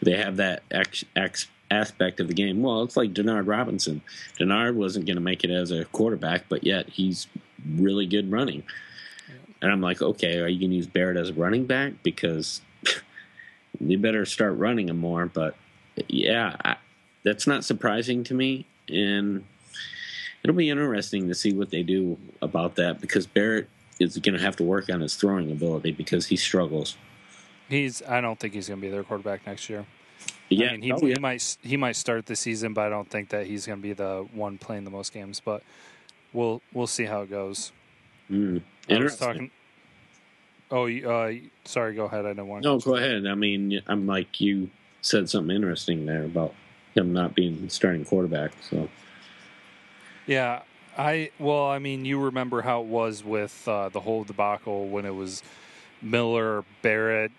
They 0.00 0.16
have 0.16 0.36
that 0.36 0.62
ex, 0.70 1.04
ex, 1.16 1.48
aspect 1.70 2.20
of 2.20 2.28
the 2.28 2.34
game. 2.34 2.62
Well, 2.62 2.82
it's 2.82 2.96
like 2.96 3.12
Denard 3.12 3.46
Robinson. 3.46 4.02
Denard 4.38 4.74
wasn't 4.74 5.06
going 5.06 5.16
to 5.16 5.22
make 5.22 5.44
it 5.44 5.50
as 5.50 5.70
a 5.70 5.84
quarterback, 5.86 6.44
but 6.48 6.64
yet 6.64 6.88
he's 6.88 7.26
really 7.76 8.06
good 8.06 8.30
running. 8.30 8.62
And 9.60 9.72
I'm 9.72 9.80
like, 9.80 10.00
okay, 10.00 10.38
are 10.38 10.48
you 10.48 10.60
going 10.60 10.70
to 10.70 10.76
use 10.76 10.86
Barrett 10.86 11.16
as 11.16 11.30
a 11.30 11.34
running 11.34 11.66
back? 11.66 11.94
Because 12.02 12.60
you 13.80 13.98
better 13.98 14.24
start 14.24 14.56
running 14.56 14.88
him 14.88 14.98
more. 14.98 15.26
But 15.26 15.56
yeah, 16.06 16.56
I, 16.64 16.76
that's 17.24 17.46
not 17.46 17.64
surprising 17.64 18.24
to 18.24 18.34
me. 18.34 18.66
And 18.88 19.44
it'll 20.42 20.56
be 20.56 20.70
interesting 20.70 21.28
to 21.28 21.34
see 21.34 21.52
what 21.52 21.70
they 21.70 21.82
do 21.82 22.18
about 22.40 22.76
that 22.76 23.00
because 23.00 23.26
Barrett 23.26 23.68
is 23.98 24.16
going 24.18 24.36
to 24.36 24.42
have 24.42 24.56
to 24.56 24.64
work 24.64 24.88
on 24.90 25.00
his 25.00 25.14
throwing 25.16 25.50
ability 25.50 25.92
because 25.92 26.26
he 26.26 26.36
struggles. 26.36 26.96
He's. 27.68 28.02
I 28.02 28.20
don't 28.20 28.38
think 28.38 28.54
he's 28.54 28.68
going 28.68 28.80
to 28.80 28.86
be 28.86 28.90
their 28.90 29.04
quarterback 29.04 29.46
next 29.46 29.68
year. 29.68 29.84
Yeah, 30.48 30.68
I 30.68 30.72
mean, 30.72 30.82
he, 30.82 30.92
oh, 30.92 30.98
yeah. 31.02 31.14
he 31.14 31.20
might 31.20 31.56
he 31.62 31.76
might 31.76 31.96
start 31.96 32.26
the 32.26 32.36
season, 32.36 32.72
but 32.72 32.86
I 32.86 32.88
don't 32.88 33.10
think 33.10 33.28
that 33.30 33.46
he's 33.46 33.66
going 33.66 33.78
to 33.78 33.82
be 33.82 33.92
the 33.92 34.26
one 34.32 34.56
playing 34.58 34.84
the 34.84 34.90
most 34.90 35.12
games. 35.12 35.40
But 35.44 35.62
we'll 36.32 36.62
we'll 36.72 36.86
see 36.86 37.04
how 37.04 37.22
it 37.22 37.30
goes. 37.30 37.72
Mm. 38.30 38.48
I 38.48 38.52
was 38.54 38.62
Interesting. 38.88 39.26
talking. 39.26 39.50
Oh, 40.70 40.88
uh, 40.88 41.32
sorry. 41.64 41.94
Go 41.94 42.06
ahead. 42.06 42.24
I 42.26 42.32
don't 42.32 42.48
want. 42.48 42.64
No, 42.64 42.78
go 42.78 42.96
ahead. 42.96 43.26
I 43.26 43.34
mean, 43.34 43.80
I'm 43.86 44.06
like 44.06 44.40
you 44.40 44.70
said 45.02 45.28
something 45.28 45.54
interesting 45.54 46.06
there 46.06 46.24
about 46.24 46.54
him 46.94 47.12
not 47.12 47.34
being 47.34 47.68
starting 47.68 48.04
quarterback. 48.04 48.52
So 48.68 48.88
Yeah, 50.26 50.62
I 50.98 51.30
well, 51.38 51.66
I 51.66 51.78
mean, 51.78 52.04
you 52.04 52.20
remember 52.20 52.62
how 52.62 52.80
it 52.80 52.86
was 52.86 53.22
with 53.24 53.66
uh, 53.68 53.88
the 53.88 54.00
whole 54.00 54.24
debacle 54.24 54.88
when 54.88 55.04
it 55.06 55.14
was 55.14 55.42
Miller, 56.02 56.64
Barrett, 56.82 57.30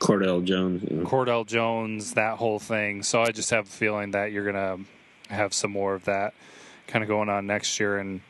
Cardale 0.00 0.42
Jones. 0.42 0.82
Cardale 1.06 1.46
Jones, 1.46 2.14
that 2.14 2.38
whole 2.38 2.58
thing. 2.58 3.02
So 3.02 3.20
I 3.22 3.32
just 3.32 3.50
have 3.50 3.66
a 3.66 3.70
feeling 3.70 4.12
that 4.12 4.32
you're 4.32 4.46
gonna 4.50 4.78
have 5.28 5.52
some 5.52 5.70
more 5.72 5.94
of 5.94 6.06
that 6.06 6.32
kind 6.86 7.02
of 7.02 7.08
going 7.08 7.28
on 7.28 7.46
next 7.46 7.78
year, 7.78 7.98
and 7.98 8.20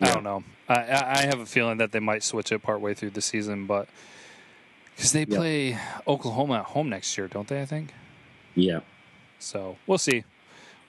I 0.00 0.14
don't 0.14 0.24
know. 0.24 0.44
I, 0.68 0.74
I 0.74 1.26
have 1.26 1.40
a 1.40 1.46
feeling 1.46 1.78
that 1.78 1.92
they 1.92 2.00
might 2.00 2.22
switch 2.22 2.50
it 2.52 2.62
partway 2.62 2.94
through 2.94 3.10
the 3.10 3.20
season, 3.20 3.66
but 3.66 3.88
because 4.94 5.12
they 5.12 5.26
Yeah. 5.28 5.36
play 5.36 5.78
Oklahoma 6.08 6.58
at 6.60 6.64
home 6.66 6.88
next 6.88 7.18
year, 7.18 7.28
don't 7.28 7.46
they? 7.48 7.60
I 7.60 7.66
think. 7.66 7.92
yeah, 8.54 8.80
So 9.38 9.76
we'll 9.86 9.98
see. 9.98 10.24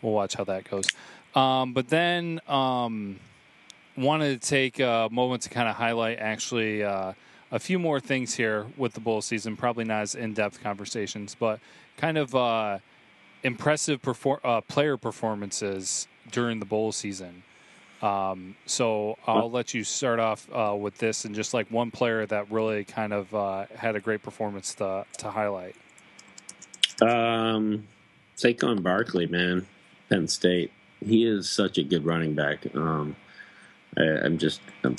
We'll 0.02 0.14
watch 0.14 0.36
how 0.36 0.44
that 0.46 0.70
goes. 0.70 0.88
Um, 1.36 1.74
but 1.74 1.90
then 1.90 2.40
um, 2.48 3.20
wanted 3.96 4.42
to 4.42 4.48
take 4.48 4.80
a 4.80 5.10
moment 5.12 5.44
to 5.44 5.50
kind 5.50 5.68
of 5.68 5.76
highlight 5.76 6.20
actually 6.20 6.84
uh, 6.84 7.14
a 7.52 7.60
few 7.60 7.80
more 7.80 8.00
things 8.00 8.36
here 8.36 8.68
with 8.78 8.94
the 8.94 9.00
bowl 9.00 9.22
season. 9.22 9.56
Probably 9.58 9.86
not 9.86 10.02
as 10.02 10.16
in 10.16 10.34
depth 10.34 10.62
conversations, 10.62 11.36
but 11.38 11.60
kind 11.98 12.18
of 12.18 12.36
uh, 12.36 12.80
impressive 13.44 14.00
uh, 14.44 14.62
player 14.62 14.98
performances 14.98 16.08
during 16.32 16.60
the 16.60 16.66
bowl 16.66 16.92
season. 16.92 17.44
Um, 18.02 18.56
so 18.68 19.18
I'll 19.26 19.50
let 19.50 19.74
you 19.74 19.84
start 19.84 20.20
off 20.20 20.48
uh, 20.54 20.76
with 20.80 20.98
this 21.00 21.26
and 21.26 21.34
just 21.34 21.54
like 21.54 21.70
one 21.72 21.90
player 21.90 22.26
that 22.28 22.52
really 22.52 22.84
kind 22.84 23.12
of 23.12 23.34
uh, 23.34 23.66
had 23.76 23.96
a 23.96 24.00
great 24.00 24.22
performance 24.22 24.76
to, 24.76 25.06
to 25.18 25.32
highlight. 25.32 25.76
Um, 27.02 27.88
Saquon 28.36 28.84
Barkley, 28.84 29.26
man, 29.26 29.66
Penn 30.10 30.28
State. 30.28 30.72
he 31.06 31.26
is 31.26 31.50
such 31.50 31.78
a 31.78 31.84
good 31.84 32.06
running 32.06 32.34
back. 32.34 32.66
Um, 32.76 33.16
I, 33.98 34.04
I'm 34.04 34.38
just 34.38 34.62
I'm 34.84 34.96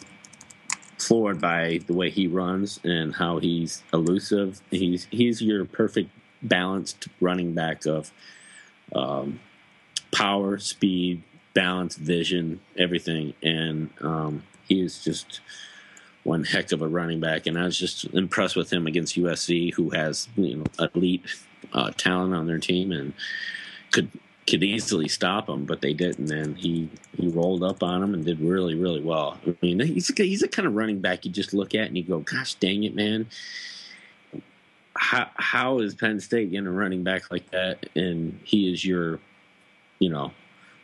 floored 0.99 1.41
by 1.41 1.81
the 1.87 1.95
way 1.95 2.11
he 2.11 2.27
runs 2.27 2.81
and 2.85 3.15
how 3.15 3.39
he's 3.39 3.83
elusive. 3.93 4.61
He's 4.71 5.07
he's 5.11 5.41
your 5.41 5.65
perfect 5.65 6.11
balanced 6.43 7.09
running 7.21 7.55
back 7.55 7.87
of 7.87 8.13
um, 8.95 9.41
power, 10.13 10.59
speed, 10.59 11.23
balance, 11.55 11.97
vision, 11.97 12.61
everything, 12.77 13.35
and 13.43 13.91
um, 14.01 14.43
he 14.67 14.81
is 14.81 15.03
just 15.03 15.41
one 16.25 16.45
heck 16.45 16.73
of 16.73 16.83
a 16.83 16.89
running 16.89 17.21
back. 17.21 17.47
And 17.47 17.59
I 17.59 17.65
was 17.65 17.79
just 17.79 18.05
impressed 18.07 18.57
with 18.57 18.73
him 18.73 18.87
against 18.87 19.17
USC, 19.17 19.75
who 19.75 19.91
has 19.91 20.29
you 20.37 20.57
know 20.57 20.89
elite 20.95 21.25
uh, 21.73 21.91
talent 21.97 22.35
on 22.35 22.47
their 22.47 22.59
team 22.59 22.93
and 22.93 23.13
could 23.91 24.11
could 24.49 24.63
easily 24.63 25.09
stop 25.09 25.49
him, 25.49 25.65
but 25.65 25.81
they 25.81 25.93
didn't. 25.93 26.31
And 26.31 26.57
he 26.57 26.89
he 27.17 27.29
rolled 27.29 27.63
up 27.63 27.83
on 27.83 28.03
him 28.03 28.15
and 28.15 28.25
did 28.25 28.41
really 28.41 28.75
really 28.75 29.03
well. 29.03 29.39
I 29.47 29.55
mean, 29.61 29.81
he's 29.81 30.11
a, 30.11 30.23
he's 30.23 30.43
a 30.43 30.49
kind 30.49 30.67
of 30.67 30.75
running 30.75 31.01
back 31.01 31.25
you 31.25 31.31
just 31.31 31.53
look 31.53 31.75
at 31.75 31.89
and 31.89 31.97
you 31.97 32.03
go, 32.03 32.21
"Gosh, 32.21 32.55
dang 32.55 32.85
it, 32.85 32.95
man." 32.95 33.27
How 34.97 35.31
how 35.35 35.79
is 35.79 35.95
Penn 35.95 36.21
State 36.21 36.51
getting 36.51 36.67
a 36.67 36.73
running 36.73 37.05
back 37.05 37.31
like 37.31 37.51
that? 37.51 37.87
And 37.95 38.41
he 38.45 38.73
is 38.73 38.85
your, 38.85 39.21
you 39.99 40.09
know, 40.09 40.33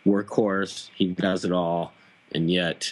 workhorse. 0.07 0.91
He 0.95 1.09
does 1.09 1.45
it 1.45 1.53
all, 1.53 1.93
and 2.33 2.51
yet, 2.51 2.91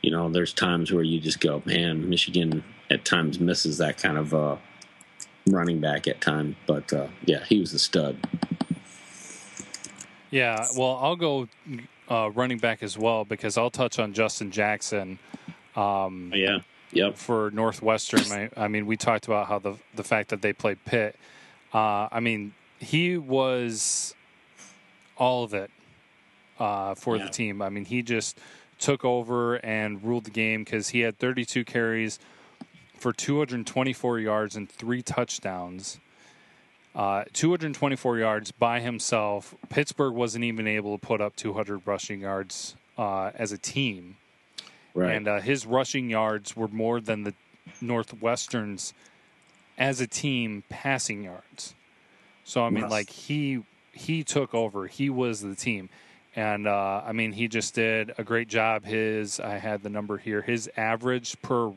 you 0.00 0.10
know, 0.10 0.30
there's 0.30 0.54
times 0.54 0.92
where 0.92 1.02
you 1.02 1.20
just 1.20 1.40
go, 1.40 1.62
man, 1.66 2.08
Michigan 2.08 2.64
at 2.90 3.04
times 3.04 3.40
misses 3.40 3.78
that 3.78 3.98
kind 3.98 4.18
of 4.18 4.34
uh, 4.34 4.56
running 5.46 5.80
back 5.80 6.06
at 6.06 6.20
times. 6.20 6.56
But 6.66 6.92
uh, 6.92 7.08
yeah, 7.24 7.44
he 7.44 7.60
was 7.60 7.72
a 7.72 7.78
stud. 7.78 8.16
Yeah, 10.34 10.66
well, 10.76 10.98
I'll 11.00 11.14
go 11.14 11.46
uh, 12.10 12.28
running 12.34 12.58
back 12.58 12.82
as 12.82 12.98
well 12.98 13.24
because 13.24 13.56
I'll 13.56 13.70
touch 13.70 14.00
on 14.00 14.12
Justin 14.12 14.50
Jackson. 14.50 15.20
Um, 15.76 16.32
yeah. 16.34 16.58
Yep. 16.90 17.16
For 17.16 17.52
Northwestern, 17.52 18.20
I, 18.32 18.50
I, 18.56 18.66
mean, 18.66 18.86
we 18.86 18.96
talked 18.96 19.26
about 19.26 19.46
how 19.46 19.60
the 19.60 19.76
the 19.94 20.02
fact 20.02 20.30
that 20.30 20.42
they 20.42 20.52
played 20.52 20.84
Pitt. 20.84 21.14
Uh, 21.72 22.08
I 22.10 22.18
mean, 22.18 22.52
he 22.80 23.16
was 23.16 24.16
all 25.16 25.44
of 25.44 25.54
it 25.54 25.70
uh, 26.58 26.96
for 26.96 27.16
yeah. 27.16 27.24
the 27.24 27.30
team. 27.30 27.62
I 27.62 27.68
mean, 27.68 27.84
he 27.84 28.02
just 28.02 28.36
took 28.80 29.04
over 29.04 29.64
and 29.64 30.02
ruled 30.02 30.24
the 30.24 30.32
game 30.32 30.64
because 30.64 30.88
he 30.88 31.00
had 31.00 31.16
32 31.20 31.64
carries 31.64 32.18
for 32.98 33.12
224 33.12 34.18
yards 34.18 34.56
and 34.56 34.68
three 34.68 35.02
touchdowns. 35.02 36.00
Uh, 36.94 37.24
224 37.32 38.18
yards 38.18 38.52
by 38.52 38.80
himself. 38.80 39.54
Pittsburgh 39.68 40.14
wasn't 40.14 40.44
even 40.44 40.66
able 40.66 40.96
to 40.96 41.04
put 41.04 41.20
up 41.20 41.34
200 41.34 41.82
rushing 41.86 42.20
yards 42.20 42.76
uh, 42.96 43.32
as 43.34 43.50
a 43.50 43.58
team. 43.58 44.16
Right. 44.94 45.12
And 45.12 45.26
uh, 45.26 45.40
his 45.40 45.66
rushing 45.66 46.08
yards 46.08 46.56
were 46.56 46.68
more 46.68 47.00
than 47.00 47.24
the 47.24 47.34
Northwestern's 47.80 48.94
as 49.76 50.00
a 50.00 50.06
team 50.06 50.62
passing 50.68 51.24
yards. 51.24 51.74
So 52.44 52.64
I 52.64 52.70
mean, 52.70 52.84
yes. 52.84 52.90
like 52.90 53.10
he 53.10 53.64
he 53.92 54.22
took 54.22 54.54
over. 54.54 54.86
He 54.86 55.10
was 55.10 55.40
the 55.40 55.54
team. 55.54 55.88
And 56.36 56.66
uh, 56.66 57.02
I 57.04 57.12
mean, 57.12 57.32
he 57.32 57.48
just 57.48 57.74
did 57.74 58.12
a 58.18 58.24
great 58.24 58.48
job. 58.48 58.84
His, 58.84 59.38
I 59.38 59.58
had 59.58 59.82
the 59.82 59.88
number 59.88 60.18
here, 60.18 60.42
his 60.42 60.68
average 60.76 61.40
per 61.42 61.72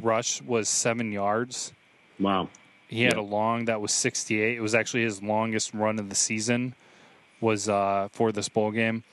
rush 0.00 0.40
was 0.42 0.68
seven 0.68 1.10
yards. 1.10 1.72
Wow. 2.18 2.48
He 2.90 3.02
had 3.02 3.14
a 3.14 3.22
long 3.22 3.66
that 3.66 3.80
was 3.80 3.92
68. 3.92 4.56
It 4.56 4.60
was 4.60 4.74
actually 4.74 5.04
his 5.04 5.22
longest 5.22 5.72
run 5.72 6.00
of 6.00 6.08
the 6.08 6.16
season 6.16 6.74
was 7.40 7.68
uh, 7.68 8.08
for 8.10 8.32
this 8.32 8.48
bowl 8.48 8.72
game. 8.72 9.04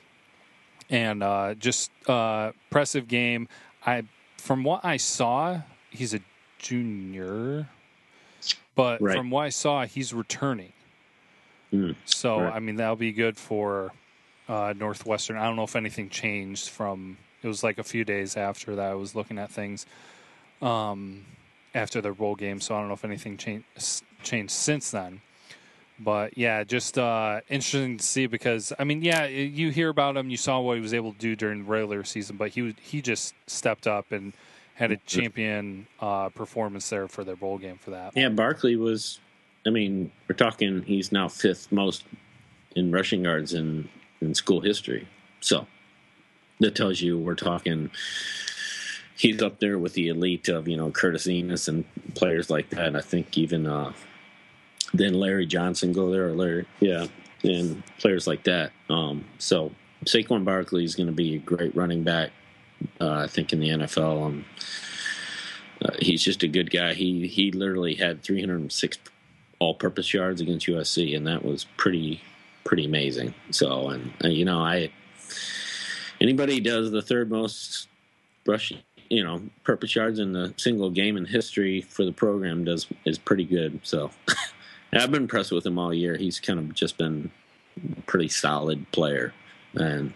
And 0.89 1.21
uh, 1.21 1.53
just 1.53 1.91
uh, 2.07 2.53
impressive 2.65 3.07
game. 3.07 3.47
I 3.85 4.03
from 4.37 4.63
what 4.63 4.83
I 4.83 4.97
saw, 4.97 5.61
he's 5.91 6.15
a 6.15 6.21
junior, 6.57 7.69
but 8.73 8.99
right. 8.99 9.15
from 9.15 9.29
what 9.29 9.43
I 9.43 9.49
saw, 9.49 9.85
he's 9.85 10.11
returning. 10.11 10.73
Mm, 11.71 11.95
so 12.05 12.41
right. 12.41 12.55
I 12.55 12.59
mean 12.59 12.77
that'll 12.77 12.95
be 12.95 13.11
good 13.11 13.37
for 13.37 13.91
uh, 14.49 14.73
Northwestern. 14.75 15.37
I 15.37 15.43
don't 15.43 15.55
know 15.55 15.63
if 15.65 15.75
anything 15.75 16.09
changed 16.09 16.69
from. 16.69 17.17
It 17.43 17.47
was 17.47 17.63
like 17.63 17.77
a 17.77 17.83
few 17.83 18.03
days 18.03 18.37
after 18.37 18.75
that 18.75 18.91
I 18.91 18.95
was 18.95 19.13
looking 19.13 19.37
at 19.37 19.51
things 19.51 19.85
um, 20.61 21.25
after 21.77 22.01
their 22.01 22.13
bowl 22.13 22.35
game, 22.35 22.59
so 22.59 22.75
I 22.75 22.79
don't 22.79 22.87
know 22.87 22.95
if 22.95 23.05
anything 23.05 23.37
changed 23.37 23.65
changed 24.23 24.51
since 24.51 24.91
then. 24.91 25.21
But 25.99 26.37
yeah, 26.37 26.63
just 26.63 26.97
uh, 26.97 27.41
interesting 27.49 27.97
to 27.97 28.03
see 28.03 28.27
because 28.27 28.73
I 28.77 28.83
mean, 28.83 29.01
yeah, 29.01 29.25
you 29.25 29.71
hear 29.71 29.89
about 29.89 30.17
him, 30.17 30.29
you 30.29 30.37
saw 30.37 30.59
what 30.59 30.75
he 30.75 30.81
was 30.81 30.93
able 30.93 31.13
to 31.13 31.19
do 31.19 31.35
during 31.35 31.63
the 31.63 31.69
regular 31.69 32.03
season, 32.03 32.37
but 32.37 32.49
he 32.49 32.75
he 32.81 33.01
just 33.01 33.33
stepped 33.47 33.87
up 33.87 34.11
and 34.11 34.33
had 34.75 34.91
a 34.91 34.97
champion 34.97 35.87
uh, 35.99 36.29
performance 36.29 36.89
there 36.89 37.07
for 37.07 37.23
their 37.23 37.35
bowl 37.35 37.57
game 37.57 37.77
for 37.77 37.91
that. 37.91 38.15
Yeah, 38.15 38.29
Barkley 38.29 38.75
was. 38.75 39.19
I 39.65 39.69
mean, 39.69 40.11
we're 40.27 40.35
talking. 40.35 40.83
He's 40.83 41.11
now 41.11 41.27
fifth 41.27 41.71
most 41.71 42.03
in 42.75 42.91
rushing 42.91 43.23
yards 43.23 43.53
in 43.53 43.89
in 44.21 44.35
school 44.35 44.61
history. 44.61 45.07
So 45.39 45.67
that 46.59 46.75
tells 46.75 47.01
you 47.01 47.17
we're 47.17 47.35
talking. 47.35 47.89
He's 49.17 49.41
up 49.41 49.59
there 49.59 49.79
with 49.79 49.93
the 49.93 50.09
elite 50.09 50.47
of 50.47 50.67
you 50.67 50.77
know 50.77 50.91
Curtis 50.91 51.25
Enis 51.25 51.67
and 51.67 51.85
players 52.13 52.49
like 52.49 52.69
that. 52.69 52.95
I 52.95 53.01
think 53.01 53.37
even 53.37 53.65
uh, 53.65 53.93
then 54.93 55.13
Larry 55.15 55.45
Johnson 55.45 55.91
go 55.91 56.11
there 56.11 56.29
or 56.29 56.33
Larry, 56.33 56.65
yeah, 56.79 57.07
and 57.43 57.83
players 57.97 58.27
like 58.27 58.43
that. 58.43 58.71
Um, 58.89 59.25
so 59.39 59.71
Saquon 60.05 60.45
Barkley 60.45 60.83
is 60.83 60.95
going 60.95 61.07
to 61.07 61.13
be 61.13 61.35
a 61.35 61.39
great 61.39 61.75
running 61.75 62.03
back. 62.03 62.31
Uh, 63.01 63.23
I 63.23 63.27
think 63.27 63.53
in 63.53 63.59
the 63.59 63.69
NFL. 63.69 64.25
Um, 64.25 64.45
uh, 65.83 65.93
he's 65.99 66.23
just 66.23 66.43
a 66.43 66.47
good 66.47 66.71
guy. 66.71 66.93
He 66.93 67.27
he 67.27 67.51
literally 67.51 67.95
had 67.95 68.23
306 68.23 68.97
all-purpose 69.59 70.13
yards 70.13 70.41
against 70.41 70.67
USC, 70.67 71.15
and 71.15 71.27
that 71.27 71.43
was 71.43 71.65
pretty 71.77 72.21
pretty 72.63 72.85
amazing. 72.85 73.33
So, 73.51 73.89
and 73.89 74.13
uh, 74.23 74.27
you 74.27 74.45
know, 74.45 74.59
I 74.59 74.91
anybody 76.19 76.59
does 76.59 76.91
the 76.91 77.01
third 77.01 77.29
most 77.29 77.87
rush, 78.45 78.73
you 79.09 79.23
know, 79.23 79.41
purpose 79.63 79.95
yards 79.95 80.19
in 80.19 80.33
the 80.33 80.53
single 80.57 80.89
game 80.89 81.17
in 81.17 81.25
history 81.25 81.81
for 81.81 82.05
the 82.05 82.11
program 82.11 82.63
does 82.63 82.87
is 83.05 83.17
pretty 83.17 83.45
good. 83.45 83.79
So, 83.83 84.11
I've 84.93 85.11
been 85.11 85.23
impressed 85.23 85.51
with 85.51 85.65
him 85.65 85.77
all 85.77 85.93
year. 85.93 86.15
He's 86.15 86.39
kind 86.39 86.59
of 86.59 86.73
just 86.73 86.97
been 86.97 87.29
a 87.97 88.01
pretty 88.01 88.29
solid 88.29 88.89
player, 88.91 89.33
and 89.73 90.13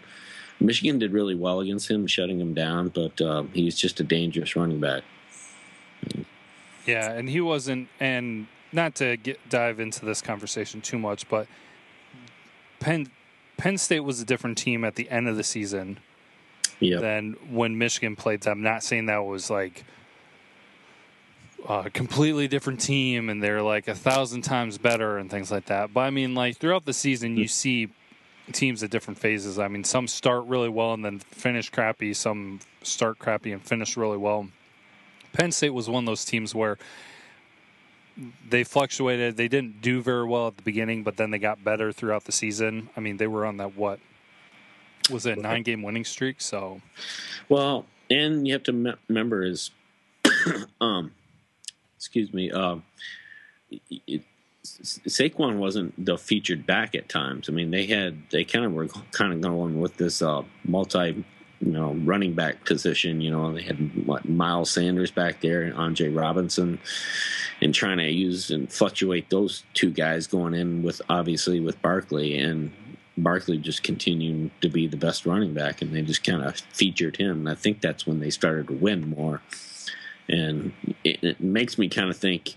Michigan 0.60 0.98
did 0.98 1.12
really 1.12 1.34
well 1.34 1.60
against 1.60 1.90
him, 1.90 2.06
shutting 2.06 2.40
him 2.40 2.54
down. 2.54 2.88
But 2.88 3.20
uh, 3.20 3.44
he's 3.52 3.76
just 3.76 4.00
a 4.00 4.04
dangerous 4.04 4.56
running 4.56 4.80
back. 4.80 5.02
Yeah, 6.86 7.12
and 7.12 7.28
he 7.28 7.40
wasn't, 7.40 7.88
and 8.00 8.48
not 8.72 8.94
to 8.96 9.16
get 9.16 9.38
dive 9.48 9.78
into 9.78 10.04
this 10.04 10.20
conversation 10.20 10.80
too 10.80 10.98
much, 10.98 11.28
but 11.28 11.46
Penn 12.80 13.08
Penn 13.56 13.78
State 13.78 14.00
was 14.00 14.20
a 14.20 14.24
different 14.24 14.58
team 14.58 14.84
at 14.84 14.96
the 14.96 15.08
end 15.10 15.28
of 15.28 15.36
the 15.36 15.44
season 15.44 15.98
yep. 16.82 17.00
than 17.00 17.36
when 17.50 17.78
Michigan 17.78 18.16
played 18.16 18.42
them. 18.42 18.62
Not 18.62 18.82
saying 18.82 19.06
that 19.06 19.18
was 19.18 19.50
like 19.50 19.84
a 21.68 21.90
completely 21.90 22.48
different 22.48 22.80
team 22.80 23.28
and 23.28 23.42
they're 23.42 23.62
like 23.62 23.88
a 23.88 23.94
thousand 23.94 24.42
times 24.42 24.78
better 24.78 25.18
and 25.18 25.30
things 25.30 25.50
like 25.50 25.66
that. 25.66 25.92
But 25.94 26.00
I 26.00 26.10
mean, 26.10 26.34
like 26.34 26.56
throughout 26.56 26.84
the 26.84 26.92
season, 26.92 27.36
you 27.36 27.44
mm. 27.44 27.50
see 27.50 27.88
teams 28.52 28.82
at 28.82 28.90
different 28.90 29.18
phases. 29.18 29.58
I 29.58 29.68
mean, 29.68 29.84
some 29.84 30.08
start 30.08 30.46
really 30.46 30.68
well 30.68 30.94
and 30.94 31.04
then 31.04 31.20
finish 31.20 31.70
crappy. 31.70 32.14
Some 32.14 32.60
start 32.82 33.18
crappy 33.18 33.52
and 33.52 33.62
finish 33.62 33.96
really 33.96 34.16
well. 34.16 34.48
Penn 35.32 35.52
State 35.52 35.70
was 35.70 35.88
one 35.88 36.04
of 36.04 36.06
those 36.06 36.24
teams 36.24 36.54
where 36.54 36.78
they 38.48 38.64
fluctuated. 38.64 39.36
They 39.36 39.48
didn't 39.48 39.80
do 39.80 40.02
very 40.02 40.26
well 40.26 40.48
at 40.48 40.56
the 40.56 40.62
beginning, 40.62 41.02
but 41.02 41.16
then 41.16 41.30
they 41.30 41.38
got 41.38 41.64
better 41.64 41.92
throughout 41.92 42.24
the 42.24 42.32
season. 42.32 42.90
I 42.96 43.00
mean, 43.00 43.16
they 43.16 43.26
were 43.26 43.46
on 43.46 43.56
that 43.58 43.76
what 43.76 44.00
was 45.10 45.26
it 45.26 45.38
nine 45.38 45.62
game 45.62 45.82
winning 45.82 46.04
streak? 46.04 46.40
So, 46.40 46.80
well, 47.48 47.86
and 48.10 48.46
you 48.46 48.52
have 48.52 48.62
to 48.64 48.72
me- 48.72 48.94
remember 49.08 49.44
is, 49.44 49.70
um, 50.80 51.12
excuse 51.96 52.32
me, 52.32 52.50
uh, 52.50 52.76
it, 54.06 54.22
Saquon 54.64 55.56
wasn't 55.56 56.04
the 56.04 56.16
featured 56.16 56.66
back 56.66 56.94
at 56.94 57.08
times. 57.08 57.48
I 57.48 57.52
mean, 57.52 57.70
they 57.70 57.86
had 57.86 58.30
they 58.30 58.44
kind 58.44 58.64
of 58.64 58.72
were 58.72 58.88
kind 59.10 59.32
of 59.32 59.40
going 59.40 59.80
with 59.80 59.96
this 59.96 60.22
uh, 60.22 60.42
multi 60.64 61.24
you 61.62 61.70
know, 61.70 61.94
running 62.04 62.34
back 62.34 62.64
position. 62.64 63.20
You 63.20 63.30
know, 63.30 63.54
they 63.54 63.62
had 63.62 64.06
what 64.06 64.28
Miles 64.28 64.70
Sanders 64.70 65.12
back 65.12 65.40
there 65.40 65.62
and 65.62 65.74
Andre 65.74 66.08
Robinson, 66.08 66.80
and 67.60 67.72
trying 67.72 67.98
to 67.98 68.10
use 68.10 68.50
and 68.50 68.70
fluctuate 68.70 69.30
those 69.30 69.62
two 69.72 69.90
guys 69.90 70.26
going 70.26 70.54
in 70.54 70.82
with 70.82 71.00
obviously 71.08 71.60
with 71.60 71.80
Barkley 71.80 72.36
and 72.36 72.72
Barkley 73.16 73.58
just 73.58 73.82
continued 73.82 74.50
to 74.60 74.68
be 74.68 74.86
the 74.86 74.96
best 74.96 75.26
running 75.26 75.52
back, 75.52 75.82
and 75.82 75.94
they 75.94 76.02
just 76.02 76.24
kind 76.24 76.42
of 76.42 76.56
featured 76.72 77.16
him. 77.16 77.40
And 77.40 77.48
I 77.48 77.54
think 77.54 77.80
that's 77.80 78.06
when 78.06 78.20
they 78.20 78.30
started 78.30 78.68
to 78.68 78.74
win 78.74 79.10
more. 79.10 79.42
And 80.28 80.72
it, 81.04 81.22
it 81.22 81.40
makes 81.40 81.76
me 81.76 81.88
kind 81.88 82.08
of 82.08 82.16
think, 82.16 82.54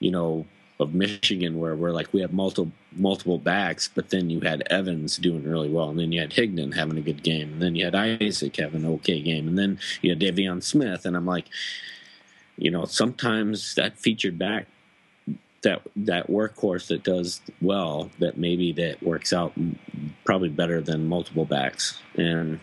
you 0.00 0.10
know, 0.10 0.46
of 0.80 0.92
Michigan, 0.92 1.60
where 1.60 1.76
we're 1.76 1.92
like 1.92 2.12
we 2.12 2.20
have 2.20 2.32
multiple 2.32 2.72
multiple 2.96 3.38
backs, 3.38 3.88
but 3.92 4.10
then 4.10 4.30
you 4.30 4.40
had 4.40 4.66
Evans 4.70 5.16
doing 5.16 5.44
really 5.44 5.70
well, 5.70 5.90
and 5.90 5.98
then 5.98 6.10
you 6.10 6.20
had 6.20 6.30
Higdon 6.30 6.74
having 6.74 6.98
a 6.98 7.02
good 7.02 7.22
game, 7.22 7.52
and 7.52 7.62
then 7.62 7.76
you 7.76 7.84
had 7.84 7.94
Isaac 7.94 8.56
having 8.56 8.84
an 8.84 8.90
okay 8.94 9.20
game, 9.22 9.46
and 9.46 9.56
then 9.56 9.78
you 10.02 10.10
had 10.10 10.20
De'Veon 10.20 10.62
Smith, 10.62 11.06
and 11.06 11.16
I'm 11.16 11.26
like, 11.26 11.46
you 12.56 12.70
know, 12.70 12.84
sometimes 12.86 13.76
that 13.76 13.98
featured 13.98 14.38
back 14.38 14.66
that 15.64 15.82
that 15.96 16.30
workhorse 16.30 16.86
that 16.86 17.02
does 17.02 17.42
well 17.60 18.10
that 18.18 18.38
maybe 18.38 18.72
that 18.72 19.02
works 19.02 19.32
out 19.32 19.52
probably 20.24 20.48
better 20.48 20.80
than 20.80 21.06
multiple 21.06 21.44
backs 21.44 22.00
and 22.16 22.60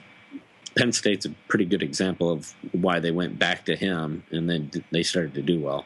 Penn 0.76 0.94
State's 0.94 1.26
a 1.26 1.30
pretty 1.48 1.66
good 1.66 1.84
example 1.84 2.32
of 2.32 2.54
why 2.72 3.00
they 3.00 3.12
went 3.12 3.38
back 3.38 3.66
to 3.66 3.76
him 3.76 4.24
and 4.32 4.50
then 4.50 4.72
they 4.92 5.04
started 5.04 5.34
to 5.34 5.42
do 5.42 5.60
well. 5.60 5.86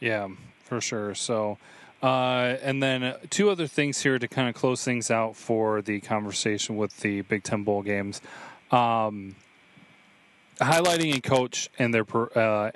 Yeah, 0.00 0.28
for 0.64 0.80
sure. 0.80 1.14
So, 1.14 1.58
uh, 2.02 2.56
and 2.62 2.82
then 2.82 3.14
two 3.28 3.50
other 3.50 3.66
things 3.66 4.02
here 4.02 4.18
to 4.18 4.26
kind 4.26 4.48
of 4.48 4.54
close 4.54 4.82
things 4.82 5.10
out 5.10 5.36
for 5.36 5.82
the 5.82 6.00
conversation 6.00 6.76
with 6.76 6.98
the 7.00 7.20
Big 7.22 7.44
Ten 7.44 7.62
Bowl 7.62 7.82
games. 7.82 8.20
Um, 8.72 9.36
highlighting 10.58 11.16
a 11.16 11.20
coach 11.20 11.70
and 11.78 11.94
their 11.94 12.06
uh, 12.36 12.72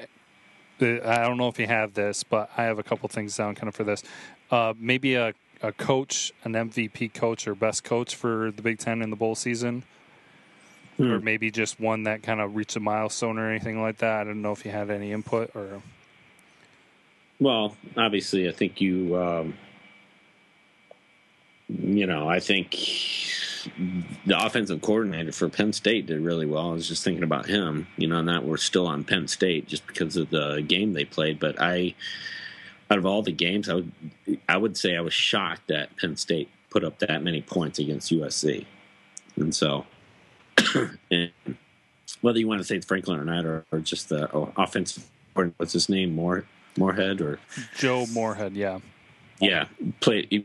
I 0.81 1.23
don't 1.23 1.37
know 1.37 1.49
if 1.49 1.59
you 1.59 1.67
have 1.67 1.95
this, 1.95 2.25
but 2.25 2.51
I 2.57 2.65
have 2.65 2.79
a 2.79 2.83
couple 2.83 3.09
things 3.09 3.37
down 3.37 3.55
kind 3.55 3.69
of 3.69 3.75
for 3.75 3.85
this. 3.85 4.03
Uh, 4.51 4.75
maybe 4.79 5.15
a, 5.15 5.35
a 5.63 5.73
coach, 5.73 6.33
an 6.45 6.53
MVP 6.53 7.15
coach 7.15 7.47
or 7.47 7.55
best 7.55 7.85
coach 7.85 8.15
for 8.15 8.51
the 8.51 8.63
Big 8.63 8.79
Ten 8.79 9.03
in 9.03 9.11
the 9.11 9.17
bowl 9.17 9.35
season, 9.35 9.85
hmm. 10.97 11.11
or 11.11 11.21
maybe 11.21 11.51
just 11.51 11.81
one 11.81 12.05
that 12.05 12.23
kind 12.23 12.41
of 12.41 12.57
reached 12.57 12.77
a 12.77 12.81
milestone 12.81 13.39
or 13.39 13.51
anything 13.51 13.81
like 13.81 13.99
that. 13.99 14.21
I 14.21 14.25
don't 14.25 14.43
know 14.43 14.53
if 14.53 14.65
you 14.65 14.71
had 14.71 14.91
any 14.91 15.13
input 15.13 15.55
or. 15.55 15.83
Well, 17.41 17.77
obviously, 17.97 18.49
I 18.49 18.53
think 18.53 18.81
you, 18.81 19.17
um, 19.17 19.55
you 21.69 22.07
know, 22.07 22.29
I 22.29 22.41
think 22.41 22.77
the 24.27 24.45
offensive 24.45 24.81
coordinator 24.81 25.33
for 25.33 25.49
Penn 25.49 25.73
State 25.73 26.07
did 26.07 26.21
really 26.21 26.47
well. 26.47 26.71
I 26.71 26.73
was 26.73 26.89
just 26.89 27.05
thinking 27.05 27.25
about 27.25 27.47
him, 27.47 27.87
you 27.97 28.07
know, 28.07 28.19
and 28.19 28.29
that 28.29 28.45
we're 28.45 28.57
still 28.57 28.87
on 28.87 29.05
Penn 29.05 29.29
State 29.29 29.67
just 29.67 29.87
because 29.87 30.17
of 30.17 30.31
the 30.31 30.65
game 30.67 30.93
they 30.93 31.05
played. 31.05 31.39
But 31.39 31.61
I, 31.61 31.95
out 32.91 32.99
of 32.99 33.07
all 33.07 33.23
the 33.23 33.33
games, 33.33 33.69
I 33.69 33.75
would 33.75 33.93
I 34.49 34.57
would 34.57 34.77
say 34.77 34.97
I 34.97 35.01
was 35.01 35.15
shocked 35.15 35.69
that 35.69 35.97
Penn 35.97 36.17
State 36.17 36.49
put 36.71 36.85
up 36.85 36.99
that 37.01 37.23
many 37.23 37.43
points 37.43 37.79
against 37.79 38.13
USC, 38.13 38.67
and 39.37 39.55
so, 39.55 39.87
and 41.11 41.31
whether 42.21 42.39
you 42.39 42.49
want 42.49 42.61
to 42.61 42.65
say 42.65 42.77
it's 42.77 42.87
Franklin 42.87 43.19
or 43.19 43.25
not, 43.25 43.45
or, 43.45 43.65
or 43.71 43.81
just 43.81 44.09
the 44.09 44.35
oh, 44.35 44.53
offensive, 44.57 45.05
what's 45.57 45.73
his 45.73 45.89
name, 45.89 46.15
Moore 46.15 46.47
Moorhead 46.77 47.21
or 47.21 47.39
Joe 47.77 48.07
Moorhead, 48.13 48.55
yeah 48.55 48.81
yeah. 49.41 49.67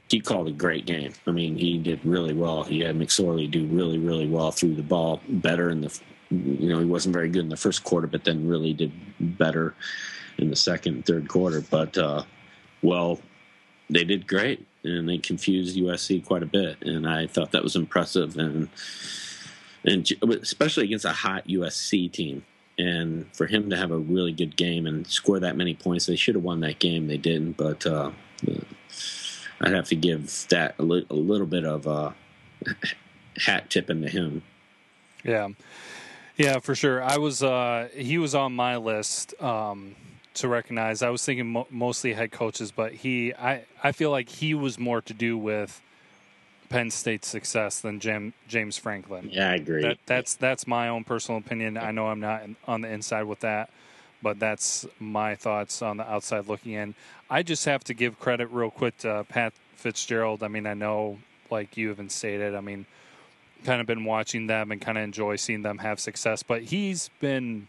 He 0.09 0.19
called 0.19 0.47
a 0.47 0.51
great 0.51 0.85
game. 0.85 1.13
I 1.27 1.31
mean, 1.31 1.55
he 1.57 1.77
did 1.77 2.03
really 2.05 2.33
well. 2.33 2.63
He 2.63 2.79
had 2.79 2.97
McSorley 2.97 3.49
do 3.49 3.65
really, 3.67 3.97
really 3.97 4.27
well 4.27 4.51
through 4.51 4.75
the 4.75 4.83
ball, 4.83 5.21
better 5.27 5.69
in 5.69 5.81
the. 5.81 5.99
You 6.31 6.69
know, 6.69 6.79
he 6.79 6.85
wasn't 6.85 7.13
very 7.13 7.29
good 7.29 7.43
in 7.43 7.49
the 7.49 7.57
first 7.57 7.83
quarter, 7.83 8.05
but 8.05 8.23
then 8.23 8.47
really 8.47 8.73
did 8.73 8.91
better 9.19 9.73
in 10.37 10.49
the 10.49 10.55
second 10.55 11.05
third 11.05 11.27
quarter. 11.27 11.61
But 11.61 11.97
uh, 11.97 12.23
well, 12.83 13.19
they 13.89 14.03
did 14.03 14.27
great, 14.27 14.67
and 14.83 15.09
they 15.09 15.17
confused 15.17 15.77
USC 15.77 16.23
quite 16.23 16.43
a 16.43 16.47
bit, 16.47 16.81
and 16.83 17.07
I 17.07 17.25
thought 17.25 17.51
that 17.51 17.63
was 17.63 17.75
impressive, 17.75 18.37
and 18.37 18.69
and 19.85 20.09
especially 20.41 20.85
against 20.85 21.05
a 21.05 21.11
hot 21.11 21.47
USC 21.47 22.11
team. 22.11 22.45
And 22.77 23.25
for 23.35 23.45
him 23.45 23.69
to 23.71 23.75
have 23.75 23.91
a 23.91 23.97
really 23.97 24.31
good 24.31 24.55
game 24.55 24.87
and 24.87 25.05
score 25.05 25.39
that 25.39 25.57
many 25.57 25.73
points, 25.73 26.05
they 26.05 26.15
should 26.15 26.35
have 26.35 26.43
won 26.45 26.61
that 26.61 26.79
game. 26.79 27.07
They 27.07 27.17
didn't, 27.17 27.57
but 27.57 27.85
uh, 27.85 28.11
I'd 29.61 29.73
have 29.73 29.87
to 29.89 29.95
give 29.95 30.47
that 30.49 30.75
a, 30.79 30.83
li- 30.83 31.05
a 31.09 31.15
little 31.15 31.47
bit 31.47 31.65
of 31.65 31.85
a 31.87 32.15
hat 33.37 33.69
tipping 33.69 34.01
to 34.01 34.09
him. 34.09 34.41
Yeah, 35.23 35.49
yeah, 36.37 36.59
for 36.59 36.75
sure. 36.75 37.03
I 37.03 37.17
was 37.17 37.43
uh, 37.43 37.89
he 37.93 38.17
was 38.17 38.33
on 38.35 38.53
my 38.55 38.77
list 38.77 39.39
um, 39.41 39.95
to 40.35 40.47
recognize. 40.47 41.01
I 41.01 41.09
was 41.09 41.23
thinking 41.25 41.47
mo- 41.47 41.67
mostly 41.69 42.13
head 42.13 42.31
coaches, 42.31 42.71
but 42.71 42.93
he 42.93 43.33
I 43.33 43.65
I 43.83 43.91
feel 43.91 44.11
like 44.11 44.29
he 44.29 44.53
was 44.53 44.79
more 44.79 45.01
to 45.01 45.13
do 45.13 45.37
with 45.37 45.81
Penn 46.69 46.91
State's 46.91 47.27
success 47.27 47.81
than 47.81 47.99
Jam- 47.99 48.33
James 48.47 48.77
Franklin. 48.77 49.29
Yeah, 49.31 49.49
I 49.51 49.55
agree. 49.55 49.81
That, 49.81 49.97
that's 50.05 50.35
that's 50.35 50.65
my 50.65 50.87
own 50.87 51.03
personal 51.03 51.39
opinion. 51.39 51.77
I 51.77 51.91
know 51.91 52.07
I'm 52.07 52.21
not 52.21 52.43
in, 52.43 52.55
on 52.67 52.81
the 52.81 52.89
inside 52.89 53.23
with 53.23 53.41
that, 53.41 53.69
but 54.21 54.39
that's 54.39 54.85
my 54.99 55.35
thoughts 55.35 55.81
on 55.81 55.97
the 55.97 56.09
outside 56.09 56.47
looking 56.47 56.73
in. 56.73 56.95
I 57.29 57.43
just 57.43 57.65
have 57.65 57.83
to 57.85 57.93
give 57.93 58.19
credit 58.19 58.47
real 58.51 58.71
quick 58.71 58.97
to 58.99 59.25
Pat 59.29 59.53
Fitzgerald. 59.75 60.43
I 60.43 60.47
mean, 60.47 60.65
I 60.65 60.73
know, 60.73 61.19
like 61.49 61.77
you 61.77 61.91
even 61.91 62.09
stated, 62.09 62.55
I 62.55 62.61
mean, 62.61 62.85
kind 63.63 63.81
of 63.81 63.87
been 63.87 64.05
watching 64.05 64.47
them 64.47 64.71
and 64.71 64.81
kind 64.81 64.97
of 64.97 65.03
enjoy 65.03 65.35
seeing 65.35 65.61
them 65.61 65.79
have 65.79 65.99
success, 65.99 66.43
but 66.43 66.63
he's 66.63 67.09
been 67.19 67.67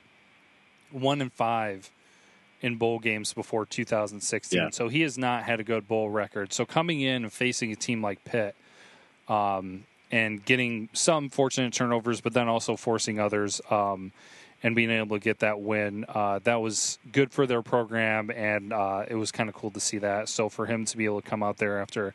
one 0.91 1.21
in 1.21 1.31
five 1.31 1.91
in 2.61 2.77
bowl 2.77 2.99
games 2.99 3.33
before 3.33 3.65
2016. 3.65 4.59
Yeah. 4.59 4.71
So 4.71 4.89
he 4.89 5.01
has 5.03 5.17
not 5.17 5.45
had 5.45 5.61
a 5.61 5.65
good 5.65 5.89
bowl 5.89 6.11
record. 6.11 6.53
So 6.53 6.65
coming 6.65 7.01
in 7.01 7.25
and 7.25 7.33
facing 7.33 7.73
a 7.73 7.77
team 7.77 8.03
like 8.03 8.25
Pitt, 8.25 8.55
um, 9.29 9.85
and 10.11 10.45
getting 10.45 10.89
some 10.93 11.29
fortunate 11.29 11.73
turnovers, 11.73 12.21
but 12.21 12.33
then 12.33 12.49
also 12.49 12.77
forcing 12.77 13.21
others. 13.21 13.61
Um, 13.71 14.13
and 14.63 14.75
being 14.75 14.91
able 14.91 15.17
to 15.17 15.21
get 15.21 15.39
that 15.41 15.61
win. 15.61 16.05
Uh, 16.09 16.39
that 16.45 16.61
was 16.61 16.99
good 17.13 17.33
for 17.33 17.47
their 17.47 17.63
program, 17.63 18.31
and 18.31 18.73
uh, 18.73 19.05
it 19.09 19.15
was 19.15 19.33
kind 19.33 19.49
of 19.49 19.55
cool 19.55 19.71
to 19.71 19.81
see 19.81 19.99
that. 19.99 20.29
So 20.29 20.49
for 20.49 20.67
him 20.67 20.85
to 20.87 20.97
be 20.97 21.05
able 21.05 21.23
to 21.23 21.29
come 21.29 21.43
out 21.43 21.59
there 21.59 21.81
after 21.81 22.15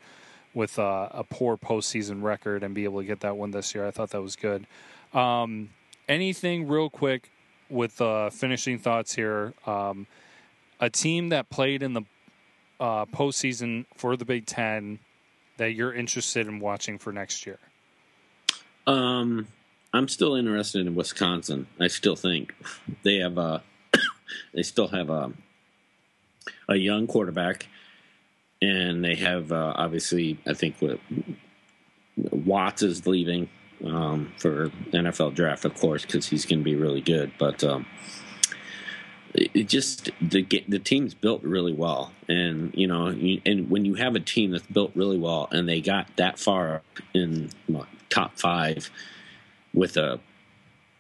with 0.54 0.80
uh, 0.80 1.10
a 1.12 1.24
poor 1.24 1.58
postseason 1.58 2.24
record 2.24 2.64
and 2.64 2.74
be 2.74 2.84
able 2.84 3.02
to 3.02 3.06
get 3.06 3.22
that 3.22 3.38
win 3.38 3.52
this 3.52 3.76
year, 3.76 3.86
I 3.86 3.91
thought 3.91 4.12
that 4.12 4.22
was 4.22 4.36
good. 4.36 4.66
Um, 5.14 5.70
anything 6.08 6.68
real 6.68 6.89
quick 6.89 7.32
with 7.70 8.00
uh, 8.00 8.30
finishing 8.30 8.80
thoughts 8.80 9.16
here? 9.16 9.54
Um, 9.66 10.08
a 10.80 10.89
team 10.89 11.30
that 11.30 11.50
played 11.50 11.82
in 11.82 11.93
the 11.93 12.04
uh, 12.80 13.06
postseason 13.06 13.86
for 13.96 14.16
the 14.16 14.26
Big 14.26 14.46
Ten 14.46 15.00
that 15.58 15.72
you're 15.72 15.93
interested 15.93 16.48
in 16.48 16.60
watching 16.60 16.98
for 16.98 17.12
next 17.12 17.46
year. 17.46 17.60
Um, 18.86 19.48
I'm 19.96 20.10
still 20.10 20.36
interested 20.36 20.86
in 20.86 20.93
Wisconsin. 20.93 21.68
I 21.80 21.88
still 21.88 22.18
think 22.18 22.54
they 23.04 23.18
have 23.20 23.38
a 23.38 23.64
they 24.54 24.62
still 24.62 24.89
have 24.89 25.10
a 25.10 25.32
a 26.68 26.76
young 26.76 27.08
quarterback, 27.08 27.68
and 28.62 29.04
they 29.04 29.16
have 29.16 29.54
uh, 29.54 29.74
obviously 29.76 30.38
I 30.46 30.54
think 30.54 30.76
Watts 32.18 32.84
is 32.84 33.08
leaving 33.08 33.48
um, 33.86 34.34
for 34.38 34.70
NFL 34.91 35.34
draft, 35.34 35.64
of 35.64 35.76
course, 35.76 36.06
because 36.06 36.28
he's 36.28 36.46
going 36.46 36.60
to 36.60 36.66
be 36.66 36.76
really 36.76 37.02
good. 37.02 37.32
But 37.39 37.64
um, 37.64 37.86
it 39.34 39.70
just 39.70 40.12
the 40.20 40.46
the 40.68 40.80
team's 40.80 41.14
built 41.14 41.41
really 41.41 41.74
well, 41.74 42.12
and 42.28 42.74
you 42.76 42.88
know, 42.88 43.08
and 43.08 43.70
when 43.70 43.86
you 43.86 43.93
have 43.93 44.16
a 44.16 44.20
team 44.20 44.52
that's 44.52 44.68
built 44.68 44.91
really 44.93 45.18
well, 45.18 45.48
and 45.54 45.70
they 45.70 45.80
got 45.80 46.08
that 46.18 46.38
far 46.38 46.76
up 46.76 46.84
in 47.14 47.50
top 48.10 48.38
five 48.38 48.89
with 49.76 49.97
a 49.97 50.19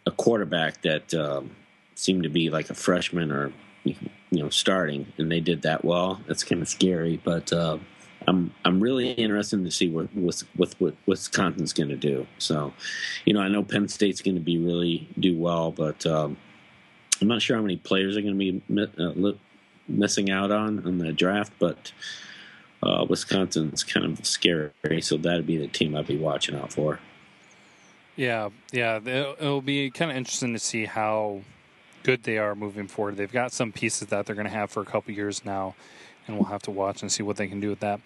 a 0.05 0.11
quarterback 0.11 0.83
that 0.83 1.13
um, 1.15 1.55
seemed 1.95 2.21
to 2.23 2.29
be 2.29 2.51
like 2.51 2.69
a 2.69 2.75
freshman 2.75 3.31
or 3.31 3.51
you 3.83 3.95
know 4.31 4.49
starting, 4.49 5.11
and 5.17 5.31
they 5.31 5.39
did 5.39 5.63
that 5.63 5.83
well. 5.83 6.21
That's 6.27 6.43
kind 6.43 6.61
of 6.61 6.67
scary, 6.67 7.19
but 7.23 7.51
uh, 7.51 7.79
I'm 8.27 8.53
I'm 8.63 8.79
really 8.79 9.11
interested 9.11 9.63
to 9.63 9.71
see 9.71 9.89
what 9.89 10.13
what, 10.15 10.75
what 10.79 10.95
Wisconsin's 11.05 11.73
going 11.73 11.89
to 11.89 11.95
do. 11.95 12.27
So, 12.37 12.73
you 13.25 13.33
know, 13.33 13.39
I 13.39 13.47
know 13.47 13.63
Penn 13.63 13.87
State's 13.87 14.21
going 14.21 14.35
to 14.35 14.41
be 14.41 14.57
really 14.57 15.07
do 15.19 15.37
well, 15.37 15.71
but 15.71 16.05
um, 16.05 16.37
I'm 17.21 17.27
not 17.27 17.41
sure 17.41 17.55
how 17.55 17.63
many 17.63 17.77
players 17.77 18.17
are 18.17 18.21
going 18.21 18.37
to 18.37 18.61
be 18.61 18.91
uh, 18.99 19.31
missing 19.87 20.29
out 20.29 20.51
on 20.51 20.85
in 20.85 20.99
the 20.99 21.11
draft, 21.11 21.53
but. 21.59 21.91
Uh, 22.83 23.03
Wisconsin's 23.09 23.83
kind 23.83 24.05
of 24.05 24.23
scary, 24.27 25.01
so 25.01 25.17
that'd 25.17 25.47
be 25.47 25.57
the 25.57 25.67
team 25.67 25.95
I'd 25.95 26.05
be 26.05 26.17
watching 26.17 26.55
out 26.55 26.71
for. 26.71 26.99
Yeah, 28.15 28.49
yeah. 28.71 28.99
It'll 29.05 29.61
be 29.61 29.91
kind 29.91 30.11
of 30.11 30.17
interesting 30.17 30.53
to 30.53 30.59
see 30.59 30.85
how 30.85 31.41
good 32.03 32.23
they 32.23 32.37
are 32.37 32.55
moving 32.55 32.87
forward. 32.87 33.17
They've 33.17 33.31
got 33.31 33.51
some 33.51 33.71
pieces 33.71 34.07
that 34.09 34.25
they're 34.25 34.35
going 34.35 34.47
to 34.47 34.53
have 34.53 34.71
for 34.71 34.81
a 34.81 34.85
couple 34.85 35.13
years 35.13 35.43
now, 35.43 35.75
and 36.27 36.37
we'll 36.37 36.47
have 36.47 36.61
to 36.63 36.71
watch 36.71 37.01
and 37.01 37.11
see 37.11 37.23
what 37.23 37.35
they 37.35 37.47
can 37.47 37.59
do 37.59 37.69
with 37.69 37.81
that. 37.81 37.99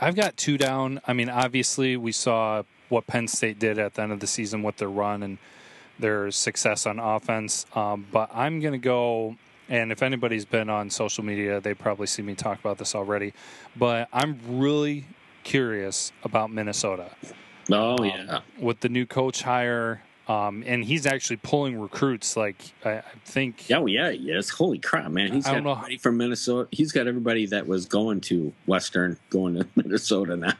I've 0.00 0.16
got 0.16 0.36
two 0.36 0.58
down. 0.58 1.00
I 1.06 1.14
mean, 1.14 1.30
obviously, 1.30 1.96
we 1.96 2.12
saw 2.12 2.64
what 2.88 3.06
Penn 3.06 3.26
State 3.28 3.58
did 3.58 3.78
at 3.78 3.94
the 3.94 4.02
end 4.02 4.12
of 4.12 4.20
the 4.20 4.26
season 4.26 4.62
with 4.62 4.76
their 4.76 4.90
run 4.90 5.22
and 5.22 5.38
their 5.98 6.30
success 6.30 6.84
on 6.84 6.98
offense. 6.98 7.64
Um, 7.74 8.06
but 8.12 8.30
I'm 8.34 8.60
going 8.60 8.72
to 8.72 8.78
go, 8.78 9.36
and 9.70 9.90
if 9.90 10.02
anybody's 10.02 10.44
been 10.44 10.68
on 10.68 10.90
social 10.90 11.24
media, 11.24 11.60
they 11.60 11.72
probably 11.72 12.06
see 12.06 12.22
me 12.22 12.34
talk 12.34 12.60
about 12.60 12.76
this 12.76 12.94
already. 12.94 13.32
But 13.74 14.08
I'm 14.12 14.38
really 14.46 15.06
curious 15.42 16.12
about 16.22 16.50
Minnesota. 16.50 17.10
Oh 17.70 17.98
um, 17.98 18.04
yeah, 18.04 18.40
with 18.60 18.80
the 18.80 18.88
new 18.88 19.06
coach 19.06 19.42
hire, 19.42 20.02
Um, 20.28 20.62
and 20.66 20.84
he's 20.84 21.06
actually 21.06 21.36
pulling 21.38 21.78
recruits. 21.80 22.36
Like 22.36 22.56
I, 22.84 22.90
I 22.98 23.02
think, 23.24 23.68
Yeah, 23.68 23.78
well, 23.78 23.88
yeah, 23.88 24.10
yes. 24.10 24.48
Holy 24.50 24.78
crap, 24.78 25.10
man! 25.10 25.32
He's 25.32 25.46
I 25.46 25.50
got 25.52 25.58
everybody 25.58 25.96
from 25.98 26.16
Minnesota. 26.16 26.68
He's 26.72 26.92
got 26.92 27.06
everybody 27.06 27.46
that 27.46 27.66
was 27.66 27.86
going 27.86 28.20
to 28.22 28.52
Western 28.66 29.16
going 29.30 29.54
to 29.54 29.66
Minnesota 29.76 30.36
now. 30.36 30.54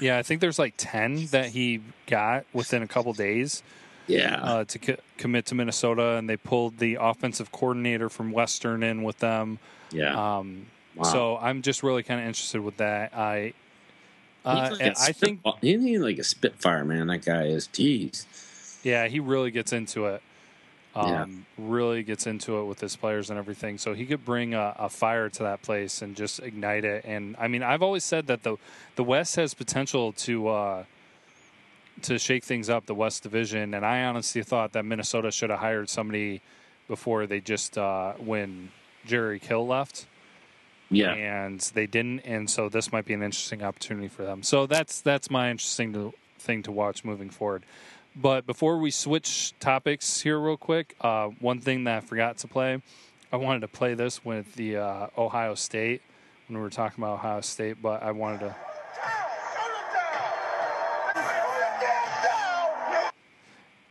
yeah, 0.00 0.18
I 0.18 0.22
think 0.22 0.40
there's 0.40 0.58
like 0.58 0.74
ten 0.76 1.26
that 1.26 1.46
he 1.50 1.80
got 2.06 2.44
within 2.52 2.82
a 2.82 2.88
couple 2.88 3.12
days 3.12 3.62
Yeah, 4.08 4.40
uh, 4.42 4.64
to 4.64 4.78
co- 4.80 4.96
commit 5.18 5.46
to 5.46 5.54
Minnesota, 5.54 6.16
and 6.16 6.28
they 6.28 6.36
pulled 6.36 6.78
the 6.78 6.96
offensive 7.00 7.52
coordinator 7.52 8.08
from 8.08 8.32
Western 8.32 8.82
in 8.82 9.02
with 9.04 9.18
them. 9.18 9.58
yeah. 9.92 10.38
Um, 10.38 10.66
Wow. 10.96 11.04
So 11.04 11.36
I'm 11.38 11.62
just 11.62 11.84
really 11.84 12.02
kind 12.02 12.20
of 12.20 12.26
interested 12.26 12.60
with 12.60 12.78
that. 12.78 13.14
I, 13.16 13.52
uh, 14.44 14.68
like 14.72 14.80
and 14.80 14.94
I 14.98 15.12
think, 15.12 15.40
he's 15.60 16.00
like 16.00 16.18
a 16.18 16.24
spitfire, 16.24 16.84
man. 16.84 17.08
That 17.08 17.24
guy 17.24 17.44
is. 17.44 17.68
Jeez. 17.68 18.26
yeah, 18.82 19.06
he 19.08 19.20
really 19.20 19.50
gets 19.50 19.72
into 19.72 20.06
it. 20.06 20.22
Yeah. 20.96 21.22
Um, 21.22 21.46
Really 21.56 22.02
gets 22.02 22.26
into 22.26 22.58
it 22.58 22.64
with 22.64 22.80
his 22.80 22.96
players 22.96 23.30
and 23.30 23.38
everything. 23.38 23.78
So 23.78 23.94
he 23.94 24.06
could 24.06 24.24
bring 24.24 24.54
a, 24.54 24.74
a 24.78 24.88
fire 24.88 25.28
to 25.28 25.42
that 25.44 25.62
place 25.62 26.02
and 26.02 26.16
just 26.16 26.40
ignite 26.40 26.84
it. 26.84 27.04
And 27.04 27.36
I 27.38 27.48
mean, 27.48 27.62
I've 27.62 27.82
always 27.82 28.02
said 28.02 28.26
that 28.26 28.42
the 28.42 28.56
the 28.96 29.04
West 29.04 29.36
has 29.36 29.54
potential 29.54 30.12
to 30.12 30.48
uh, 30.48 30.84
to 32.02 32.18
shake 32.18 32.44
things 32.44 32.68
up, 32.68 32.86
the 32.86 32.94
West 32.94 33.22
Division. 33.22 33.74
And 33.74 33.84
I 33.84 34.02
honestly 34.04 34.42
thought 34.42 34.72
that 34.72 34.84
Minnesota 34.84 35.30
should 35.30 35.50
have 35.50 35.60
hired 35.60 35.88
somebody 35.88 36.40
before 36.88 37.26
they 37.26 37.40
just 37.40 37.78
uh, 37.78 38.14
when 38.14 38.70
Jerry 39.06 39.38
Kill 39.38 39.66
left. 39.66 40.06
Yeah. 40.90 41.12
and 41.12 41.60
they 41.74 41.86
didn't, 41.86 42.20
and 42.20 42.50
so 42.50 42.68
this 42.68 42.90
might 42.92 43.04
be 43.04 43.14
an 43.14 43.22
interesting 43.22 43.62
opportunity 43.62 44.08
for 44.08 44.24
them. 44.24 44.42
So 44.42 44.66
that's 44.66 45.00
that's 45.00 45.30
my 45.30 45.50
interesting 45.50 45.92
to, 45.92 46.12
thing 46.38 46.62
to 46.64 46.72
watch 46.72 47.04
moving 47.04 47.30
forward. 47.30 47.64
But 48.16 48.44
before 48.44 48.78
we 48.78 48.90
switch 48.90 49.54
topics 49.60 50.20
here, 50.20 50.38
real 50.38 50.56
quick, 50.56 50.96
uh, 51.00 51.28
one 51.38 51.60
thing 51.60 51.84
that 51.84 51.98
I 51.98 52.00
forgot 52.00 52.38
to 52.38 52.48
play, 52.48 52.82
I 53.32 53.36
wanted 53.36 53.60
to 53.60 53.68
play 53.68 53.94
this 53.94 54.24
with 54.24 54.54
the 54.54 54.78
uh, 54.78 55.06
Ohio 55.16 55.54
State 55.54 56.02
when 56.48 56.58
we 56.58 56.62
were 56.62 56.70
talking 56.70 57.02
about 57.02 57.14
Ohio 57.14 57.40
State, 57.40 57.80
but 57.80 58.02
I 58.02 58.10
wanted 58.10 58.40
to. 58.40 58.56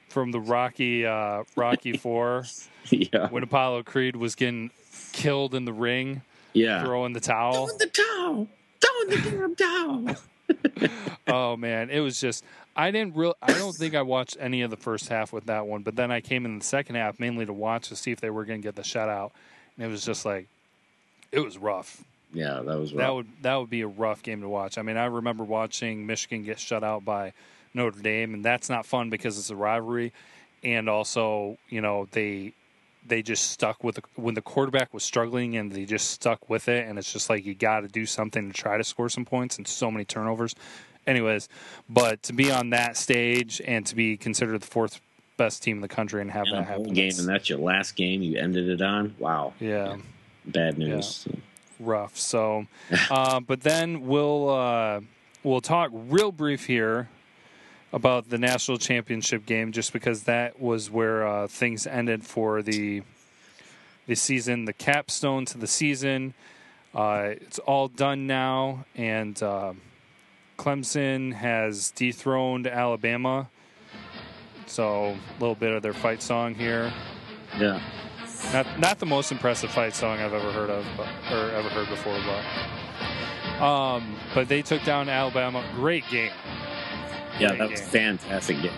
From 0.10 0.32
the 0.32 0.39
Rocky 0.39 1.06
uh, 1.06 1.43
Rocky 1.56 1.93
Four, 1.97 2.43
yeah. 2.89 3.30
when 3.30 3.43
Apollo 3.43 3.84
Creed 3.84 4.16
was 4.16 4.36
getting 4.36 4.72
killed 5.14 5.54
in 5.56 5.66
the 5.66 5.74
ring, 5.74 6.24
Yeah. 6.60 6.84
throwing 6.84 7.14
the 7.14 7.20
towel. 7.20 7.68
Throwing 7.68 7.78
the 7.78 7.88
towel. 7.88 8.47
Throwing 8.82 9.10
the 9.10 9.30
damn 9.30 9.55
towel. 9.55 10.16
oh 11.28 11.57
man, 11.57 11.89
it 11.89 11.99
was 11.99 12.20
just 12.20 12.43
I 12.76 12.91
didn't 12.91 13.16
real 13.16 13.36
I 13.41 13.53
don't 13.53 13.76
think 13.76 13.95
I 13.95 14.01
watched 14.01 14.38
any 14.39 14.62
of 14.62 14.72
the 14.72 14.78
first 14.78 15.10
half 15.10 15.32
with 15.34 15.45
that 15.45 15.68
one, 15.68 15.84
but 15.84 15.95
then 15.95 16.12
I 16.12 16.22
came 16.22 16.45
in 16.45 16.60
the 16.60 16.66
second 16.66 16.95
half 16.95 17.20
mainly 17.20 17.45
to 17.45 17.53
watch 17.53 17.89
to 17.89 17.95
see 17.95 18.12
if 18.12 18.20
they 18.22 18.30
were 18.30 18.45
going 18.45 18.62
to 18.62 18.68
get 18.68 18.76
the 18.76 18.82
shutout, 18.82 19.32
and 19.78 19.86
it 19.86 19.89
was 19.89 20.03
just 20.03 20.26
like 20.26 20.47
it 21.32 21.39
was 21.39 21.57
rough. 21.57 22.03
Yeah, 22.34 22.62
that 22.62 22.80
was 22.80 22.91
That 22.93 23.14
would 23.14 23.28
that 23.41 23.55
would 23.55 23.70
be 23.70 23.82
a 23.82 23.88
rough 23.88 24.24
game 24.24 24.41
to 24.41 24.49
watch. 24.49 24.78
I 24.78 24.82
mean, 24.82 24.97
I 24.97 25.05
remember 25.05 25.43
watching 25.43 26.05
Michigan 26.05 26.43
get 26.43 26.60
shut 26.60 26.84
out 26.84 27.03
by 27.03 27.34
Notre 27.74 28.01
Dame, 28.01 28.34
and 28.34 28.45
that's 28.45 28.70
not 28.70 28.86
fun 28.86 29.10
because 29.10 29.38
it's 29.38 29.49
a 29.49 29.55
rivalry, 29.55 30.14
and 30.64 30.89
also 30.89 31.57
you 31.70 31.82
know 31.82 32.07
they 32.12 32.53
they 33.10 33.22
just 33.22 33.51
stuck 33.51 33.84
with 33.84 33.95
the, 33.95 34.03
when 34.16 34.36
the 34.36 34.41
quarterback 34.41 34.93
was 34.93 35.03
struggling 35.03 35.57
and 35.57 35.72
they 35.72 35.86
just 35.86 36.12
stuck 36.12 36.49
with 36.49 36.70
it, 36.70 36.88
and 36.88 36.97
it's 36.97 37.12
just 37.12 37.30
like 37.30 37.45
you 37.45 37.53
got 37.53 37.82
to 37.82 37.88
do 37.88 38.05
something 38.05 38.51
to 38.51 38.53
try 38.53 38.78
to 38.78 38.84
score 38.84 39.10
some 39.10 39.26
points, 39.26 39.57
and 39.57 39.68
so 39.68 39.91
many 39.91 40.05
turnovers. 40.05 40.55
Anyways, 41.05 41.49
but 41.89 42.22
to 42.24 42.34
be 42.34 42.51
on 42.51 42.70
that 42.70 42.95
stage 42.95 43.62
and 43.66 43.86
to 43.88 43.95
be 43.95 44.16
considered 44.16 44.62
the 44.62 44.68
fourth 44.68 45.01
best 45.38 45.64
team 45.64 45.78
in 45.78 45.82
the 45.82 45.88
country 45.88 46.22
and 46.22 46.30
have 46.32 46.47
In 46.47 46.53
that 46.53 46.66
happen, 46.66 46.93
game, 46.93 47.14
and 47.18 47.28
that's 47.28 47.49
your 47.49 47.60
last 47.60 47.95
game. 47.95 48.22
You 48.22 48.38
ended 48.38 48.70
it 48.70 48.82
on. 48.82 49.16
Wow. 49.18 49.53
yeah. 49.60 49.97
Bad 50.45 50.78
news. 50.78 51.28
rough. 51.80 52.18
So, 52.18 52.68
uh, 53.12 53.39
but 53.39 53.62
then 53.62 54.07
we'll 54.07 54.49
uh, 54.49 55.01
we'll 55.43 55.62
talk 55.62 55.89
real 55.93 56.32
brief 56.32 56.66
here 56.66 57.10
about 57.92 58.30
the 58.30 58.38
national 58.38 58.78
championship 58.78 59.46
game, 59.46 59.72
just 59.72 59.94
because 59.94 60.24
that 60.24 60.60
was 60.60 60.92
where 60.92 61.28
uh, 61.28 61.48
things 61.48 61.88
ended 61.88 62.24
for 62.24 62.62
the 62.62 63.04
the 64.08 64.16
season, 64.16 64.66
the 64.66 64.74
capstone 64.74 65.46
to 65.46 65.58
the 65.58 65.68
season. 65.68 66.34
Uh, 66.96 67.34
it's 67.42 67.60
all 67.60 67.88
done 67.88 68.26
now, 68.26 68.86
and 68.96 69.42
uh, 69.44 69.74
Clemson 70.58 71.34
has 71.34 71.92
dethroned 71.92 72.66
Alabama. 72.66 73.50
So, 74.66 75.16
a 75.16 75.40
little 75.40 75.56
bit 75.56 75.72
of 75.72 75.82
their 75.84 75.94
fight 75.94 76.22
song 76.22 76.56
here. 76.56 76.92
Yeah. 77.58 77.82
Not 78.54 78.80
not 78.80 79.00
the 79.00 79.06
most 79.06 79.32
impressive 79.32 79.72
fight 79.72 79.96
song 79.96 80.20
I've 80.20 80.34
ever 80.34 80.52
heard 80.52 80.70
of, 80.70 80.86
but, 80.96 81.08
or 81.32 81.52
ever 81.52 81.70
heard 81.70 81.90
before, 81.90 82.18
but 82.26 83.64
um, 83.64 84.16
but 84.34 84.48
they 84.48 84.62
took 84.62 84.84
down 84.84 85.10
Alabama. 85.10 85.64
Great 85.76 86.08
game. 86.10 86.32
Yeah, 87.40 87.50
Great 87.50 87.58
that 87.60 87.72
was 87.72 87.80
a 87.80 87.84
game. 87.84 87.92
fantastic 87.92 88.62
game. 88.62 88.72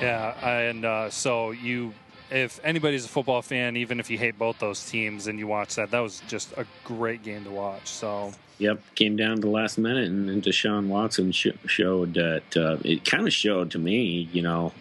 Yeah, 0.00 0.48
and 0.48 0.84
uh, 0.84 1.10
so 1.10 1.52
you, 1.52 1.94
if 2.30 2.60
anybody's 2.62 3.04
a 3.04 3.08
football 3.08 3.42
fan, 3.42 3.76
even 3.76 3.98
if 4.00 4.10
you 4.10 4.18
hate 4.18 4.38
both 4.38 4.58
those 4.58 4.84
teams 4.88 5.26
and 5.26 5.38
you 5.38 5.46
watch 5.46 5.74
that, 5.76 5.90
that 5.90 6.00
was 6.00 6.22
just 6.28 6.52
a 6.56 6.66
great 6.84 7.22
game 7.22 7.44
to 7.44 7.50
watch. 7.50 7.88
So 7.88 8.32
Yep, 8.58 8.80
came 8.94 9.16
down 9.16 9.36
to 9.36 9.40
the 9.42 9.48
last 9.48 9.76
minute, 9.78 10.08
and, 10.08 10.28
and 10.30 10.42
Deshaun 10.42 10.86
Watson 10.88 11.30
sh- 11.32 11.48
showed 11.66 12.14
that 12.14 12.56
uh, 12.56 12.78
it 12.84 13.04
kind 13.04 13.26
of 13.26 13.32
showed 13.32 13.70
to 13.72 13.78
me, 13.78 14.28
you 14.32 14.40
know, 14.42 14.72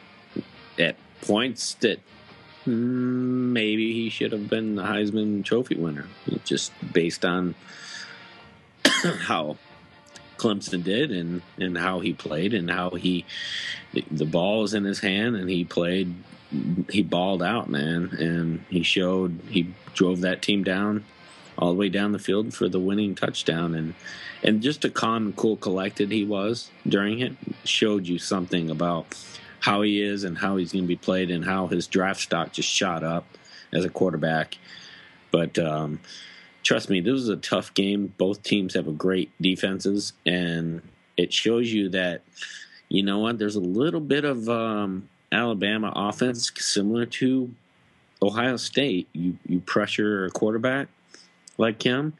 at 0.79 0.95
points 1.21 1.73
that 1.75 1.99
mm, 2.65 2.71
maybe 2.73 3.91
he 3.93 4.09
should 4.09 4.31
have 4.31 4.49
been 4.49 4.75
the 4.75 4.83
Heisman 4.83 5.43
Trophy 5.43 5.75
winner, 5.75 6.07
just 6.45 6.71
based 6.93 7.25
on 7.25 7.53
how 9.03 9.57
Clemson 10.37 10.83
did 10.83 11.11
and 11.11 11.41
and 11.57 11.77
how 11.77 11.99
he 11.99 12.13
played 12.13 12.53
and 12.53 12.69
how 12.69 12.91
he 12.91 13.25
the 14.11 14.25
ball 14.25 14.61
was 14.61 14.73
in 14.73 14.83
his 14.83 14.99
hand 14.99 15.35
and 15.35 15.49
he 15.49 15.63
played 15.63 16.13
he 16.89 17.01
balled 17.01 17.43
out 17.43 17.69
man. 17.69 18.09
And 18.19 18.63
he 18.69 18.83
showed 18.83 19.39
he 19.49 19.73
drove 19.93 20.21
that 20.21 20.41
team 20.41 20.63
down 20.63 21.05
all 21.57 21.71
the 21.71 21.79
way 21.79 21.89
down 21.89 22.11
the 22.11 22.19
field 22.19 22.53
for 22.53 22.67
the 22.69 22.79
winning 22.79 23.15
touchdown. 23.15 23.75
And 23.75 23.93
and 24.43 24.61
just 24.61 24.85
a 24.85 24.89
calm 24.89 25.33
cool 25.33 25.57
collected 25.57 26.11
he 26.11 26.23
was 26.23 26.69
during 26.87 27.19
it 27.19 27.33
showed 27.63 28.07
you 28.07 28.19
something 28.19 28.69
about 28.69 29.15
how 29.61 29.81
he 29.81 30.01
is 30.01 30.23
and 30.23 30.37
how 30.37 30.57
he's 30.57 30.73
going 30.73 30.83
to 30.83 30.87
be 30.87 30.95
played 30.95 31.31
and 31.31 31.43
how 31.43 31.67
his 31.67 31.87
draft 31.87 32.21
stock 32.21 32.51
just 32.51 32.69
shot 32.69 33.03
up 33.03 33.25
as 33.73 33.83
a 33.83 33.89
quarterback. 33.89 34.57
But 35.31 35.57
um 35.57 35.99
trust 36.65 36.89
me 36.89 36.99
this 36.99 37.13
was 37.13 37.29
a 37.29 37.37
tough 37.37 37.73
game 37.73 38.13
both 38.17 38.43
teams 38.43 38.73
have 38.73 38.87
a 38.87 38.91
great 38.91 39.31
defenses 39.39 40.11
and 40.25 40.81
it 41.15 41.31
shows 41.31 41.71
you 41.71 41.87
that 41.87 42.21
you 42.89 43.01
know 43.01 43.19
what 43.19 43.39
there's 43.39 43.55
a 43.55 43.61
little 43.61 44.01
bit 44.01 44.25
of 44.25 44.49
um 44.49 45.07
alabama 45.31 45.93
offense 45.95 46.51
similar 46.57 47.05
to 47.05 47.49
ohio 48.21 48.57
state 48.57 49.07
you 49.13 49.37
you 49.47 49.61
pressure 49.61 50.25
a 50.25 50.29
quarterback 50.31 50.89
like 51.57 51.81
him, 51.81 52.13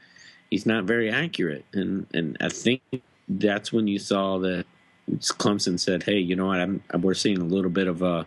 he's 0.50 0.66
not 0.66 0.86
very 0.86 1.10
accurate, 1.10 1.66
and 1.74 2.08
and 2.14 2.38
I 2.40 2.50
think 2.50 2.82
that's 3.28 3.74
when 3.74 3.88
you 3.88 4.00
saw 4.00 4.38
that 4.40 4.66
Clemson 5.12 5.80
said, 5.80 6.04
"Hey, 6.04 6.20
you 6.20 6.36
know 6.36 6.48
what? 6.48 6.60
I'm, 6.60 6.82
we're 7.00 7.14
seeing 7.14 7.40
a 7.40 7.46
little 7.46 7.72
bit 7.72 7.88
of 7.88 8.02
uh, 8.04 8.24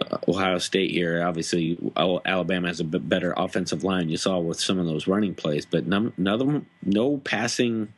uh, 0.00 0.18
Ohio 0.28 0.58
State 0.58 0.90
here. 0.90 1.24
Obviously, 1.24 1.78
Alabama 1.96 2.68
has 2.68 2.80
a 2.80 2.84
better 2.84 3.34
offensive 3.36 3.84
line. 3.84 4.08
You 4.08 4.16
saw 4.16 4.38
with 4.38 4.60
some 4.60 4.78
of 4.78 4.86
those 4.86 5.06
running 5.06 5.34
plays, 5.34 5.66
but 5.66 5.86
none, 5.86 6.12
none 6.16 6.66
no 6.82 7.18
passing 7.18 7.92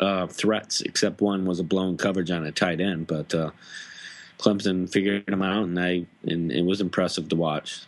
uh, 0.00 0.26
threats 0.26 0.80
except 0.80 1.20
one 1.20 1.44
was 1.44 1.60
a 1.60 1.64
blown 1.64 1.96
coverage 1.96 2.30
on 2.30 2.44
a 2.44 2.52
tight 2.52 2.80
end. 2.80 3.06
But 3.06 3.34
uh, 3.34 3.50
Clemson 4.38 4.90
figured 4.90 5.26
them 5.26 5.42
out, 5.42 5.64
and 5.64 5.78
I 5.78 6.06
and 6.24 6.50
it 6.52 6.64
was 6.64 6.80
impressive 6.80 7.28
to 7.30 7.36
watch. 7.36 7.82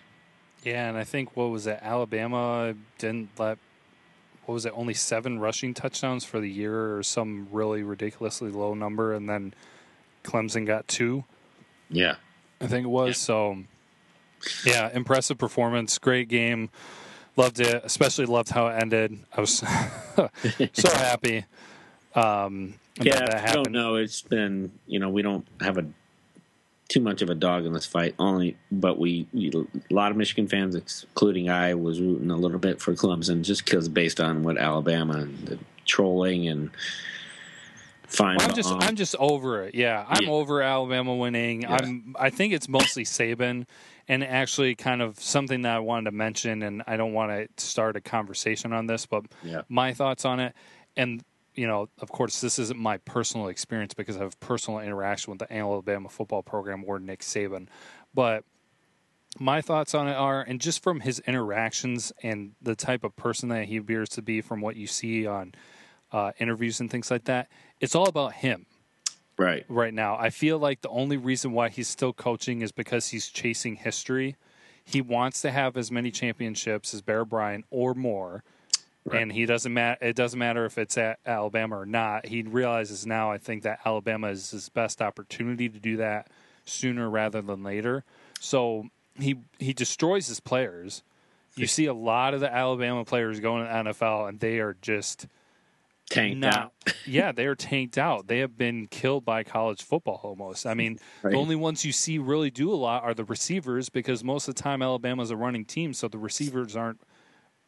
yeah, 0.65 0.89
and 0.89 0.97
I 0.97 1.05
think 1.05 1.37
what 1.37 1.51
was 1.51 1.67
it? 1.67 1.79
Alabama 1.83 2.75
didn't 2.99 3.31
let. 3.39 3.59
What 4.47 4.55
was 4.55 4.65
it? 4.65 4.73
Only 4.75 4.95
seven 4.95 5.39
rushing 5.39 5.75
touchdowns 5.75 6.25
for 6.25 6.41
the 6.41 6.49
year, 6.49 6.97
or 6.97 7.03
some 7.03 7.49
really 7.53 7.83
ridiculously 7.83 8.51
low 8.51 8.73
number, 8.75 9.13
and 9.13 9.29
then 9.29 9.53
Clemson 10.25 10.67
got 10.67 10.89
two. 10.89 11.25
Yeah. 11.91 12.17
I 12.61 12.67
think 12.67 12.85
it 12.85 12.89
was. 12.89 13.17
So, 13.19 13.59
yeah, 14.65 14.91
impressive 14.93 15.39
performance, 15.39 15.99
great 15.99 16.29
game. 16.29 16.71
Loved 17.37 17.61
it. 17.61 17.83
Especially 17.85 18.27
loved 18.27 18.51
how 18.51 18.67
it 18.67 18.83
ended. 18.83 19.19
I 19.37 19.41
was 19.41 19.59
so 20.73 20.91
happy. 20.91 21.45
Um, 22.15 22.75
Yeah, 23.01 23.21
that 23.21 23.49
I 23.49 23.53
don't 23.53 23.71
know. 23.71 23.95
It's 23.95 24.23
been 24.23 24.73
you 24.87 24.99
know 24.99 25.09
we 25.09 25.23
don't 25.23 25.47
have 25.61 25.79
a 25.79 25.87
too 26.89 27.01
much 27.01 27.23
of 27.23 27.31
a 27.31 27.35
dog 27.35 27.67
in 27.67 27.73
this 27.73 27.87
fight. 27.87 28.15
Only, 28.19 28.57
but 28.73 28.99
we, 28.99 29.27
we 29.33 29.51
a 29.51 29.95
lot 29.95 30.11
of 30.11 30.17
Michigan 30.17 30.49
fans, 30.49 30.75
including 30.75 31.51
I, 31.51 31.75
was 31.75 32.01
rooting 32.01 32.31
a 32.31 32.37
little 32.37 32.59
bit 32.59 32.81
for 32.81 32.95
Clemson 32.95 33.43
just 33.43 33.65
because 33.65 33.89
based 33.89 34.21
on 34.21 34.43
what 34.43 34.57
Alabama 34.57 35.19
and 35.19 35.39
the 35.47 35.59
trolling 35.85 36.49
and 36.49 36.71
Fine. 38.09 38.39
I'm 38.41 38.55
just 38.55 38.73
I'm 38.81 38.97
just 38.97 39.15
over 39.19 39.63
it. 39.65 39.75
Yeah, 39.75 40.05
I'm 40.09 40.25
Yeah. 40.25 40.31
over 40.31 40.63
Alabama 40.63 41.15
winning. 41.15 41.63
Yeah. 41.63 41.77
I'm 41.81 42.17
I 42.19 42.31
think 42.31 42.53
it's 42.55 42.69
mostly 42.69 43.05
Saban, 43.05 43.67
and 44.09 44.25
actually 44.25 44.75
kind 44.75 45.03
of 45.03 45.21
something 45.21 45.63
that 45.63 45.77
I 45.77 45.79
wanted 45.81 46.11
to 46.11 46.17
mention, 46.17 46.63
and 46.63 46.83
I 46.87 46.97
don't 46.97 47.13
want 47.13 47.31
to 47.57 47.65
start 47.65 47.97
a 47.97 48.01
conversation 48.01 48.73
on 48.73 48.87
this, 48.87 49.05
but 49.07 49.27
Yeah. 49.45 49.63
my 49.69 49.93
thoughts 49.93 50.25
on 50.25 50.41
it, 50.41 50.55
and 50.97 51.23
you 51.55 51.67
know, 51.67 51.89
of 51.99 52.11
course, 52.11 52.41
this 52.41 52.59
isn't 52.59 52.79
my 52.79 52.99
personal 52.99 53.49
experience 53.49 53.93
because 53.93 54.17
I 54.17 54.21
have 54.21 54.39
personal 54.41 54.79
interaction 54.81 55.31
with 55.33 55.41
the 55.41 55.53
Alabama 55.53 56.09
football 56.09 56.43
program 56.43 56.85
or 56.87 56.99
Nick 57.01 57.21
Saban, 57.21 57.67
but 58.15 58.45
my 59.39 59.61
thoughts 59.61 59.95
on 59.95 60.09
it 60.09 60.15
are, 60.15 60.41
and 60.41 60.61
just 60.61 60.83
from 60.83 61.01
his 61.01 61.19
interactions 61.21 62.13
and 62.23 62.53
the 62.63 62.75
type 62.75 63.05
of 63.05 63.15
person 63.17 63.51
that 63.51 63.67
he 63.67 63.77
appears 63.77 64.09
to 64.11 64.23
be, 64.23 64.41
from 64.41 64.61
what 64.61 64.77
you 64.77 64.87
see 64.87 65.27
on 65.27 65.53
uh, 66.13 66.33
interviews 66.39 66.81
and 66.81 66.91
things 66.91 67.11
like 67.11 67.25
that, 67.25 67.49
it's 67.81 67.95
all 67.95 68.09
about 68.09 68.35
him 68.35 68.67
Right. 69.37 69.65
right 69.69 69.95
now. 69.95 70.17
I 70.19 70.31
feel 70.31 70.59
like 70.59 70.81
the 70.81 70.89
only 70.89 71.17
reason 71.17 71.53
why 71.53 71.69
he's 71.69 71.89
still 71.89 72.13
coaching 72.13 72.61
is 72.63 72.73
because 72.73 73.09
he's 73.09 73.29
chasing 73.29 73.77
history. 73.77 74.37
He 74.85 75.01
wants 75.01 75.41
to 75.43 75.51
have 75.51 75.77
as 75.77 75.91
many 75.93 76.11
championships 76.11 76.93
as 76.95 77.03
Bear 77.03 77.25
Bryant 77.25 77.65
or 77.71 77.95
more. 77.95 78.43
Right. 79.05 79.23
And 79.23 79.33
he 79.33 79.47
doesn't 79.47 79.73
matter. 79.73 80.05
It 80.05 80.17
doesn't 80.17 80.39
matter 80.39 80.65
if 80.65 80.77
it's 80.77 80.99
at 80.99 81.19
Alabama 81.25 81.79
or 81.79 81.87
not. 81.87 82.27
He 82.27 82.43
realizes 82.43 83.07
now. 83.07 83.31
I 83.31 83.39
think 83.39 83.63
that 83.63 83.81
Alabama 83.85 84.29
is 84.29 84.51
his 84.51 84.69
best 84.69 85.01
opportunity 85.01 85.69
to 85.69 85.79
do 85.79 85.97
that 85.99 86.29
sooner 86.65 87.09
rather 87.09 87.41
than 87.41 87.63
later. 87.63 88.05
So 88.41 88.89
he 89.19 89.37
he 89.59 89.73
destroys 89.73 90.27
his 90.27 90.41
players. 90.41 91.03
You 91.55 91.67
see 91.67 91.87
a 91.87 91.95
lot 91.95 92.35
of 92.35 92.41
the 92.41 92.53
Alabama 92.53 93.05
players 93.05 93.41
going 93.41 93.65
to 93.67 93.69
the 93.73 93.91
NFL, 93.91 94.29
and 94.29 94.41
they 94.41 94.59
are 94.59 94.77
just 94.83 95.27
Tanked 96.11 96.39
not- 96.39 96.55
out. 96.57 96.73
yeah, 97.07 97.33
they 97.33 97.47
are 97.47 97.55
tanked 97.55 97.99
out. 97.99 98.27
They 98.29 98.39
have 98.39 98.57
been 98.57 98.87
killed 98.87 99.25
by 99.25 99.43
college 99.45 99.83
football 99.83 100.21
almost. 100.23 100.67
I 100.67 100.75
mean, 100.75 100.99
Right. 101.23 101.33
the 101.33 101.37
only 101.37 101.57
ones 101.57 101.85
you 101.85 101.93
see 101.93 102.19
really 102.19 102.51
do 102.51 102.73
a 102.73 102.77
lot 102.77 103.03
are 103.05 103.15
the 103.15 103.25
receivers 103.25 103.89
because 103.89 104.25
most 104.25 104.49
of 104.49 104.55
the 104.55 104.63
time 104.63 104.81
Alabama's 104.83 105.31
a 105.31 105.37
running 105.37 105.65
team, 105.65 105.93
so 105.93 106.09
the 106.09 106.19
receivers 106.19 106.75
aren't 106.77 107.01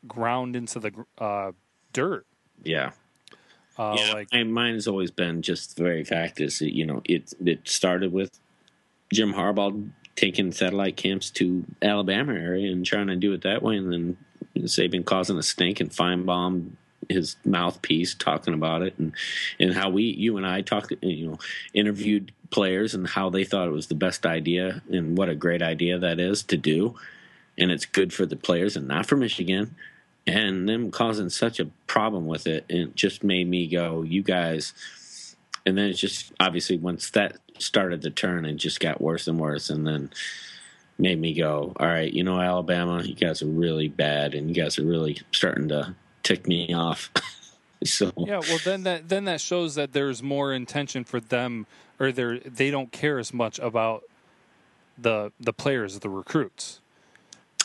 ground 0.08 0.56
into 0.56 0.78
the 0.80 0.92
uh, 1.18 1.52
dirt. 1.92 2.24
Yeah. 2.64 2.92
Uh, 3.78 3.96
yeah, 3.98 4.12
Like, 4.12 4.28
and 4.32 4.52
mine 4.52 4.74
has 4.74 4.86
always 4.88 5.10
been 5.10 5.42
just 5.42 5.76
the 5.76 5.82
very 5.82 6.04
fact 6.04 6.40
is 6.40 6.58
that, 6.58 6.74
you 6.74 6.84
know 6.84 7.00
it 7.04 7.32
it 7.44 7.66
started 7.68 8.12
with 8.12 8.38
Jim 9.12 9.32
Harbaugh 9.32 9.90
taking 10.16 10.52
satellite 10.52 10.96
camps 10.96 11.30
to 11.30 11.64
Alabama 11.80 12.32
area 12.34 12.70
and 12.72 12.84
trying 12.84 13.06
to 13.06 13.16
do 13.16 13.32
it 13.32 13.42
that 13.42 13.62
way, 13.62 13.76
and 13.76 13.90
then 13.92 14.16
Saban 14.58 15.04
causing 15.04 15.38
a 15.38 15.42
stink 15.42 15.80
and 15.80 15.90
Finebaum 15.90 16.72
his 17.08 17.36
mouthpiece 17.44 18.14
talking 18.14 18.54
about 18.54 18.82
it 18.82 18.94
and 18.98 19.12
and 19.58 19.74
how 19.74 19.90
we 19.90 20.04
you 20.04 20.36
and 20.36 20.46
I 20.46 20.60
talked 20.60 20.92
you 21.02 21.28
know 21.28 21.38
interviewed 21.74 22.32
players 22.50 22.94
and 22.94 23.06
how 23.06 23.30
they 23.30 23.44
thought 23.44 23.68
it 23.68 23.72
was 23.72 23.86
the 23.86 23.94
best 23.94 24.26
idea 24.26 24.82
and 24.90 25.16
what 25.16 25.28
a 25.28 25.34
great 25.34 25.62
idea 25.62 25.98
that 25.98 26.20
is 26.20 26.42
to 26.44 26.56
do. 26.56 26.96
And 27.56 27.70
it's 27.70 27.86
good 27.86 28.12
for 28.12 28.26
the 28.26 28.36
players 28.36 28.76
and 28.76 28.88
not 28.88 29.06
for 29.06 29.16
Michigan. 29.16 29.76
And 30.26 30.68
them 30.68 30.90
causing 30.90 31.30
such 31.30 31.60
a 31.60 31.70
problem 31.86 32.26
with 32.26 32.46
it 32.46 32.64
it 32.68 32.94
just 32.94 33.24
made 33.24 33.48
me 33.48 33.66
go 33.66 34.02
you 34.02 34.22
guys 34.22 34.74
and 35.66 35.76
then 35.76 35.86
it's 35.86 35.98
just 35.98 36.32
obviously 36.38 36.76
once 36.76 37.10
that 37.10 37.36
started 37.58 38.02
to 38.02 38.10
turn 38.10 38.44
and 38.44 38.58
just 38.58 38.80
got 38.80 39.00
worse 39.00 39.26
and 39.26 39.38
worse 39.38 39.70
and 39.70 39.86
then 39.86 40.10
made 40.98 41.18
me 41.18 41.34
go 41.34 41.72
all 41.80 41.86
right 41.86 42.12
you 42.12 42.22
know 42.22 42.40
alabama 42.40 43.02
you 43.02 43.14
guys 43.14 43.42
are 43.42 43.46
really 43.46 43.88
bad 43.88 44.34
and 44.34 44.48
you 44.48 44.54
guys 44.62 44.78
are 44.78 44.84
really 44.84 45.18
starting 45.32 45.68
to 45.68 45.94
tick 46.36 46.46
me 46.46 46.72
off 46.72 47.10
so 47.84 48.12
yeah, 48.16 48.40
well 48.40 48.58
then 48.64 48.82
that 48.82 49.08
then 49.08 49.24
that 49.24 49.40
shows 49.40 49.74
that 49.74 49.92
there's 49.92 50.22
more 50.22 50.52
intention 50.52 51.04
for 51.04 51.20
them, 51.20 51.66
or 51.98 52.12
they 52.12 52.38
they 52.44 52.70
don't 52.70 52.92
care 52.92 53.18
as 53.18 53.32
much 53.32 53.58
about 53.58 54.04
the 54.98 55.32
the 55.40 55.52
players, 55.52 55.98
the 56.00 56.10
recruits. 56.10 56.80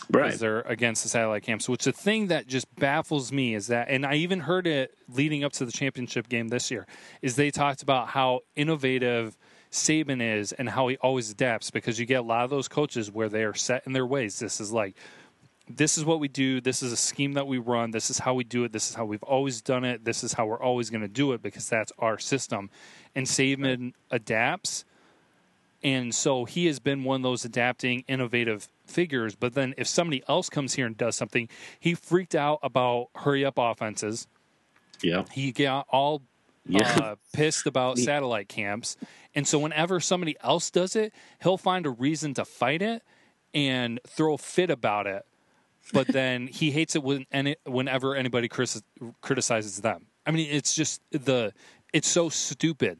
right 0.09 0.25
because 0.25 0.39
they're 0.39 0.61
against 0.61 1.03
the 1.03 1.09
satellite 1.09 1.43
camps. 1.43 1.67
Which 1.67 1.83
the 1.83 1.91
thing 1.91 2.27
that 2.27 2.47
just 2.47 2.73
baffles 2.77 3.31
me 3.31 3.55
is 3.55 3.67
that, 3.67 3.89
and 3.89 4.05
I 4.05 4.15
even 4.15 4.41
heard 4.41 4.67
it 4.67 4.93
leading 5.13 5.43
up 5.43 5.51
to 5.53 5.65
the 5.65 5.71
championship 5.71 6.29
game 6.29 6.47
this 6.47 6.71
year, 6.71 6.87
is 7.21 7.35
they 7.35 7.51
talked 7.51 7.83
about 7.83 8.07
how 8.09 8.41
innovative 8.55 9.35
Saban 9.71 10.21
is 10.21 10.53
and 10.53 10.69
how 10.69 10.87
he 10.87 10.97
always 10.97 11.29
adapts 11.29 11.71
because 11.71 11.99
you 11.99 12.05
get 12.05 12.21
a 12.21 12.25
lot 12.25 12.45
of 12.45 12.49
those 12.49 12.69
coaches 12.69 13.11
where 13.11 13.27
they 13.27 13.43
are 13.43 13.53
set 13.53 13.83
in 13.85 13.91
their 13.91 14.05
ways. 14.05 14.39
This 14.39 14.61
is 14.61 14.71
like, 14.71 14.95
this 15.67 15.97
is 15.97 16.05
what 16.05 16.19
we 16.19 16.27
do. 16.27 16.61
This 16.61 16.83
is 16.83 16.91
a 16.91 16.97
scheme 16.97 17.33
that 17.33 17.47
we 17.47 17.57
run. 17.57 17.91
This 17.91 18.09
is 18.09 18.19
how 18.19 18.33
we 18.33 18.43
do 18.43 18.63
it. 18.65 18.71
This 18.71 18.89
is 18.89 18.95
how 18.95 19.05
we've 19.05 19.23
always 19.23 19.61
done 19.61 19.83
it. 19.83 20.05
This 20.05 20.23
is 20.23 20.33
how 20.33 20.45
we're 20.45 20.61
always 20.61 20.89
going 20.89 21.01
to 21.01 21.07
do 21.07 21.33
it 21.33 21.41
because 21.41 21.67
that's 21.67 21.91
our 21.97 22.19
system. 22.19 22.69
And 23.15 23.25
Saban 23.25 23.93
adapts. 24.11 24.85
And 25.83 26.13
so 26.13 26.45
he 26.45 26.67
has 26.67 26.79
been 26.79 27.03
one 27.03 27.17
of 27.17 27.23
those 27.23 27.45
adapting, 27.45 28.03
innovative 28.07 28.69
figures. 28.85 29.35
But 29.35 29.53
then 29.53 29.73
if 29.77 29.87
somebody 29.87 30.23
else 30.27 30.49
comes 30.49 30.75
here 30.75 30.85
and 30.85 30.97
does 30.97 31.15
something, 31.15 31.49
he 31.79 31.95
freaked 31.95 32.35
out 32.35 32.59
about 32.61 33.09
hurry 33.15 33.43
up 33.43 33.55
offenses. 33.57 34.27
yeah 35.01 35.25
He 35.31 35.51
got 35.51 35.87
all 35.89 36.21
yeah 36.67 36.97
uh, 37.01 37.15
pissed 37.33 37.65
about 37.65 37.97
satellite 37.97 38.49
camps. 38.49 38.97
And 39.33 39.47
so 39.47 39.57
whenever 39.59 39.99
somebody 39.99 40.35
else 40.41 40.69
does 40.69 40.95
it, 40.95 41.13
he'll 41.41 41.57
find 41.57 41.85
a 41.85 41.91
reason 41.91 42.35
to 42.35 42.45
fight 42.45 42.81
it 42.81 43.01
and 43.53 43.99
throw 44.07 44.35
a 44.35 44.37
fit 44.37 44.69
about 44.69 45.07
it. 45.07 45.25
But 45.93 46.07
then 46.07 46.47
he 46.47 46.71
hates 46.71 46.95
it 46.95 47.03
when 47.03 47.25
any, 47.31 47.55
whenever 47.65 48.15
anybody 48.15 48.49
critis- 48.49 48.81
criticizes 49.21 49.81
them. 49.81 50.07
I 50.25 50.31
mean, 50.31 50.47
it's 50.49 50.73
just 50.73 51.01
the 51.11 51.53
it's 51.93 52.07
so 52.07 52.29
stupid 52.29 52.99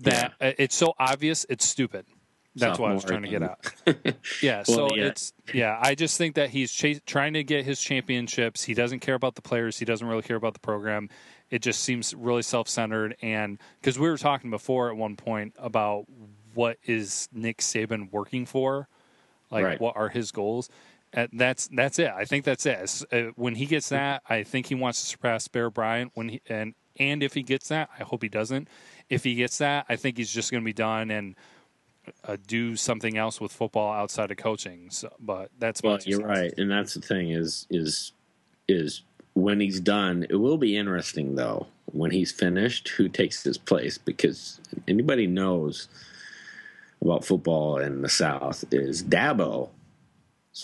that 0.00 0.32
uh, 0.40 0.52
it's 0.58 0.74
so 0.74 0.94
obvious 0.98 1.46
it's 1.48 1.64
stupid. 1.64 2.06
That's 2.56 2.78
what 2.80 2.90
I 2.90 2.94
was 2.94 3.04
trying 3.04 3.22
to 3.22 3.28
get 3.28 3.42
at. 3.42 4.16
Yeah, 4.42 4.62
so 4.64 4.86
Well, 4.88 4.96
yeah. 4.98 5.04
it's 5.06 5.32
yeah. 5.54 5.78
I 5.80 5.94
just 5.94 6.18
think 6.18 6.34
that 6.34 6.50
he's 6.50 6.72
chas- 6.72 7.00
trying 7.06 7.32
to 7.34 7.44
get 7.44 7.64
his 7.64 7.80
championships. 7.80 8.64
He 8.64 8.74
doesn't 8.74 8.98
care 9.00 9.14
about 9.14 9.36
the 9.36 9.42
players. 9.42 9.78
He 9.78 9.84
doesn't 9.84 10.06
really 10.06 10.22
care 10.22 10.36
about 10.36 10.54
the 10.54 10.60
program. 10.60 11.08
It 11.48 11.62
just 11.62 11.82
seems 11.82 12.12
really 12.14 12.42
self-centered. 12.42 13.16
And 13.22 13.58
because 13.80 13.98
we 13.98 14.08
were 14.08 14.18
talking 14.18 14.50
before 14.50 14.90
at 14.90 14.96
one 14.96 15.16
point 15.16 15.54
about 15.58 16.06
what 16.54 16.76
is 16.84 17.28
Nick 17.32 17.58
Saban 17.58 18.10
working 18.12 18.44
for, 18.46 18.88
like 19.50 19.64
Right. 19.64 19.80
what 19.80 19.96
are 19.96 20.08
his 20.08 20.32
goals. 20.32 20.68
Uh, 21.14 21.26
that's 21.32 21.68
that's 21.68 21.98
it. 21.98 22.10
I 22.16 22.24
think 22.24 22.44
that's 22.44 22.66
it. 22.66 23.04
Uh, 23.12 23.32
when 23.34 23.56
he 23.56 23.66
gets 23.66 23.88
that, 23.88 24.22
I 24.28 24.44
think 24.44 24.66
he 24.66 24.74
wants 24.74 25.00
to 25.00 25.06
surpass 25.06 25.48
Bear 25.48 25.70
Bryant. 25.70 26.12
When 26.14 26.28
he 26.28 26.42
and 26.48 26.74
and 26.98 27.22
if 27.22 27.34
he 27.34 27.42
gets 27.42 27.68
that, 27.68 27.90
I 27.98 28.04
hope 28.04 28.22
he 28.22 28.28
doesn't. 28.28 28.68
If 29.08 29.24
he 29.24 29.34
gets 29.34 29.58
that, 29.58 29.86
I 29.88 29.96
think 29.96 30.18
he's 30.18 30.30
just 30.30 30.52
going 30.52 30.62
to 30.62 30.64
be 30.64 30.72
done 30.72 31.10
and 31.10 31.34
uh, 32.24 32.36
do 32.46 32.76
something 32.76 33.16
else 33.16 33.40
with 33.40 33.52
football 33.52 33.92
outside 33.92 34.30
of 34.30 34.36
coaching. 34.36 34.90
So, 34.90 35.12
but 35.18 35.50
that's 35.58 35.82
well 35.82 35.98
you're 36.04 36.20
right 36.20 36.52
and 36.56 36.70
that's 36.70 36.94
the 36.94 37.00
thing 37.00 37.30
is 37.30 37.66
is 37.70 38.12
is 38.68 39.02
when 39.34 39.60
he's 39.60 39.80
done 39.80 40.26
it 40.28 40.36
will 40.36 40.58
be 40.58 40.76
interesting 40.76 41.34
though 41.34 41.66
when 41.92 42.10
he's 42.10 42.32
finished 42.32 42.88
who 42.88 43.08
takes 43.08 43.42
his 43.42 43.58
place 43.58 43.98
because 43.98 44.60
anybody 44.88 45.26
knows 45.26 45.88
about 47.02 47.24
football 47.24 47.78
in 47.78 48.02
the 48.02 48.08
south 48.08 48.64
is 48.72 49.02
dabo 49.02 49.68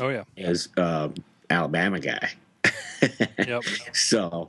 Oh 0.00 0.08
yeah, 0.08 0.24
as 0.36 0.68
uh, 0.76 1.08
alabama 1.50 2.00
guy. 2.00 2.32
Yep. 3.46 3.62
so 3.92 4.48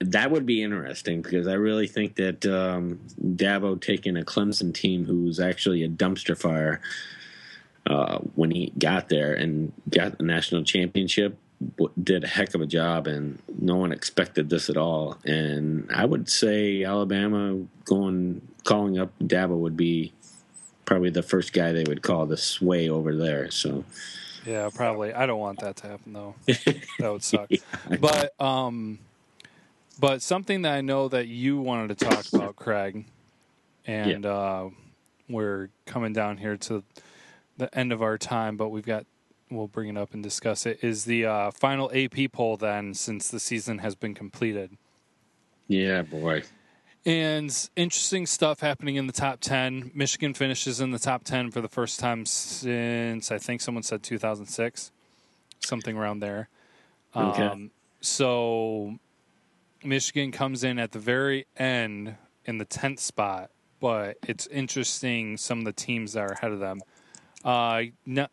that 0.00 0.30
would 0.30 0.44
be 0.44 0.62
interesting 0.62 1.22
because 1.22 1.46
I 1.46 1.54
really 1.54 1.86
think 1.86 2.16
that 2.16 2.44
um, 2.44 2.98
Dabo 3.22 3.80
taking 3.80 4.16
a 4.16 4.22
Clemson 4.22 4.74
team 4.74 5.04
who's 5.04 5.38
actually 5.38 5.84
a 5.84 5.88
dumpster 5.88 6.36
fire 6.36 6.80
uh, 7.86 8.18
when 8.34 8.50
he 8.50 8.72
got 8.76 9.08
there 9.08 9.34
and 9.34 9.72
got 9.88 10.18
the 10.18 10.24
national 10.24 10.64
championship 10.64 11.38
did 12.02 12.24
a 12.24 12.26
heck 12.26 12.54
of 12.54 12.60
a 12.60 12.66
job 12.66 13.06
and 13.06 13.38
no 13.58 13.76
one 13.76 13.92
expected 13.92 14.50
this 14.50 14.68
at 14.68 14.76
all. 14.76 15.18
And 15.24 15.88
I 15.94 16.04
would 16.04 16.28
say 16.28 16.84
Alabama 16.84 17.60
going 17.84 18.40
calling 18.64 18.98
up 18.98 19.12
Dabo 19.20 19.56
would 19.58 19.76
be 19.76 20.12
probably 20.84 21.10
the 21.10 21.22
first 21.22 21.52
guy 21.52 21.72
they 21.72 21.84
would 21.84 22.02
call 22.02 22.26
the 22.26 22.36
sway 22.36 22.88
over 22.88 23.14
there. 23.14 23.50
So 23.50 23.84
Yeah, 24.44 24.68
probably. 24.74 25.12
I 25.12 25.26
don't 25.26 25.38
want 25.38 25.60
that 25.60 25.76
to 25.76 25.88
happen 25.88 26.12
though. 26.12 26.34
that 26.46 27.12
would 27.12 27.22
suck. 27.22 27.50
But 28.00 28.38
um, 28.40 28.98
but 29.98 30.22
something 30.22 30.62
that 30.62 30.72
I 30.72 30.80
know 30.80 31.08
that 31.08 31.28
you 31.28 31.58
wanted 31.58 31.98
to 31.98 32.04
talk 32.04 32.26
about, 32.32 32.56
Craig, 32.56 33.06
and 33.86 34.26
uh, 34.26 34.68
we're 35.28 35.70
coming 35.86 36.12
down 36.12 36.38
here 36.38 36.56
to 36.56 36.82
the 37.56 37.76
end 37.76 37.92
of 37.92 38.02
our 38.02 38.18
time, 38.18 38.56
but 38.56 38.68
we've 38.68 38.86
got 38.86 39.06
we'll 39.50 39.68
bring 39.68 39.88
it 39.88 39.96
up 39.96 40.14
and 40.14 40.22
discuss 40.22 40.66
it. 40.66 40.78
Is 40.82 41.04
the 41.04 41.26
uh, 41.26 41.50
final 41.50 41.90
AP 41.94 42.32
poll 42.32 42.56
then 42.56 42.94
since 42.94 43.28
the 43.28 43.40
season 43.40 43.78
has 43.78 43.94
been 43.94 44.14
completed? 44.14 44.76
yeah 45.68 46.02
boy 46.02 46.42
And 47.06 47.68
interesting 47.76 48.24
stuff 48.24 48.60
happening 48.60 48.96
in 48.96 49.06
the 49.06 49.12
top 49.12 49.40
10. 49.40 49.90
Michigan 49.94 50.32
finishes 50.32 50.80
in 50.80 50.90
the 50.90 50.98
top 50.98 51.24
10 51.24 51.50
for 51.50 51.60
the 51.60 51.68
first 51.68 52.00
time 52.00 52.24
since, 52.24 53.30
I 53.30 53.36
think 53.38 53.60
someone 53.60 53.82
said 53.82 54.02
2006, 54.02 54.90
something 55.60 55.96
around 55.96 56.20
there. 56.20 56.48
Okay. 57.14 57.42
Um, 57.42 57.70
so 58.00 58.98
Michigan 59.82 60.32
comes 60.32 60.64
in 60.64 60.78
at 60.78 60.92
the 60.92 60.98
very 60.98 61.46
end 61.56 62.16
in 62.46 62.58
the 62.58 62.64
tenth 62.64 63.00
spot, 63.00 63.50
but 63.80 64.16
it's 64.26 64.46
interesting 64.46 65.36
some 65.36 65.58
of 65.58 65.64
the 65.66 65.72
teams 65.72 66.14
that 66.14 66.20
are 66.20 66.32
ahead 66.32 66.52
of 66.52 66.60
them. 66.60 66.80
Uh, 67.44 67.82
not 68.06 68.30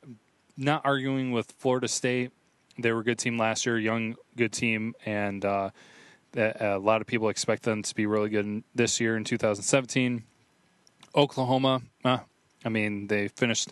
not 0.57 0.81
arguing 0.85 1.31
with 1.31 1.51
Florida 1.57 1.87
State. 1.87 2.31
They 2.77 2.91
were 2.91 3.01
a 3.01 3.03
good 3.03 3.19
team 3.19 3.37
last 3.37 3.65
year, 3.65 3.77
young 3.77 4.15
good 4.37 4.53
team, 4.53 4.93
and 5.05 5.43
uh, 5.43 5.71
a 6.35 6.77
lot 6.77 7.01
of 7.01 7.07
people 7.07 7.29
expect 7.29 7.63
them 7.63 7.81
to 7.83 7.95
be 7.95 8.05
really 8.05 8.29
good 8.29 8.63
this 8.73 8.99
year 8.99 9.17
in 9.17 9.23
2017. 9.23 10.23
Oklahoma, 11.15 11.81
uh, 12.05 12.19
I 12.63 12.69
mean, 12.69 13.07
they 13.07 13.27
finished 13.27 13.71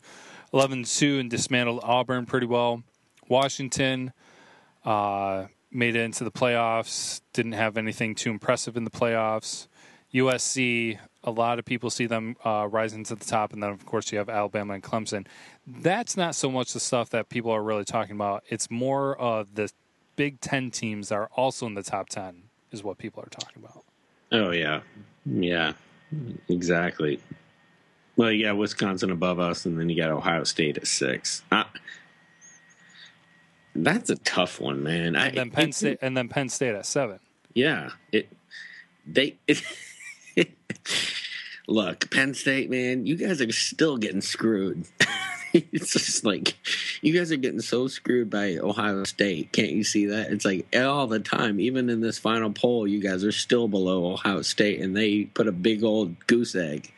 11 0.53 0.83
2 0.83 1.19
and 1.19 1.29
dismantled 1.29 1.81
Auburn 1.83 2.25
pretty 2.25 2.47
well. 2.47 2.83
Washington 3.27 4.11
uh, 4.83 5.45
made 5.71 5.95
it 5.95 6.01
into 6.01 6.23
the 6.23 6.31
playoffs, 6.31 7.21
didn't 7.33 7.53
have 7.53 7.77
anything 7.77 8.15
too 8.15 8.29
impressive 8.29 8.75
in 8.75 8.83
the 8.83 8.89
playoffs. 8.89 9.67
USC, 10.13 10.97
a 11.23 11.31
lot 11.31 11.59
of 11.59 11.65
people 11.65 11.91
see 11.91 12.07
them 12.07 12.35
uh, 12.43 12.67
rising 12.69 13.03
to 13.05 13.15
the 13.15 13.25
top, 13.25 13.53
and 13.53 13.61
then 13.61 13.69
of 13.69 13.85
course 13.85 14.11
you 14.11 14.17
have 14.17 14.27
Alabama 14.27 14.73
and 14.73 14.83
Clemson. 14.83 15.27
That's 15.67 16.17
not 16.17 16.33
so 16.33 16.49
much 16.49 16.73
the 16.73 16.79
stuff 16.79 17.11
that 17.11 17.29
people 17.29 17.51
are 17.51 17.61
really 17.61 17.85
talking 17.85 18.15
about. 18.15 18.43
It's 18.49 18.71
more 18.71 19.15
of 19.15 19.53
the 19.53 19.71
Big 20.15 20.41
Ten 20.41 20.71
teams 20.71 21.09
that 21.09 21.15
are 21.15 21.29
also 21.35 21.67
in 21.67 21.75
the 21.75 21.83
top 21.83 22.09
ten 22.09 22.48
is 22.71 22.83
what 22.83 22.97
people 22.97 23.23
are 23.23 23.29
talking 23.29 23.63
about. 23.63 23.83
Oh 24.31 24.51
yeah, 24.51 24.81
yeah, 25.25 25.73
exactly. 26.47 27.19
Well, 28.15 28.31
yeah, 28.31 28.51
Wisconsin 28.51 29.11
above 29.11 29.39
us, 29.39 29.65
and 29.65 29.79
then 29.79 29.89
you 29.89 29.95
got 29.95 30.11
Ohio 30.11 30.43
State 30.43 30.77
at 30.77 30.87
six. 30.87 31.41
Uh, 31.51 31.63
that's 33.75 34.09
a 34.09 34.17
tough 34.17 34.59
one, 34.59 34.83
man. 34.83 35.15
And 35.15 35.17
I, 35.17 35.29
then 35.31 35.51
Penn 35.51 35.71
State, 35.71 35.99
and 36.01 36.17
then 36.17 36.27
Penn 36.27 36.49
State 36.49 36.75
at 36.75 36.85
seven. 36.85 37.19
Yeah, 37.53 37.91
it. 38.11 38.29
They. 39.05 39.37
look, 41.67 42.09
Penn 42.11 42.33
State, 42.33 42.69
man, 42.69 43.05
you 43.05 43.15
guys 43.15 43.41
are 43.41 43.51
still 43.51 43.97
getting 43.97 44.21
screwed. 44.21 44.85
it's 45.71 45.93
just 45.93 46.23
like 46.23 46.55
you 47.01 47.13
guys 47.17 47.31
are 47.31 47.37
getting 47.37 47.61
so 47.61 47.87
screwed 47.87 48.29
by 48.29 48.57
Ohio 48.57 49.03
State. 49.03 49.51
Can't 49.51 49.71
you 49.71 49.83
see 49.83 50.05
that? 50.07 50.31
It's 50.31 50.45
like 50.45 50.67
all 50.75 51.07
the 51.07 51.19
time. 51.19 51.59
Even 51.59 51.89
in 51.89 52.01
this 52.01 52.17
final 52.19 52.51
poll, 52.51 52.87
you 52.87 53.01
guys 53.01 53.23
are 53.23 53.31
still 53.31 53.67
below 53.67 54.11
Ohio 54.13 54.41
State, 54.41 54.81
and 54.81 54.95
they 54.95 55.25
put 55.25 55.47
a 55.47 55.51
big 55.51 55.83
old 55.83 56.27
goose 56.27 56.55
egg, 56.55 56.91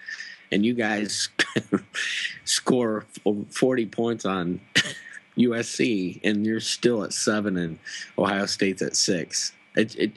and 0.52 0.66
you 0.66 0.74
guys 0.74 1.30
score 2.46 3.06
forty 3.50 3.86
points 3.86 4.26
on 4.26 4.60
USC, 5.38 6.20
and 6.24 6.46
you're 6.46 6.60
still 6.60 7.04
at 7.04 7.14
seven, 7.14 7.58
and 7.58 7.80
Ohio 8.18 8.46
State's 8.46 8.82
at 8.82 8.96
six. 8.96 9.54
It, 9.76 9.96
it 9.96 10.12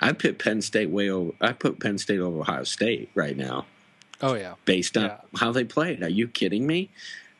I 0.00 0.12
put 0.12 0.38
Penn 0.38 0.62
State 0.62 0.90
way 0.90 1.10
over. 1.10 1.32
I 1.40 1.52
put 1.52 1.80
Penn 1.80 1.98
State 1.98 2.20
over 2.20 2.40
Ohio 2.40 2.64
State 2.64 3.10
right 3.14 3.36
now, 3.36 3.66
Oh 4.22 4.34
yeah, 4.34 4.54
based 4.64 4.96
on 4.96 5.04
Yeah. 5.04 5.16
how 5.36 5.52
they 5.52 5.64
played. 5.64 6.02
Are 6.02 6.08
you 6.08 6.28
kidding 6.28 6.66
me? 6.66 6.90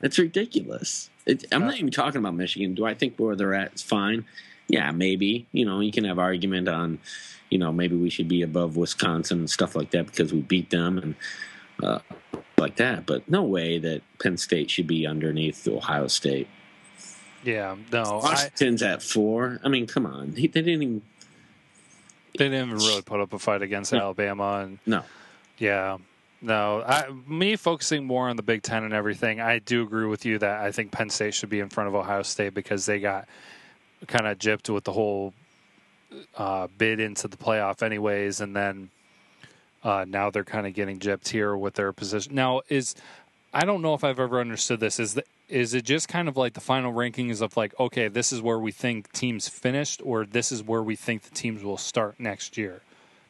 That's 0.05 0.19
ridiculous. 0.19 1.09
It, 1.25 1.47
I'm 1.51 1.63
not 1.65 1.77
even 1.79 1.91
talking 1.91 2.19
about 2.19 2.35
Michigan. 2.35 2.75
Do 2.75 2.85
I 2.85 2.93
think 2.93 3.17
where 3.17 3.35
they're 3.35 3.55
at 3.55 3.73
is 3.77 3.81
fine? 3.83 4.27
Yeah, 4.69 4.91
maybe. 4.91 5.47
You 5.51 5.65
know, 5.65 5.81
you 5.81 5.91
can 5.93 6.05
have 6.05 6.19
argument 6.19 6.69
on, 6.69 6.99
you 7.49 7.57
know, 7.57 7.73
maybe 7.73 7.97
we 7.97 8.11
should 8.11 8.29
be 8.29 8.43
above 8.43 8.77
Wisconsin 8.77 9.39
and 9.39 9.49
stuff 9.49 9.75
like 9.75 9.93
that 9.93 10.05
because 10.05 10.31
we 10.31 10.43
beat 10.43 10.69
them 10.69 10.99
and 10.99 11.15
uh, 11.83 12.01
like 12.59 12.77
that. 12.77 13.07
But 13.07 13.31
no 13.31 13.45
way 13.45 13.79
that 13.79 14.03
Penn 14.23 14.37
State 14.37 14.71
should 14.71 14.87
be 14.87 15.07
underneath 15.07 15.67
Ohio 15.67 16.07
State. 16.09 16.49
yeah. 17.43 17.75
No, 17.91 18.03
I, 18.03 18.13
Washington's 18.17 18.83
at 18.83 19.03
four. 19.03 19.59
I 19.65 19.69
mean, 19.71 19.87
come 19.87 20.05
on. 20.05 20.33
He, 20.33 20.49
they 20.49 20.61
didn't 20.61 20.83
even. 20.83 21.03
they 22.37 22.51
didn't 22.51 22.69
even 22.69 22.77
really 22.77 23.01
put 23.01 23.21
up 23.21 23.33
a 23.33 23.39
fight 23.39 23.63
against 23.63 23.95
Alabama, 23.95 24.65
and 24.67 24.79
No. 24.85 25.03
yeah. 25.57 25.97
No, 26.45 26.83
I, 26.87 27.07
me 27.27 27.57
focusing 27.57 28.05
more 28.05 28.29
on 28.29 28.37
the 28.37 28.43
Big 28.43 28.63
Ten 28.63 28.85
and 28.85 28.93
everything. 28.93 29.41
I 29.41 29.61
do 29.61 29.83
agree 29.83 30.05
with 30.05 30.27
you 30.27 30.39
that 30.41 30.61
I 30.61 30.73
think 30.73 30.93
Penn 30.93 31.09
State 31.09 31.33
should 31.33 31.49
be 31.49 31.61
in 31.61 31.71
front 31.71 31.89
of 31.89 31.95
Ohio 31.95 32.23
State 32.23 32.53
because 32.53 32.85
they 32.85 33.01
got 33.01 33.27
kind 34.09 34.27
of 34.27 34.39
gypped 34.39 34.69
with 34.69 34.85
the 34.85 34.93
whole 34.93 35.33
uh, 36.37 36.69
bid 36.77 37.01
into 37.01 37.29
the 37.29 37.39
playoff, 37.39 37.83
anyways, 37.83 38.43
and 38.43 38.55
then 38.55 38.91
uh, 39.83 40.05
now 40.07 40.29
they're 40.29 40.45
kind 40.45 40.67
of 40.67 40.75
getting 40.75 40.99
gypped 40.99 41.29
here 41.29 41.57
with 41.57 41.75
their 41.75 41.95
position. 41.95 42.35
Now, 42.35 42.61
is 42.69 42.95
I 43.55 43.65
don't 43.65 43.81
know 43.81 43.95
if 43.95 44.05
I've 44.05 44.21
ever 44.21 44.39
understood 44.39 44.81
this. 44.81 45.01
Is 45.01 45.15
the, 45.15 45.25
is 45.49 45.73
it 45.73 45.87
just 45.87 46.09
kind 46.09 46.29
of 46.29 46.37
like 46.37 46.53
the 46.53 46.61
final 46.61 46.93
rankings 46.93 47.41
of 47.41 47.57
like, 47.57 47.73
okay, 47.81 48.09
this 48.09 48.33
is 48.33 48.43
where 48.43 48.59
we 48.59 48.71
think 48.71 49.11
teams 49.13 49.49
finished, 49.49 50.03
or 50.05 50.27
this 50.27 50.53
is 50.53 50.63
where 50.63 50.83
we 50.83 50.95
think 50.95 51.23
the 51.23 51.35
teams 51.35 51.65
will 51.65 51.79
start 51.79 52.21
next 52.21 52.59
year? 52.59 52.83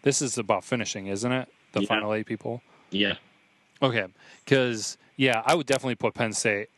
This 0.02 0.20
is 0.20 0.36
about 0.36 0.64
finishing, 0.64 1.06
isn't 1.06 1.30
it? 1.30 1.48
The 1.70 1.82
Yeah. 1.82 1.86
final 1.86 2.12
eight 2.12 2.26
people. 2.26 2.60
Yeah. 2.94 3.14
Okay, 3.82 4.06
because 4.44 4.96
yeah, 5.16 5.42
I 5.44 5.54
would 5.54 5.66
definitely 5.66 5.96
put 5.96 6.14
Penn 6.14 6.32
State 6.32 6.68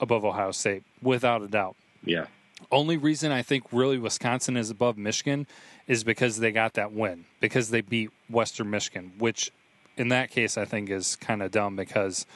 above 0.00 0.24
Ohio 0.24 0.50
State 0.52 0.84
without 1.00 1.42
a 1.42 1.48
doubt. 1.48 1.76
Yeah. 2.04 2.26
Only 2.70 2.96
reason 2.96 3.32
I 3.32 3.42
think 3.42 3.64
really 3.72 3.98
Wisconsin 3.98 4.56
is 4.56 4.70
above 4.70 4.96
Michigan 4.96 5.46
is 5.88 6.04
because 6.04 6.38
they 6.38 6.52
got 6.52 6.74
that 6.74 6.92
win 6.92 7.24
because 7.40 7.70
they 7.70 7.80
beat 7.80 8.10
Western 8.28 8.70
Michigan, 8.70 9.12
which 9.18 9.50
in 9.96 10.08
that 10.08 10.30
case 10.30 10.56
I 10.56 10.64
think 10.64 10.90
is 10.90 11.16
kind 11.16 11.42
of 11.42 11.50
dumb 11.50 11.74
because 11.76 12.26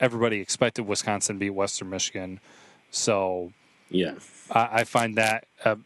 everybody 0.00 0.40
expected 0.40 0.82
Wisconsin 0.86 1.36
to 1.36 1.40
beat 1.40 1.50
Western 1.50 1.90
Michigan, 1.90 2.40
so 2.90 3.52
Yeah. 3.90 4.14
I, 4.50 4.68
I 4.72 4.84
find 4.84 5.16
that 5.16 5.46
uh, 5.64 5.76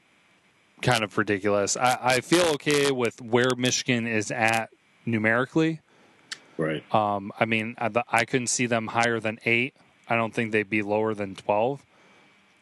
kind 0.80 1.04
of 1.04 1.16
ridiculous. 1.18 1.76
I, 1.76 1.98
I 2.00 2.20
feel 2.20 2.46
okay 2.54 2.90
with 2.90 3.20
where 3.20 3.54
Michigan 3.56 4.06
is 4.06 4.30
at 4.30 4.70
numerically. 5.06 5.80
Right. 6.58 6.82
Um, 6.94 7.32
I 7.38 7.44
mean, 7.44 7.74
I, 7.78 7.90
I 8.08 8.24
couldn't 8.24 8.48
see 8.48 8.66
them 8.66 8.88
higher 8.88 9.20
than 9.20 9.38
eight. 9.44 9.74
I 10.08 10.16
don't 10.16 10.34
think 10.34 10.52
they'd 10.52 10.68
be 10.68 10.82
lower 10.82 11.14
than 11.14 11.34
12. 11.34 11.84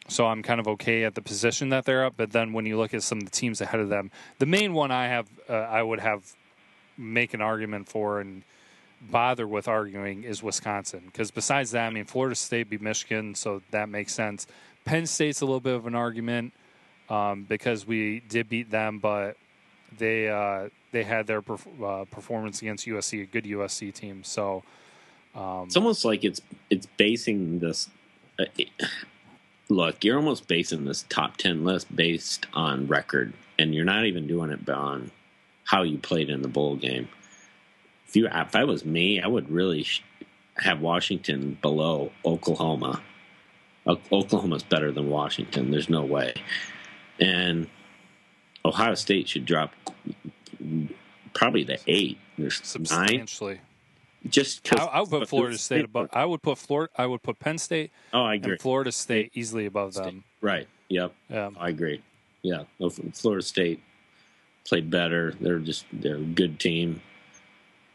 So 0.07 0.25
I'm 0.27 0.43
kind 0.43 0.59
of 0.59 0.67
okay 0.67 1.03
at 1.03 1.15
the 1.15 1.21
position 1.21 1.69
that 1.69 1.85
they're 1.85 2.05
at. 2.05 2.17
But 2.17 2.31
then 2.31 2.53
when 2.53 2.65
you 2.65 2.77
look 2.77 2.93
at 2.93 3.03
some 3.03 3.19
of 3.19 3.25
the 3.25 3.31
teams 3.31 3.61
ahead 3.61 3.79
of 3.79 3.89
them, 3.89 4.11
the 4.39 4.45
main 4.45 4.73
one 4.73 4.91
I 4.91 5.07
have, 5.07 5.27
uh, 5.49 5.53
I 5.53 5.83
would 5.83 5.99
have 5.99 6.35
make 6.97 7.33
an 7.33 7.41
argument 7.41 7.87
for 7.87 8.19
and 8.19 8.43
bother 9.01 9.47
with 9.47 9.67
arguing 9.67 10.23
is 10.23 10.43
Wisconsin. 10.43 11.03
Because 11.05 11.31
besides 11.31 11.71
that, 11.71 11.87
I 11.87 11.89
mean, 11.89 12.05
Florida 12.05 12.35
State 12.35 12.69
beat 12.69 12.81
Michigan, 12.81 13.35
so 13.35 13.61
that 13.71 13.89
makes 13.89 14.13
sense. 14.13 14.47
Penn 14.85 15.05
State's 15.05 15.41
a 15.41 15.45
little 15.45 15.59
bit 15.59 15.75
of 15.75 15.87
an 15.87 15.95
argument 15.95 16.53
um, 17.09 17.43
because 17.43 17.85
we 17.85 18.19
did 18.21 18.49
beat 18.49 18.69
them, 18.69 18.99
but 18.99 19.37
they 19.97 20.29
uh, 20.29 20.69
they 20.91 21.03
had 21.03 21.27
their 21.27 21.41
perf- 21.41 21.81
uh, 21.83 22.05
performance 22.05 22.61
against 22.61 22.85
USC, 22.85 23.21
a 23.23 23.25
good 23.25 23.45
USC 23.45 23.93
team. 23.93 24.23
So 24.23 24.63
um, 25.35 25.65
It's 25.65 25.77
almost 25.77 26.03
like 26.05 26.23
it's 26.23 26.41
it's 26.69 26.85
basing 26.97 27.59
this. 27.59 27.89
Uh, 28.39 28.45
it- 28.57 28.69
look, 29.69 30.03
you're 30.03 30.17
almost 30.17 30.47
basing 30.47 30.85
this 30.85 31.05
top 31.09 31.37
ten 31.37 31.63
list 31.63 31.93
based 31.95 32.45
on 32.53 32.87
record, 32.87 33.33
and 33.57 33.73
you're 33.73 33.85
not 33.85 34.05
even 34.05 34.27
doing 34.27 34.51
it 34.51 34.67
on 34.69 35.11
how 35.65 35.83
you 35.83 35.97
played 35.97 36.29
in 36.29 36.41
the 36.41 36.47
bowl 36.49 36.75
game. 36.75 37.07
If 38.07 38.15
you, 38.17 38.27
if 38.27 38.55
I 38.55 38.65
was 38.65 38.83
me, 38.83 39.21
I 39.21 39.27
would 39.27 39.49
really 39.49 39.83
sh- 39.83 40.03
have 40.57 40.81
Washington 40.81 41.57
below 41.61 42.11
Oklahoma. 42.25 43.01
O- 43.87 44.01
Oklahoma's 44.11 44.63
better 44.63 44.91
than 44.91 45.09
Washington. 45.09 45.71
There's 45.71 45.89
no 45.89 46.03
way, 46.03 46.33
and 47.21 47.67
Ohio 48.65 48.95
State 48.95 49.29
should 49.29 49.45
drop 49.45 49.71
probably 51.33 51.63
the 51.63 51.79
eight. 51.87 52.17
There's 52.37 52.59
nine. 52.59 52.85
substantially. 52.85 53.59
Just 54.29 54.63
'cause- 54.63 54.79
I, 54.79 54.85
I 54.85 54.99
would 55.01 55.09
put 55.09 55.29
Florida 55.29 55.49
there's- 55.53 55.61
State 55.61 55.85
above. 55.85 56.09
I 56.13 56.25
would 56.25 56.41
put 56.41 56.57
Florida. 56.57 56.91
I 56.97 57.05
would 57.07 57.23
put 57.23 57.39
Penn 57.39 57.57
State 57.57 57.91
Oh, 58.13 58.23
I 58.23 58.35
agree. 58.35 58.53
and 58.53 58.61
Florida 58.61 58.91
State 58.91 59.31
easily 59.33 59.65
above 59.65 59.93
them. 59.95 60.23
Right. 60.41 60.67
Yep. 60.89 61.13
Um, 61.31 61.57
I 61.59 61.69
agree. 61.69 62.01
Yeah. 62.43 62.63
Florida 63.13 63.41
State 63.43 63.81
played 64.65 64.89
better. 64.91 65.33
They're 65.41 65.59
just 65.59 65.85
they're 65.91 66.17
a 66.17 66.19
good 66.19 66.59
team. 66.59 67.01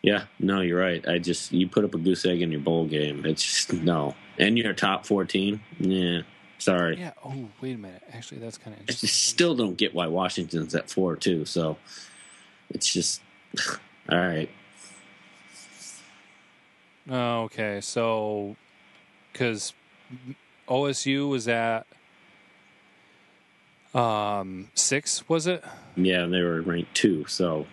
Yeah. 0.02 0.24
No, 0.40 0.60
you're 0.62 0.80
right. 0.80 1.06
I 1.06 1.18
just 1.18 1.52
you 1.52 1.68
put 1.68 1.84
up 1.84 1.94
a 1.94 1.98
goose 1.98 2.24
egg 2.26 2.42
in 2.42 2.50
your 2.50 2.60
bowl 2.60 2.86
game. 2.86 3.24
It's 3.26 3.42
just 3.42 3.72
no. 3.84 4.14
And 4.38 4.58
you're 4.58 4.72
top 4.72 5.06
fourteen. 5.06 5.60
Yeah. 5.78 6.22
Sorry. 6.58 6.96
yeah. 6.98 7.12
Oh, 7.24 7.48
wait 7.60 7.74
a 7.74 7.78
minute. 7.78 8.02
Actually, 8.12 8.40
that's 8.40 8.56
kind 8.58 8.72
of 8.74 8.78
I 8.78 8.80
interesting. 8.82 9.06
just 9.08 9.22
still 9.28 9.54
don't 9.54 9.76
get 9.76 9.94
why 9.94 10.06
Washington's 10.06 10.74
at 10.74 10.90
four 10.90 11.14
too. 11.14 11.44
So 11.44 11.76
it's 12.70 12.92
just 12.92 13.20
all 14.10 14.18
right. 14.18 14.50
Okay, 17.08 17.80
so 17.80 18.56
because 19.32 19.72
OSU 20.68 21.28
was 21.28 21.46
at 21.48 21.86
um 23.94 24.68
six, 24.74 25.28
was 25.28 25.46
it? 25.46 25.64
Yeah, 25.96 26.26
they 26.26 26.42
were 26.42 26.60
ranked 26.62 26.94
two. 26.94 27.24
So 27.26 27.66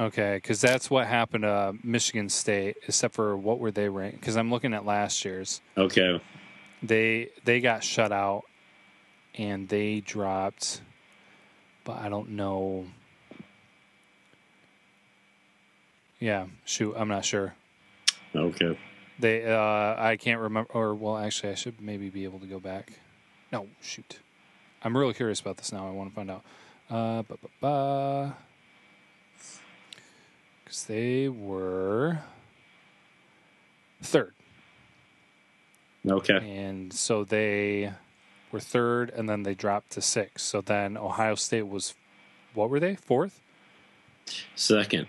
Okay, 0.00 0.36
because 0.36 0.62
that's 0.62 0.90
what 0.90 1.06
happened 1.06 1.42
to 1.42 1.74
Michigan 1.82 2.30
State, 2.30 2.78
except 2.86 3.14
for 3.14 3.36
what 3.36 3.58
were 3.58 3.70
they 3.70 3.90
ranked? 3.90 4.20
Because 4.20 4.34
I'm 4.34 4.50
looking 4.50 4.72
at 4.72 4.86
last 4.86 5.22
year's. 5.26 5.60
okay. 5.76 6.20
They 6.82 7.28
they 7.44 7.60
got 7.60 7.84
shut 7.84 8.10
out, 8.10 8.44
and 9.34 9.68
they 9.68 10.00
dropped, 10.00 10.80
but 11.84 11.98
I 11.98 12.08
don't 12.08 12.30
know. 12.30 12.86
Yeah. 16.20 16.46
Shoot, 16.64 16.94
I'm 16.96 17.08
not 17.08 17.24
sure. 17.24 17.54
Okay. 18.36 18.78
They, 19.18 19.44
uh, 19.44 19.96
I 19.98 20.16
can't 20.18 20.40
remember. 20.40 20.70
Or 20.72 20.94
well, 20.94 21.16
actually, 21.16 21.52
I 21.52 21.54
should 21.56 21.80
maybe 21.80 22.08
be 22.08 22.24
able 22.24 22.38
to 22.38 22.46
go 22.46 22.60
back. 22.60 22.92
No, 23.52 23.66
shoot. 23.82 24.20
I'm 24.82 24.96
really 24.96 25.12
curious 25.14 25.40
about 25.40 25.56
this 25.56 25.72
now. 25.72 25.86
I 25.86 25.90
want 25.90 26.10
to 26.10 26.14
find 26.14 26.30
out. 26.30 26.42
Uh, 26.88 27.22
ba 27.22 27.36
ba 27.42 27.48
ba. 27.60 28.36
Because 30.64 30.84
they 30.84 31.28
were 31.28 32.20
third, 34.02 34.32
Okay. 36.08 36.36
and 36.58 36.92
so 36.92 37.24
they 37.24 37.92
were 38.52 38.60
third, 38.60 39.10
and 39.10 39.28
then 39.28 39.42
they 39.42 39.54
dropped 39.54 39.90
to 39.92 40.00
six. 40.00 40.42
So 40.44 40.60
then 40.60 40.96
Ohio 40.96 41.34
State 41.34 41.66
was, 41.66 41.94
what 42.54 42.70
were 42.70 42.78
they? 42.78 42.94
Fourth. 42.94 43.40
Second. 44.54 45.08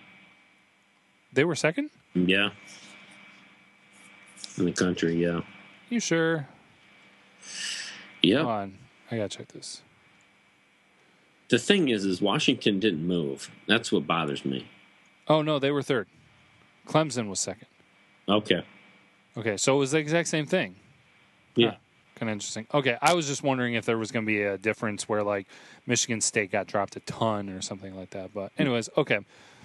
They 1.33 1.45
were 1.45 1.55
second. 1.55 1.89
Yeah. 2.13 2.49
In 4.57 4.65
the 4.65 4.71
country, 4.71 5.15
yeah. 5.15 5.41
You 5.89 5.99
sure? 5.99 6.47
Yeah. 8.21 8.39
Come 8.39 8.47
on, 8.47 8.77
I 9.09 9.17
gotta 9.17 9.29
check 9.29 9.47
this. 9.49 9.81
The 11.49 11.57
thing 11.59 11.89
is, 11.89 12.05
is 12.05 12.21
Washington 12.21 12.79
didn't 12.79 13.05
move. 13.05 13.51
That's 13.67 13.91
what 13.91 14.07
bothers 14.07 14.45
me. 14.45 14.67
Oh 15.27 15.41
no, 15.41 15.59
they 15.59 15.71
were 15.71 15.81
third. 15.81 16.07
Clemson 16.87 17.29
was 17.29 17.39
second. 17.39 17.67
Okay. 18.27 18.63
Okay, 19.37 19.57
so 19.57 19.75
it 19.75 19.79
was 19.79 19.91
the 19.91 19.97
exact 19.97 20.27
same 20.27 20.45
thing. 20.45 20.75
Yeah. 21.55 21.75
Kind 22.15 22.29
of 22.29 22.33
interesting. 22.33 22.67
Okay, 22.73 22.97
I 23.01 23.13
was 23.13 23.27
just 23.27 23.43
wondering 23.43 23.73
if 23.75 23.85
there 23.85 23.97
was 23.97 24.11
going 24.11 24.25
to 24.25 24.27
be 24.27 24.43
a 24.43 24.57
difference 24.57 25.09
where 25.09 25.23
like 25.23 25.47
Michigan 25.87 26.21
State 26.21 26.51
got 26.51 26.67
dropped 26.67 26.95
a 26.95 26.99
ton 27.01 27.49
or 27.49 27.61
something 27.61 27.95
like 27.95 28.11
that. 28.11 28.33
But 28.33 28.51
anyways, 28.57 28.89
okay. 28.97 29.19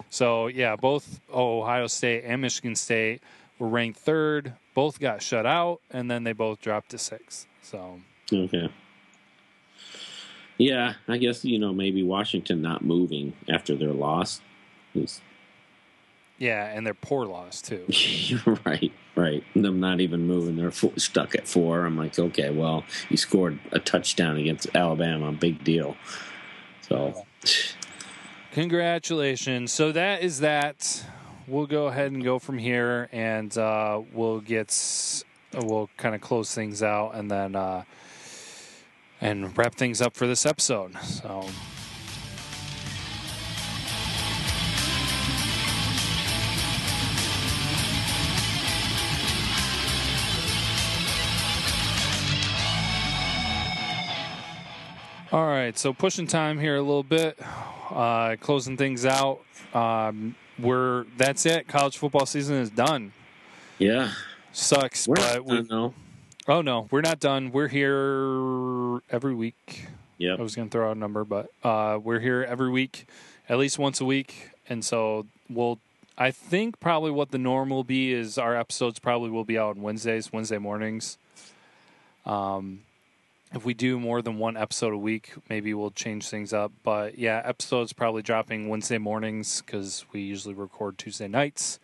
So 0.09 0.47
yeah, 0.47 0.75
both 0.75 1.19
Ohio 1.33 1.87
State 1.87 2.23
and 2.25 2.41
Michigan 2.41 2.75
State 2.75 3.21
were 3.59 3.67
ranked 3.67 3.99
third. 3.99 4.53
Both 4.73 4.99
got 4.99 5.21
shut 5.21 5.45
out, 5.45 5.81
and 5.91 6.09
then 6.09 6.23
they 6.23 6.33
both 6.33 6.61
dropped 6.61 6.89
to 6.91 6.97
six. 6.97 7.47
So 7.61 7.99
Okay. 8.31 8.69
Yeah, 10.57 10.93
I 11.07 11.17
guess 11.17 11.45
you 11.45 11.59
know 11.59 11.73
maybe 11.73 12.03
Washington 12.03 12.61
not 12.61 12.83
moving 12.83 13.33
after 13.49 13.75
their 13.75 13.93
loss. 13.93 14.41
is- 14.95 15.21
yeah, 16.39 16.65
and 16.67 16.85
their 16.85 16.93
poor 16.93 17.25
loss 17.25 17.61
too. 17.63 17.85
Right, 18.65 18.91
right. 19.15 19.43
Them 19.55 19.79
not 19.79 19.99
even 20.01 20.27
moving. 20.27 20.55
They're 20.55 20.71
stuck 20.71 21.33
at 21.33 21.47
four. 21.47 21.83
I'm 21.85 21.97
like, 21.97 22.17
okay, 22.19 22.51
well, 22.51 22.83
you 23.09 23.17
scored 23.17 23.59
a 23.71 23.79
touchdown 23.79 24.37
against 24.37 24.67
Alabama, 24.75 25.31
big 25.31 25.63
deal. 25.63 25.97
So, 26.81 27.25
Congratulations. 28.57 29.71
So 29.71 29.91
that 29.91 30.23
is 30.23 30.39
that. 30.39 31.05
We'll 31.45 31.67
go 31.67 31.85
ahead 31.85 32.11
and 32.11 32.23
go 32.23 32.39
from 32.39 32.57
here, 32.57 33.07
and 33.11 33.55
uh, 33.55 34.01
we'll 34.11 34.39
get 34.39 35.23
we'll 35.53 35.91
kind 35.95 36.15
of 36.15 36.21
close 36.21 36.55
things 36.55 36.81
out, 36.81 37.11
and 37.13 37.29
then 37.29 37.55
uh, 37.55 37.83
and 39.21 39.55
wrap 39.55 39.75
things 39.75 40.01
up 40.01 40.15
for 40.15 40.25
this 40.25 40.43
episode. 40.43 40.97
So. 41.03 41.45
All 55.31 55.45
right, 55.45 55.77
so 55.77 55.91
pushing 55.91 56.25
time 56.25 56.57
here 56.57 56.77
a 56.77 56.81
little 56.81 57.03
bit, 57.03 57.37
uh, 57.89 58.37
closing 58.39 58.77
things 58.77 59.05
out. 59.05 59.41
Um, 59.73 60.35
we're 60.57 61.05
that's 61.17 61.45
it. 61.45 61.67
College 61.67 61.97
football 61.97 62.25
season 62.25 62.55
is 62.57 62.69
done. 62.69 63.11
yeah, 63.77 64.11
Sucks, 64.53 65.05
we're 65.05 65.15
but 65.15 65.43
we, 65.45 65.61
though. 65.63 65.93
oh 66.47 66.61
no, 66.61 66.87
we're 66.91 67.01
not 67.01 67.19
done. 67.19 67.51
We're 67.51 67.67
here 67.67 69.01
every 69.11 69.35
week. 69.35 69.87
Yeah, 70.17 70.35
I 70.39 70.41
was 70.41 70.55
going 70.55 70.69
to 70.69 70.71
throw 70.71 70.89
out 70.91 70.95
a 70.95 70.99
number, 70.99 71.25
but 71.25 71.49
uh, 71.61 71.99
we're 72.01 72.21
here 72.21 72.45
every 72.47 72.69
week, 72.69 73.07
at 73.49 73.57
least 73.57 73.77
once 73.77 73.99
a 73.99 74.05
week, 74.05 74.51
and 74.69 74.83
so 74.83 75.25
we'll. 75.49 75.79
I 76.17 76.31
think 76.31 76.79
probably 76.79 77.11
what 77.11 77.29
the 77.31 77.37
norm 77.37 77.69
will 77.69 77.83
be 77.83 78.11
is 78.13 78.37
our 78.39 78.55
episodes 78.55 78.97
probably 78.97 79.29
will 79.29 79.43
be 79.43 79.57
out 79.59 79.75
on 79.75 79.83
Wednesdays, 79.83 80.31
Wednesday 80.33 80.57
mornings. 80.57 81.17
Um, 82.25 82.79
if 83.53 83.63
we 83.65 83.73
do 83.73 83.99
more 83.99 84.21
than 84.21 84.37
one 84.37 84.57
episode 84.57 84.93
a 84.93 84.97
week, 84.97 85.33
maybe 85.49 85.73
we'll 85.73 85.91
change 85.91 86.29
things 86.29 86.53
up. 86.53 86.71
But 86.83 87.17
yeah, 87.17 87.41
episodes 87.45 87.93
probably 87.93 88.21
dropping 88.21 88.67
Wednesday 88.67 88.97
mornings 88.97 89.61
because 89.61 90.05
we 90.11 90.21
usually 90.21 90.53
record 90.53 90.97
Tuesday 90.97 91.27
nights. 91.27 91.79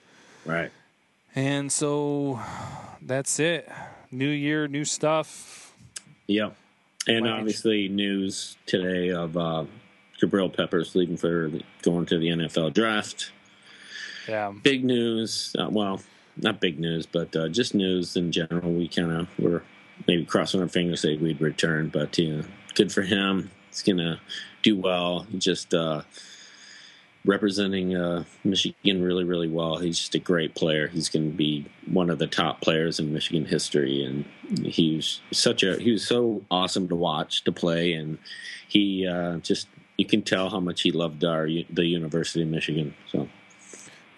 Right. 0.45 0.71
And 1.35 1.71
so 1.71 2.39
that's 3.01 3.39
it. 3.39 3.69
New 4.11 4.29
year, 4.29 4.67
new 4.67 4.85
stuff. 4.85 5.73
Yep. 6.27 6.55
And 7.07 7.27
obviously, 7.27 7.89
news 7.89 8.55
today 8.65 9.09
of 9.09 9.35
uh, 9.35 9.65
Jabril 10.21 10.55
Peppers 10.55 10.95
leaving 10.95 11.17
for 11.17 11.49
the, 11.49 11.61
going 11.81 12.05
to 12.05 12.17
the 12.17 12.27
NFL 12.27 12.73
draft. 12.73 13.31
Yeah. 14.27 14.53
Big 14.63 14.85
news. 14.85 15.53
Uh, 15.57 15.67
well, 15.69 16.01
not 16.37 16.61
big 16.61 16.79
news, 16.79 17.05
but 17.05 17.35
uh, 17.35 17.49
just 17.49 17.75
news 17.75 18.15
in 18.15 18.31
general. 18.31 18.71
We 18.71 18.87
kind 18.87 19.11
of 19.11 19.27
were 19.39 19.63
maybe 20.07 20.25
crossing 20.25 20.61
our 20.61 20.67
fingers 20.67 21.01
that 21.03 21.21
we'd 21.21 21.41
return, 21.41 21.89
but 21.89 22.17
you 22.17 22.37
know, 22.37 22.43
good 22.75 22.91
for 22.91 23.03
him. 23.03 23.51
He's 23.69 23.81
gonna 23.81 24.19
do 24.61 24.77
well. 24.77 25.25
Just 25.37 25.73
uh, 25.73 26.03
representing 27.25 27.95
uh, 27.95 28.23
Michigan 28.43 29.01
really, 29.01 29.23
really 29.23 29.47
well. 29.47 29.77
He's 29.77 29.99
just 29.99 30.15
a 30.15 30.19
great 30.19 30.55
player. 30.55 30.87
He's 30.87 31.09
going 31.09 31.31
to 31.31 31.37
be 31.37 31.65
one 31.85 32.09
of 32.09 32.19
the 32.19 32.27
top 32.27 32.61
players 32.61 32.99
in 32.99 33.13
Michigan 33.13 33.45
history, 33.45 34.03
and 34.03 34.25
he 34.65 34.97
was 34.97 35.21
such 35.31 35.63
a 35.63 35.77
he 35.79 35.91
was 35.91 36.05
so 36.05 36.43
awesome 36.51 36.87
to 36.89 36.95
watch 36.95 37.43
to 37.43 37.51
play, 37.51 37.93
and 37.93 38.17
he 38.67 39.07
uh, 39.07 39.37
just 39.37 39.67
you 39.97 40.05
can 40.05 40.21
tell 40.21 40.49
how 40.49 40.59
much 40.59 40.81
he 40.81 40.91
loved 40.91 41.23
our 41.23 41.47
the 41.47 41.85
University 41.85 42.41
of 42.41 42.49
Michigan. 42.49 42.93
So 43.11 43.29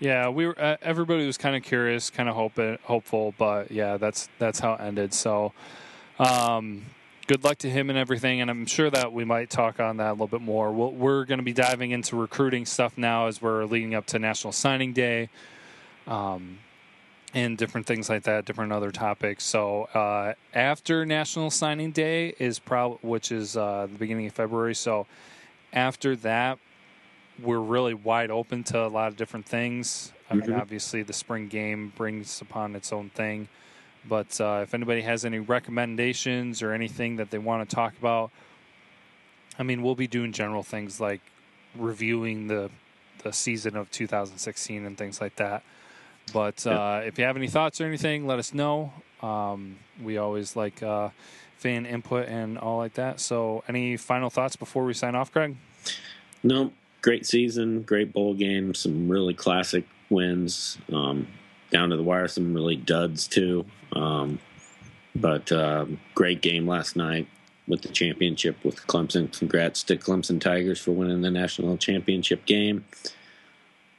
Yeah, 0.06 0.30
we 0.30 0.46
were. 0.46 0.54
Uh, 0.62 0.78
everybody 0.84 1.26
was 1.26 1.36
kind 1.36 1.56
of 1.56 1.64
curious, 1.64 2.12
kind 2.12 2.30
of 2.30 2.36
hopeful, 2.84 3.34
but 3.40 3.72
yeah, 3.72 3.98
that's 3.98 4.30
that's 4.38 4.60
how 4.60 4.74
it 4.76 4.82
ended. 4.82 5.16
So, 5.16 5.52
um, 6.20 6.86
good 7.26 7.44
luck 7.44 7.58
to 7.60 7.72
him 7.72 7.90
and 7.90 7.98
everything. 7.98 8.40
And 8.40 8.52
I'm 8.52 8.68
sure 8.68 8.92
that 8.92 9.14
we 9.14 9.26
might 9.26 9.50
talk 9.50 9.80
on 9.80 9.98
that 9.98 10.10
a 10.10 10.12
little 10.12 10.28
bit 10.28 10.42
more. 10.42 10.72
We'll, 10.72 10.92
we're 10.92 11.26
going 11.26 11.40
to 11.40 11.44
be 11.44 11.54
diving 11.54 11.90
into 11.90 12.16
recruiting 12.16 12.68
stuff 12.68 13.00
now 13.00 13.26
as 13.26 13.42
we're 13.42 13.66
leading 13.66 13.96
up 13.96 14.06
to 14.08 14.20
National 14.20 14.54
Signing 14.54 14.94
Day, 14.94 15.30
um, 16.06 16.60
and 17.34 17.58
different 17.58 17.88
things 17.88 18.08
like 18.08 18.22
that, 18.26 18.46
different 18.46 18.74
other 18.74 18.92
topics. 18.92 19.44
So 19.44 19.86
uh, 19.86 20.36
after 20.54 21.04
National 21.08 21.50
Signing 21.50 21.90
Day 21.90 22.36
is 22.38 22.60
probably, 22.60 23.00
which 23.02 23.32
is 23.32 23.58
uh, 23.58 23.88
the 23.92 23.98
beginning 23.98 24.28
of 24.28 24.34
February. 24.34 24.76
So 24.76 25.08
after 25.74 26.16
that, 26.18 26.60
we're 27.42 27.60
really 27.60 27.94
wide 27.94 28.32
open 28.32 28.64
to 28.66 28.86
a 28.86 28.88
lot 28.88 29.08
of 29.10 29.18
different 29.18 29.46
things. 29.46 30.12
I 30.30 30.36
mean, 30.36 30.50
Mhm. 30.50 30.60
obviously, 30.62 31.04
the 31.04 31.14
spring 31.14 31.48
game 31.48 31.94
brings 31.96 32.42
upon 32.42 32.76
its 32.76 32.92
own 32.94 33.10
thing. 33.10 33.48
But 34.08 34.40
uh, 34.40 34.60
if 34.64 34.74
anybody 34.74 35.02
has 35.02 35.26
any 35.26 35.40
recommendations 35.40 36.62
or 36.62 36.72
anything 36.74 37.16
that 37.18 37.32
they 37.32 37.38
want 37.40 37.68
to 37.68 37.76
talk 37.76 37.94
about, 37.98 38.32
I 39.58 39.64
mean, 39.64 39.82
we'll 39.82 39.96
be 39.96 40.08
doing 40.08 40.32
general 40.32 40.64
things 40.64 41.00
like 41.00 41.22
reviewing 41.76 42.48
the 42.48 42.70
the 43.24 43.34
season 43.34 43.76
of 43.76 43.90
2016 43.90 44.86
and 44.86 44.96
things 44.98 45.20
like 45.20 45.36
that. 45.38 45.64
But 46.32 46.66
uh, 46.68 47.02
if 47.06 47.18
you 47.18 47.26
have 47.26 47.36
any 47.38 47.48
thoughts 47.48 47.82
or 47.82 47.86
anything, 47.88 48.28
let 48.28 48.38
us 48.38 48.54
know. 48.54 48.94
Um, 49.24 49.78
we 50.00 50.18
always 50.18 50.56
like 50.56 50.84
uh, 50.84 51.10
fan 51.58 51.88
input 51.88 52.28
and 52.28 52.58
all 52.60 52.78
like 52.78 52.94
that. 52.96 53.20
So, 53.20 53.64
any 53.68 53.98
final 53.98 54.30
thoughts 54.30 54.56
before 54.56 54.86
we 54.86 54.94
sign 54.94 55.16
off, 55.16 55.32
Greg? 55.32 55.56
No, 56.44 56.72
great 57.06 57.24
season, 57.24 57.84
great 57.84 58.12
bowl 58.12 58.34
game, 58.34 58.74
some 58.74 59.08
really 59.08 59.36
classic 59.36 59.86
wins. 60.10 60.80
Um, 60.92 61.28
down 61.70 61.92
to 61.92 61.98
the 61.98 62.04
wire, 62.04 62.28
some 62.28 62.52
really 62.52 62.76
duds 62.76 63.28
too. 63.28 63.64
Um, 63.94 64.40
but 65.16 65.52
um, 65.52 66.00
great 66.16 66.42
game 66.42 66.68
last 66.68 66.96
night 66.96 67.28
with 67.68 67.84
the 67.84 67.90
championship 67.90 68.58
with 68.66 68.88
Clemson. 68.88 69.32
Congrats 69.38 69.84
to 69.84 69.98
Clemson 69.98 70.42
Tigers 70.42 70.80
for 70.80 70.94
winning 70.94 71.22
the 71.22 71.30
national 71.30 71.78
championship 71.78 72.44
game. 72.48 72.84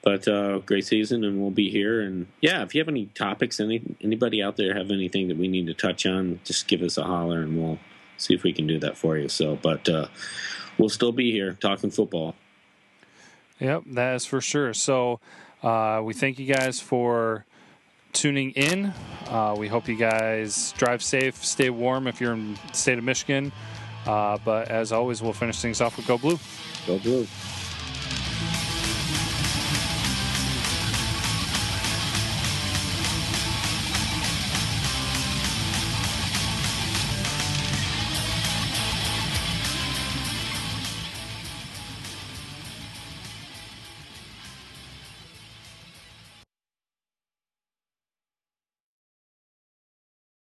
But 0.03 0.27
uh, 0.27 0.59
great 0.59 0.85
season, 0.85 1.23
and 1.23 1.41
we'll 1.41 1.53
be 1.53 1.71
here. 1.71 2.01
And 2.01 2.27
yeah, 2.41 2.63
if 2.65 2.75
you 2.75 2.81
have 2.81 2.89
any 2.89 3.07
topics, 3.07 3.61
any 3.61 3.83
anybody 4.01 4.43
out 4.43 4.57
there 4.57 4.75
have 4.75 4.91
anything 4.91 5.29
that 5.29 5.37
we 5.37 5.47
need 5.47 5.69
to 5.69 5.75
touch 5.75 6.07
on, 6.07 6.41
just 6.43 6.67
give 6.67 6.83
us 6.83 6.99
a 6.99 7.05
holler, 7.05 7.43
and 7.43 7.57
we'll 7.57 7.79
see 8.17 8.35
if 8.35 8.43
we 8.43 8.53
can 8.53 8.67
do 8.67 8.81
that 8.81 8.97
for 8.97 9.17
you. 9.17 9.29
So, 9.29 9.55
but 9.55 9.89
uh, 9.89 10.09
we'll 10.77 10.89
still 10.89 11.13
be 11.13 11.31
here 11.31 11.53
talking 11.53 11.91
football. 11.91 12.35
Yep, 13.61 13.85
that 13.93 14.17
is 14.17 14.27
for 14.27 14.41
sure. 14.41 14.75
So 14.75 15.21
uh, 15.63 16.01
we 16.05 16.15
thank 16.15 16.39
you 16.39 16.53
guys 16.53 16.81
for 16.81 17.45
tuning 18.13 18.51
in. 18.53 18.93
Uh, 19.29 19.55
we 19.59 19.69
hope 19.69 19.89
you 19.89 19.97
guys 19.97 20.73
drive 20.73 21.03
safe, 21.03 21.45
stay 21.45 21.71
warm 21.71 22.07
if 22.07 22.21
you're 22.21 22.33
in 22.33 22.55
the 22.55 22.73
state 22.73 22.99
of 22.99 23.05
Michigan. 23.05 23.53
Uh, 24.07 24.39
but 24.45 24.69
as 24.69 24.93
always, 24.93 25.21
we'll 25.21 25.33
finish 25.33 25.61
things 25.61 25.81
off 25.81 25.97
with 25.97 26.07
Go 26.07 26.17
Blue. 26.17 26.39
Go 26.87 26.99
Blue. 26.99 27.27